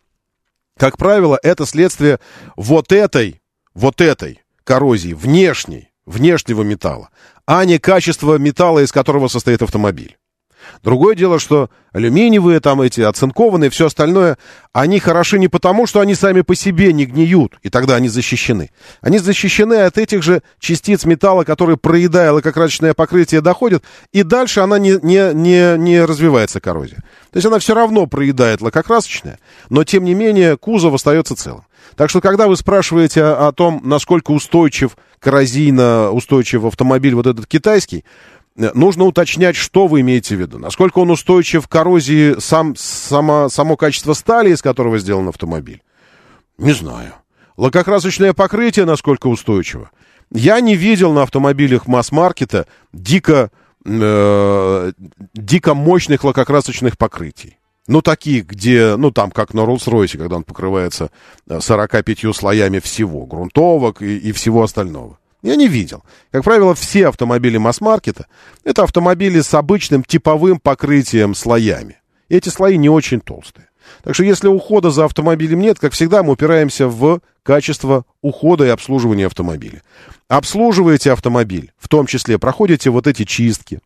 [0.78, 2.20] Как правило, это следствие
[2.58, 3.42] вот этой,
[3.74, 7.10] вот этой коррозии, внешней, внешнего металла
[7.48, 10.18] а не качество металла, из которого состоит автомобиль.
[10.84, 14.38] Другое дело, что алюминиевые, там эти оцинкованные, все остальное,
[14.74, 18.72] они хороши не потому, что они сами по себе не гниют, и тогда они защищены.
[19.02, 24.78] Они защищены от этих же частиц металла, которые, проедая лакокрасочное покрытие, доходят, и дальше она
[24.78, 27.04] не, не, не, не развивается коррозия.
[27.32, 29.40] То есть она все равно проедает лакокрасочное,
[29.70, 31.64] но тем не менее кузов остается целым.
[31.96, 38.04] Так что, когда вы спрашиваете о, том, насколько устойчив, коррозийно устойчив автомобиль вот этот китайский,
[38.58, 40.58] нужно уточнять, что вы имеете в виду.
[40.58, 45.82] Насколько он устойчив к коррозии, сам, само, само качество стали, из которого сделан автомобиль.
[46.58, 47.14] Не знаю.
[47.56, 49.92] Лакокрасочное покрытие насколько устойчиво.
[50.32, 53.52] Я не видел на автомобилях масс-маркета дико,
[53.86, 54.92] э,
[55.34, 57.58] дико мощных лакокрасочных покрытий.
[57.88, 61.10] Ну, такие, где, ну, там, как на Роллс-Ройсе, когда он покрывается
[61.48, 65.20] 45 э, слоями всего, грунтовок и, и всего остального.
[65.44, 66.04] Я не видел.
[66.32, 68.28] Как правило, все автомобили масс-маркета–
[68.64, 72.02] это автомобили с обычным типовым покрытием слоями.
[72.30, 73.70] И эти слои не очень толстые.
[74.04, 78.70] Так что если ухода за автомобилем нет, как всегда, мы упираемся в качество ухода и
[78.70, 79.82] обслуживания автомобиля.
[80.28, 83.80] Обслуживаете автомобиль, в том числе проходите вот эти чистки,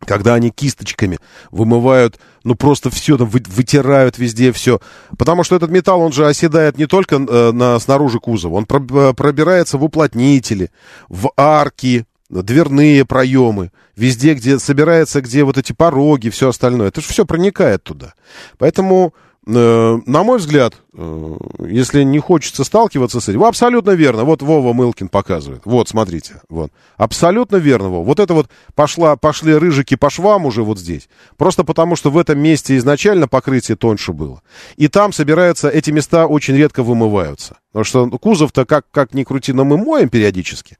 [0.00, 1.18] когда они кисточками
[1.50, 4.80] вымывают, ну просто все там вытирают везде все.
[5.18, 9.14] Потому что этот металл, он же оседает не только э, на, снаружи кузова, он э,
[9.14, 10.70] пробирается в уплотнители,
[11.08, 16.88] в арки, дверные проемы, везде, где собирается, где вот эти пороги, все остальное.
[16.88, 18.14] Это же все проникает туда.
[18.58, 19.14] Поэтому
[19.46, 24.24] на мой взгляд, э, если не хочется сталкиваться с этим, абсолютно верно.
[24.24, 25.62] Вот Вова Мылкин показывает.
[25.66, 26.40] Вот, смотрите.
[26.48, 26.72] Вот.
[26.96, 28.06] Абсолютно верно, Вова.
[28.06, 31.10] Вот это вот пошла, пошли рыжики по швам уже вот здесь.
[31.36, 34.40] Просто потому, что в этом месте изначально покрытие тоньше было.
[34.76, 37.58] И там собираются, эти места очень редко вымываются.
[37.72, 40.78] Потому что кузов-то как, как ни крути, но мы моем периодически.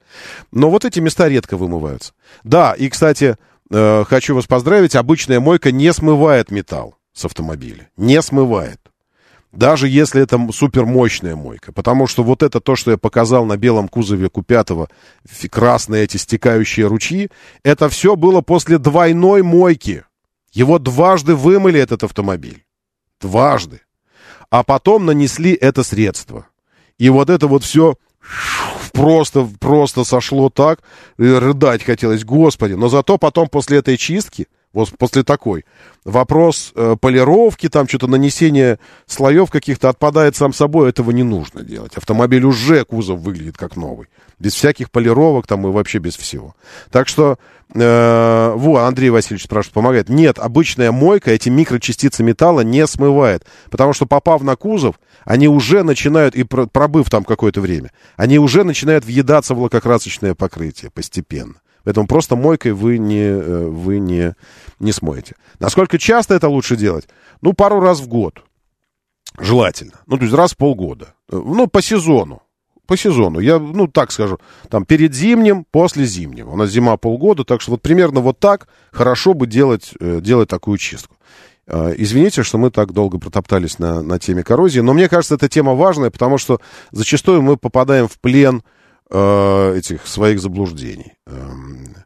[0.52, 2.14] Но вот эти места редко вымываются.
[2.44, 3.36] Да, и, кстати,
[3.70, 7.88] э, хочу вас поздравить, обычная мойка не смывает металл с автомобиля.
[7.96, 8.80] Не смывает.
[9.52, 11.72] Даже если это супермощная мойка.
[11.72, 14.90] Потому что вот это то, что я показал на белом кузове Q5,
[15.48, 17.30] красные эти стекающие ручьи,
[17.62, 20.04] это все было после двойной мойки.
[20.52, 22.64] Его дважды вымыли, этот автомобиль.
[23.20, 23.80] Дважды.
[24.50, 26.46] А потом нанесли это средство.
[26.98, 27.96] И вот это вот все
[28.92, 30.80] просто, просто сошло так,
[31.16, 32.72] рыдать хотелось, господи.
[32.72, 35.64] Но зато потом после этой чистки вот после такой.
[36.04, 41.96] Вопрос э, полировки, там что-то нанесение слоев каких-то отпадает сам собой, этого не нужно делать.
[41.96, 44.08] Автомобиль уже кузов выглядит как новый.
[44.38, 46.56] Без всяких полировок там и вообще без всего.
[46.90, 47.38] Так что,
[47.72, 50.08] э, во, Андрей Васильевич спрашивает, помогает.
[50.08, 53.46] Нет, обычная мойка эти микрочастицы металла не смывает.
[53.70, 58.64] Потому что попав на кузов, они уже начинают, и пробыв там какое-то время, они уже
[58.64, 61.54] начинают въедаться в лакокрасочное покрытие постепенно.
[61.84, 64.34] Поэтому просто мойкой вы не, э, вы не,
[64.80, 65.36] не смоете.
[65.60, 67.08] Насколько часто это лучше делать?
[67.42, 68.42] Ну, пару раз в год.
[69.38, 70.00] Желательно.
[70.06, 71.14] Ну, то есть раз в полгода.
[71.30, 72.42] Э, ну, по сезону.
[72.86, 73.38] По сезону.
[73.38, 74.38] Я, ну, так скажу,
[74.68, 76.50] там перед зимним, после зимнего.
[76.50, 80.48] У нас зима полгода, так что вот примерно вот так хорошо бы делать, э, делать
[80.48, 81.16] такую чистку.
[81.66, 85.72] Извините, что мы так долго протоптались на, на теме коррозии, но мне кажется, эта тема
[85.72, 88.62] важная, потому что зачастую мы попадаем в плен
[89.10, 91.14] э, этих своих заблуждений.
[91.26, 91.96] Эм,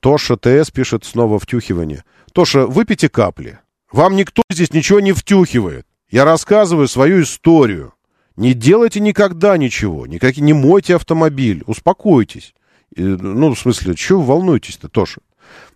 [0.00, 2.04] Тоша ТС пишет снова втюхивание.
[2.32, 3.60] Тоша, выпейте капли.
[3.92, 5.86] Вам никто здесь ничего не втюхивает.
[6.10, 7.94] Я рассказываю свою историю.
[8.36, 10.06] Не делайте никогда ничего.
[10.06, 11.62] Никак, не мойте автомобиль.
[11.66, 12.54] Успокойтесь.
[12.94, 15.20] Ну, в смысле, чего вы волнуетесь-то, Тоша?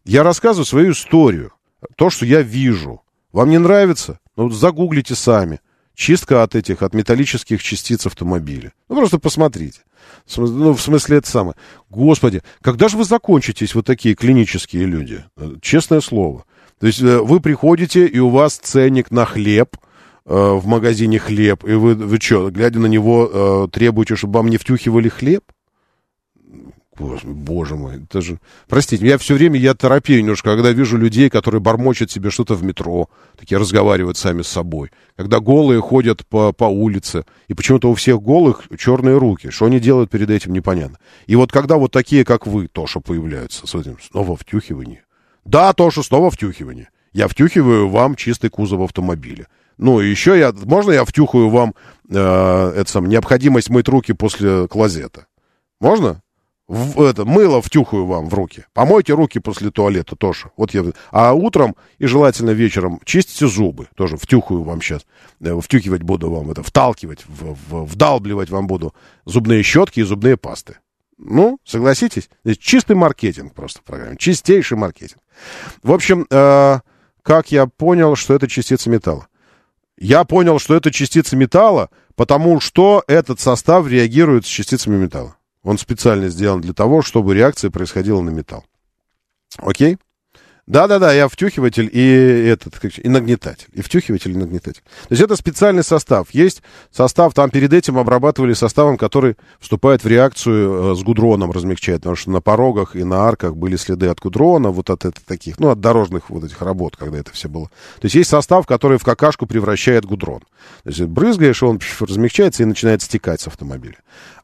[0.04, 1.52] Я рассказываю свою историю.
[1.96, 3.02] То, что я вижу.
[3.32, 4.18] Вам не нравится?
[4.36, 5.60] Ну, загуглите сами.
[5.94, 8.72] Чистка от этих, от металлических частиц автомобиля.
[8.88, 9.80] Ну, просто посмотрите.
[10.36, 11.54] Ну, в смысле, это самое.
[11.88, 15.24] Господи, когда же вы закончитесь, вот такие клинические люди?
[15.36, 16.44] Э, честное слово.
[16.78, 19.76] То есть э, вы приходите, и у вас ценник на хлеб,
[20.26, 24.56] э, в магазине хлеб, и вы, вы что, глядя на него, требуете, чтобы вам не
[24.56, 25.44] втюхивали хлеб?
[27.00, 28.38] Боже мой, это же...
[28.68, 32.62] Простите, я все время, я торопею немножко, когда вижу людей, которые бормочут себе что-то в
[32.62, 33.08] метро,
[33.38, 34.90] такие разговаривают сами с собой.
[35.16, 39.50] Когда голые ходят по, по улице, и почему-то у всех голых черные руки.
[39.50, 40.98] Что они делают перед этим, непонятно.
[41.26, 45.04] И вот когда вот такие, как вы, Тоша, появляются с этим снова втюхивание.
[45.44, 46.90] Да, Тоша, снова втюхивание.
[47.12, 49.46] Я втюхиваю вам чистый кузов автомобиля.
[49.78, 50.52] Ну, еще я...
[50.52, 51.74] Можно я втюхаю вам
[52.10, 55.26] э, это сам, необходимость мыть руки после клозета?
[55.80, 56.22] Можно?
[56.70, 58.64] В, это, мыло втюхаю вам в руки.
[58.74, 60.52] Помойте руки после туалета тоже.
[60.56, 63.88] Вот я, а утром и желательно вечером чистите зубы.
[63.96, 65.04] Тоже втюхаю вам сейчас.
[65.40, 68.94] Э, втюхивать буду вам это, вталкивать, в, в, вдалбливать вам буду
[69.24, 70.76] зубные щетки и зубные пасты.
[71.18, 72.30] Ну, согласитесь?
[72.60, 74.16] Чистый маркетинг просто в программе.
[74.16, 75.20] Чистейший маркетинг.
[75.82, 76.78] В общем, э,
[77.22, 79.26] как я понял, что это частица металла?
[79.98, 85.34] Я понял, что это частица металла, потому что этот состав реагирует с частицами металла.
[85.62, 88.64] Он специально сделан для того, чтобы реакция происходила на металл.
[89.58, 89.98] Окей?
[90.70, 93.66] Да-да-да, я втюхиватель и этот, и нагнетатель.
[93.72, 94.82] И втюхиватель, и нагнетатель.
[95.08, 96.28] То есть это специальный состав.
[96.30, 102.02] Есть состав, там перед этим обрабатывали составом, который вступает в реакцию э, с гудроном, размягчает.
[102.02, 105.58] Потому что на порогах и на арках были следы от гудрона, вот от это, таких,
[105.58, 107.66] ну, от дорожных вот этих работ, когда это все было.
[108.00, 110.42] То есть есть состав, который в какашку превращает гудрон.
[110.84, 113.96] То есть брызгаешь, он размягчается и начинает стекать с автомобиля.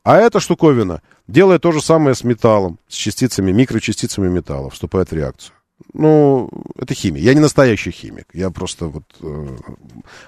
[0.02, 5.14] А эта штуковина делает то же самое с металлом, с частицами, микрочастицами металла, вступает в
[5.14, 5.55] реакцию.
[5.92, 6.48] Ну,
[6.78, 7.22] это химия.
[7.22, 8.26] Я не настоящий химик.
[8.32, 9.56] Я просто вот э,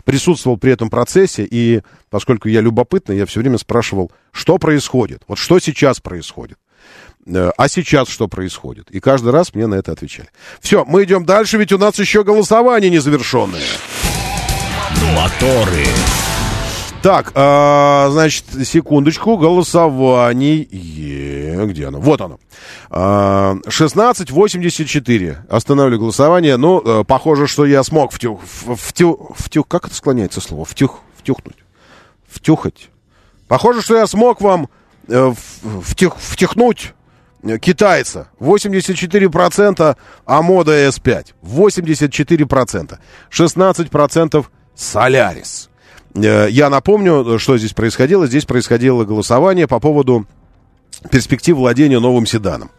[0.04, 5.22] присутствовал при этом процессе, и поскольку я любопытный, я все время спрашивал, что происходит.
[5.26, 6.58] Вот что сейчас происходит.
[7.26, 8.90] Э, а сейчас что происходит?
[8.90, 10.28] И каждый раз мне на это отвечали.
[10.60, 13.62] Все, мы идем дальше, ведь у нас еще голосование незавершенное.
[15.14, 15.86] Моторы.
[17.08, 20.64] Так, э, значит, секундочку, голосование.
[21.64, 22.00] Где оно?
[22.00, 22.38] Вот оно.
[22.90, 25.36] Э, 16.84.
[25.48, 26.58] Останавливаю голосование.
[26.58, 30.66] Ну, э, похоже, что я смог втюх, втюх, втюх, как это склоняется слово?
[30.66, 31.56] Втюх, втюхнуть.
[32.30, 32.90] Втюхать.
[33.46, 34.68] Похоже, что я смог вам
[35.08, 35.32] э,
[35.82, 36.92] втюх, втюхнуть
[37.62, 38.28] китайца.
[38.38, 41.28] 84% Амода S5.
[41.42, 42.98] 84%.
[43.30, 45.70] 16% Солярис.
[46.14, 48.26] Э, я напомню, что здесь происходило.
[48.26, 50.26] Здесь происходило голосование по поводу
[51.10, 52.70] перспектив владения новым седаном.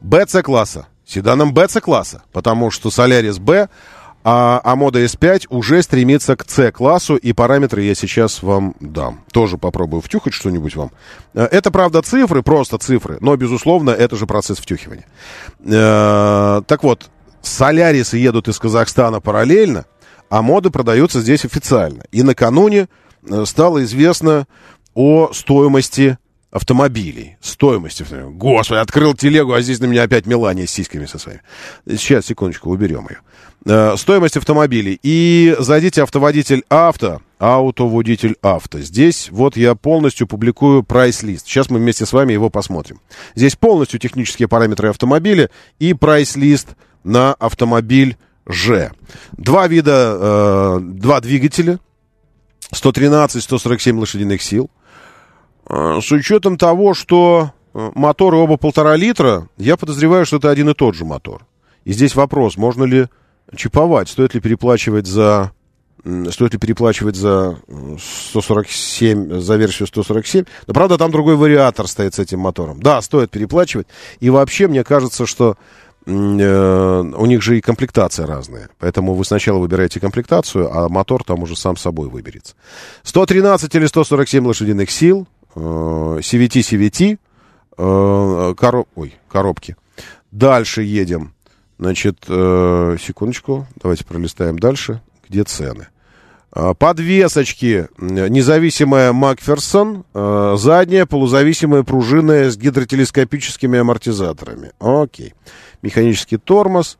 [0.00, 0.86] БЦ-класса.
[1.06, 2.22] Седаном БЦ-класса.
[2.32, 3.68] Потому что Солярис Б,
[4.22, 9.24] а, а мода S5 уже стремится к C-классу, и параметры я сейчас вам дам.
[9.32, 10.90] Тоже попробую втюхать что-нибудь вам.
[11.34, 15.06] Э, это, правда, цифры, просто цифры, но, безусловно, это же процесс втюхивания.
[15.64, 17.08] Э, так вот,
[17.42, 19.86] Солярисы едут из Казахстана параллельно,
[20.30, 22.04] а моды продаются здесь официально.
[22.12, 22.88] И накануне
[23.28, 24.46] э, стало известно
[24.94, 26.18] о стоимости
[26.50, 27.36] автомобилей.
[28.02, 28.32] Автомобилей.
[28.36, 31.42] Господи, открыл телегу, а здесь на меня опять Мелания с сиськами со своими.
[31.86, 33.18] Сейчас, секундочку, уберем ее.
[33.66, 34.98] Э, стоимость автомобилей.
[35.02, 38.80] И зайдите автоводитель авто, автоводитель авто.
[38.80, 41.46] Здесь вот я полностью публикую прайс-лист.
[41.46, 43.00] Сейчас мы вместе с вами его посмотрим.
[43.34, 46.68] Здесь полностью технические параметры автомобиля и прайс-лист
[47.04, 48.16] на автомобиль
[48.50, 48.92] Ж.
[49.32, 51.78] Два вида, э, два двигателя.
[52.72, 54.70] 113-147 лошадиных сил.
[55.68, 60.68] Э, с учетом того, что э, моторы оба полтора литра, я подозреваю, что это один
[60.68, 61.46] и тот же мотор.
[61.84, 63.06] И здесь вопрос, можно ли
[63.56, 65.52] чиповать, стоит ли переплачивать за
[66.30, 67.58] стоит ли переплачивать за
[68.32, 70.44] 147, за версию 147.
[70.66, 72.80] Но, правда, там другой вариатор стоит с этим мотором.
[72.80, 73.86] Да, стоит переплачивать.
[74.18, 78.70] И вообще, мне кажется, что э, у них же и комплектация разная.
[78.78, 82.54] Поэтому вы сначала выбираете комплектацию, а мотор там уже сам собой выберется.
[83.02, 85.26] 113 или 147 лошадиных сил.
[85.54, 87.18] CVT, CVT,
[87.76, 88.88] э, короб...
[88.94, 89.76] Ой, коробки.
[90.30, 91.34] Дальше едем.
[91.78, 95.00] Значит, э, секундочку, давайте пролистаем дальше.
[95.28, 95.88] Где цены?
[96.54, 97.88] Э, подвесочки.
[97.98, 100.04] Независимая Макферсон.
[100.12, 104.72] Задняя полузависимая пружинная с гидротелескопическими амортизаторами.
[104.78, 105.34] Окей.
[105.82, 106.98] Механический тормоз.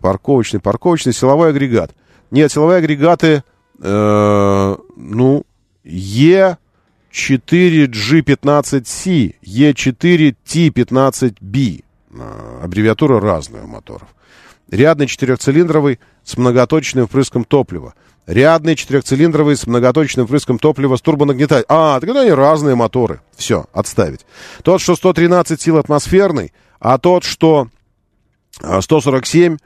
[0.00, 1.90] Парковочный, парковочный, силовой агрегат.
[2.30, 3.44] Нет, силовые агрегаты,
[3.80, 5.44] э, ну,
[5.84, 6.56] Е...
[7.12, 11.84] E4G15C, E4T15B.
[12.62, 14.06] Аббревиатура разная у моторов.
[14.70, 17.94] Рядный четырехцилиндровый с многоточным впрыском топлива.
[18.26, 21.66] Рядный четырехцилиндровый с многоточным впрыском топлива с турбонагнетателем.
[21.68, 23.20] А, тогда они разные моторы.
[23.36, 24.24] Все, отставить.
[24.62, 27.68] Тот, что 113 сил атмосферный, а тот, что
[28.60, 29.56] 147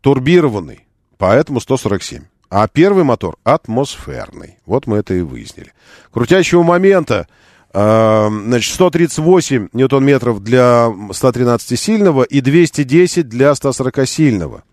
[0.00, 0.86] турбированный.
[1.18, 2.24] Поэтому 147.
[2.50, 4.58] А первый мотор атмосферный.
[4.66, 5.72] Вот мы это и выяснили.
[6.10, 7.26] Крутящего момента,
[7.72, 14.64] э, значит, 138 ньютон-метров для 113-сильного и 210 для 140-сильного.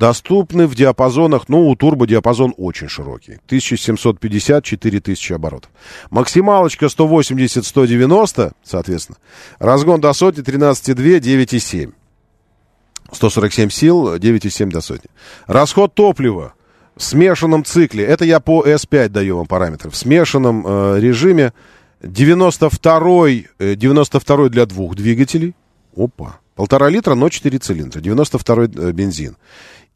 [0.00, 3.38] Доступны в диапазонах, ну, у турбо диапазон очень широкий.
[3.48, 5.70] 1750-4000 оборотов.
[6.08, 9.18] Максималочка 180-190, соответственно.
[9.58, 11.92] Разгон до сотни 13,2, 9,7.
[13.12, 15.10] 147 сил, 9,7 до сотни.
[15.46, 16.54] Расход топлива
[16.96, 21.52] в смешанном цикле, это я по S5 даю вам параметры, в смешанном э, режиме
[22.02, 25.54] 92-й, 92 э, для двух двигателей,
[25.94, 29.36] опа, полтора литра, но 4 цилиндра, 92-й э, бензин.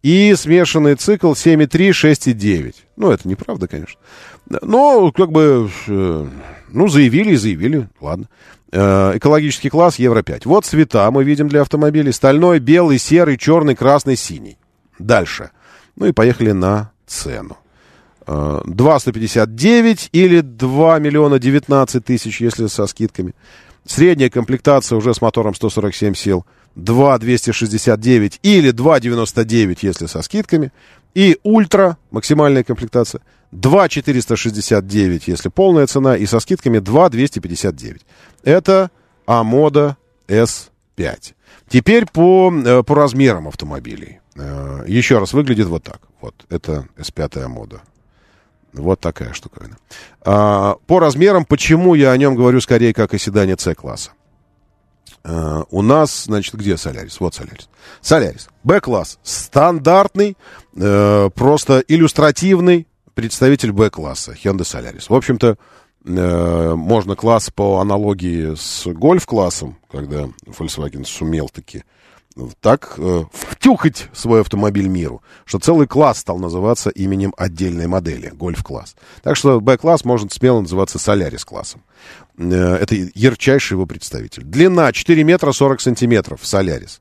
[0.05, 2.75] И смешанный цикл 7,3, 6,9.
[2.97, 3.99] Ну, это неправда, конечно.
[4.45, 6.27] Но, как бы, э,
[6.69, 8.29] ну, заявили и заявили, ладно.
[8.71, 10.43] Э, экологический класс Евро-5.
[10.45, 12.13] Вот цвета мы видим для автомобилей.
[12.13, 14.59] Стальной, белый, серый, черный, красный, синий.
[14.99, 15.53] Дальше.
[15.97, 17.57] Ну и поехали на цену.
[18.27, 23.35] 2,159 э, или 2 миллиона 19 тысяч, если со скидками.
[23.87, 26.47] Средняя комплектация уже с мотором 147 сил
[26.77, 30.73] 2,269 или 2,99, если со скидками.
[31.15, 33.21] И ультра, максимальная комплектация,
[33.53, 38.03] 2,469, если полная цена, и со скидками 2,259.
[38.43, 38.91] Это
[39.27, 39.97] Амода
[40.27, 41.35] S5.
[41.69, 44.21] Теперь по, э, по размерам автомобилей.
[44.35, 46.01] Э, еще раз, выглядит вот так.
[46.21, 47.83] Вот, это S5 мода.
[48.75, 49.77] Вот такая штуковина.
[50.23, 54.11] А, по размерам, почему я о нем говорю скорее как о седане C-класса?
[55.23, 57.19] Uh, у нас, значит, где Солярис?
[57.19, 57.71] Вот Солярис.
[58.03, 58.49] Солярис.
[58.63, 59.19] Б-класс.
[59.23, 60.37] Стандартный,
[60.75, 64.33] uh, просто иллюстративный представитель Б-класса.
[64.33, 65.07] Hyundai Solaris.
[65.09, 65.57] В общем-то,
[66.05, 71.85] uh, можно класс по аналогии с гольф-классом, когда Volkswagen сумел таки
[72.61, 78.97] так э, втюхать свой автомобиль миру, что целый класс стал называться именем отдельной модели, гольф-класс.
[79.23, 81.83] Так что Б-класс может смело называться Солярис-классом.
[82.37, 84.43] Э, это ярчайший его представитель.
[84.45, 87.01] Длина 4 метра 40 сантиметров, Солярис.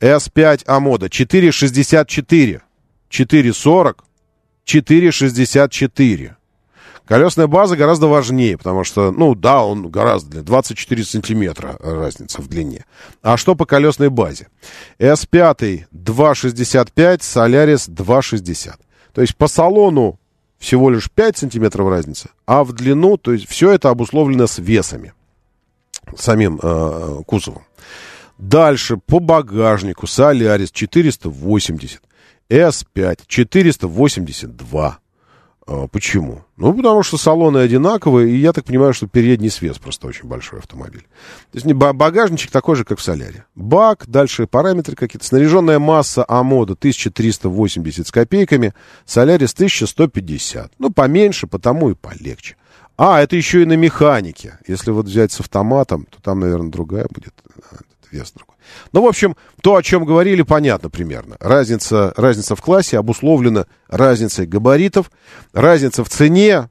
[0.00, 2.60] S5 Амода 4,64.
[3.10, 3.96] 4,40.
[4.66, 6.34] 4,64.
[7.06, 12.86] Колесная база гораздо важнее, потому что, ну да, он гораздо, 24 сантиметра разница в длине.
[13.22, 14.48] А что по колесной базе?
[14.98, 18.74] S5 2,65, Solaris 2,60.
[19.12, 20.18] То есть по салону
[20.58, 25.12] всего лишь 5 сантиметров разница, а в длину, то есть все это обусловлено с весами,
[26.16, 27.64] самим э, кузовом.
[28.38, 32.00] Дальше по багажнику Solaris 480,
[32.48, 34.98] S5 482.
[35.66, 36.44] А, почему?
[36.56, 40.58] Ну, потому что салоны одинаковые, и я так понимаю, что передний свес просто очень большой
[40.58, 41.06] автомобиль.
[41.52, 43.46] То есть багажничек такой же, как в Соляре.
[43.54, 45.26] Бак, дальше параметры какие-то.
[45.26, 48.74] Снаряженная масса Амода 1380 с копейками,
[49.06, 50.72] Солярис 1150.
[50.78, 52.56] Ну, поменьше, потому и полегче.
[52.96, 54.58] А, это еще и на механике.
[54.68, 57.34] Если вот взять с автоматом, то там, наверное, другая будет.
[58.14, 58.54] Вес другой.
[58.92, 61.36] Ну, в общем, то, о чем говорили, понятно примерно.
[61.40, 65.10] Разница, разница в классе обусловлена разницей габаритов,
[65.52, 66.68] разница в цене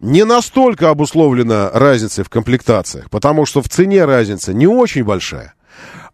[0.00, 5.54] не настолько обусловлена разницей в комплектациях, потому что в цене разница не очень большая,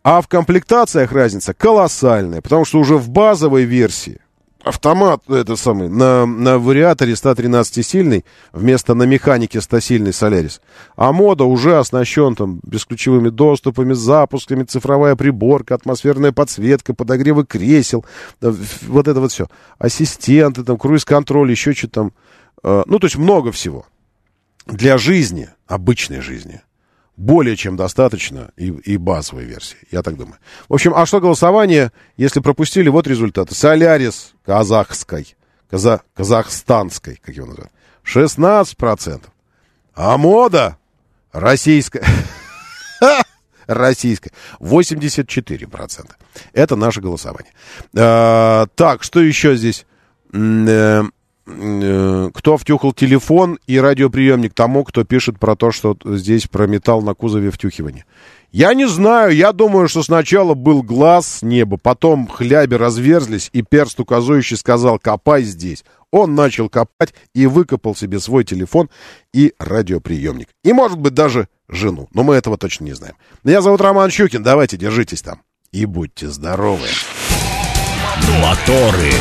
[0.05, 4.21] а в комплектациях разница колоссальная, потому что уже в базовой версии
[4.69, 10.61] автомат, это самый, на, на вариаторе 113-сильный вместо на механике 100-сильный Солярис.
[10.97, 18.05] А мода уже оснащен там бесключевыми доступами, запусками, цифровая приборка, атмосферная подсветка, подогревы кресел,
[18.41, 19.49] вот это вот все.
[19.79, 22.13] Ассистенты, там, круиз-контроль, еще что-то там.
[22.63, 23.87] Э, ну, то есть много всего.
[24.67, 26.61] Для жизни, обычной жизни,
[27.19, 30.39] более чем достаточно и, и базовой версии, я так думаю.
[30.69, 33.57] В общем, а что голосование, если пропустили, вот результаты.
[33.57, 35.37] Солярис казахской,
[35.69, 37.73] каза, казахстанской, как его называют,
[38.05, 39.25] 16%.
[39.97, 40.79] А мода
[41.33, 42.05] российская,
[43.67, 44.31] российская,
[44.61, 46.11] 84%.
[46.53, 47.53] Это наше голосование.
[47.97, 49.87] А, так, что еще здесь?
[51.51, 57.01] Э, кто втюхал телефон и радиоприемник тому, кто пишет про то, что здесь про металл
[57.01, 58.05] на кузове втюхивания.
[58.53, 63.63] Я не знаю, я думаю, что сначала был глаз с неба, потом хляби разверзлись, и
[63.63, 65.85] перст указующий сказал «копай здесь».
[66.11, 68.89] Он начал копать и выкопал себе свой телефон
[69.35, 70.49] и радиоприемник.
[70.65, 72.09] И, может быть, даже жену.
[72.15, 73.15] Но мы этого точно не знаем.
[73.45, 74.43] Меня зовут Роман Щукин.
[74.43, 75.43] Давайте, держитесь там.
[75.71, 76.87] И будьте здоровы.
[78.41, 79.13] Моторы.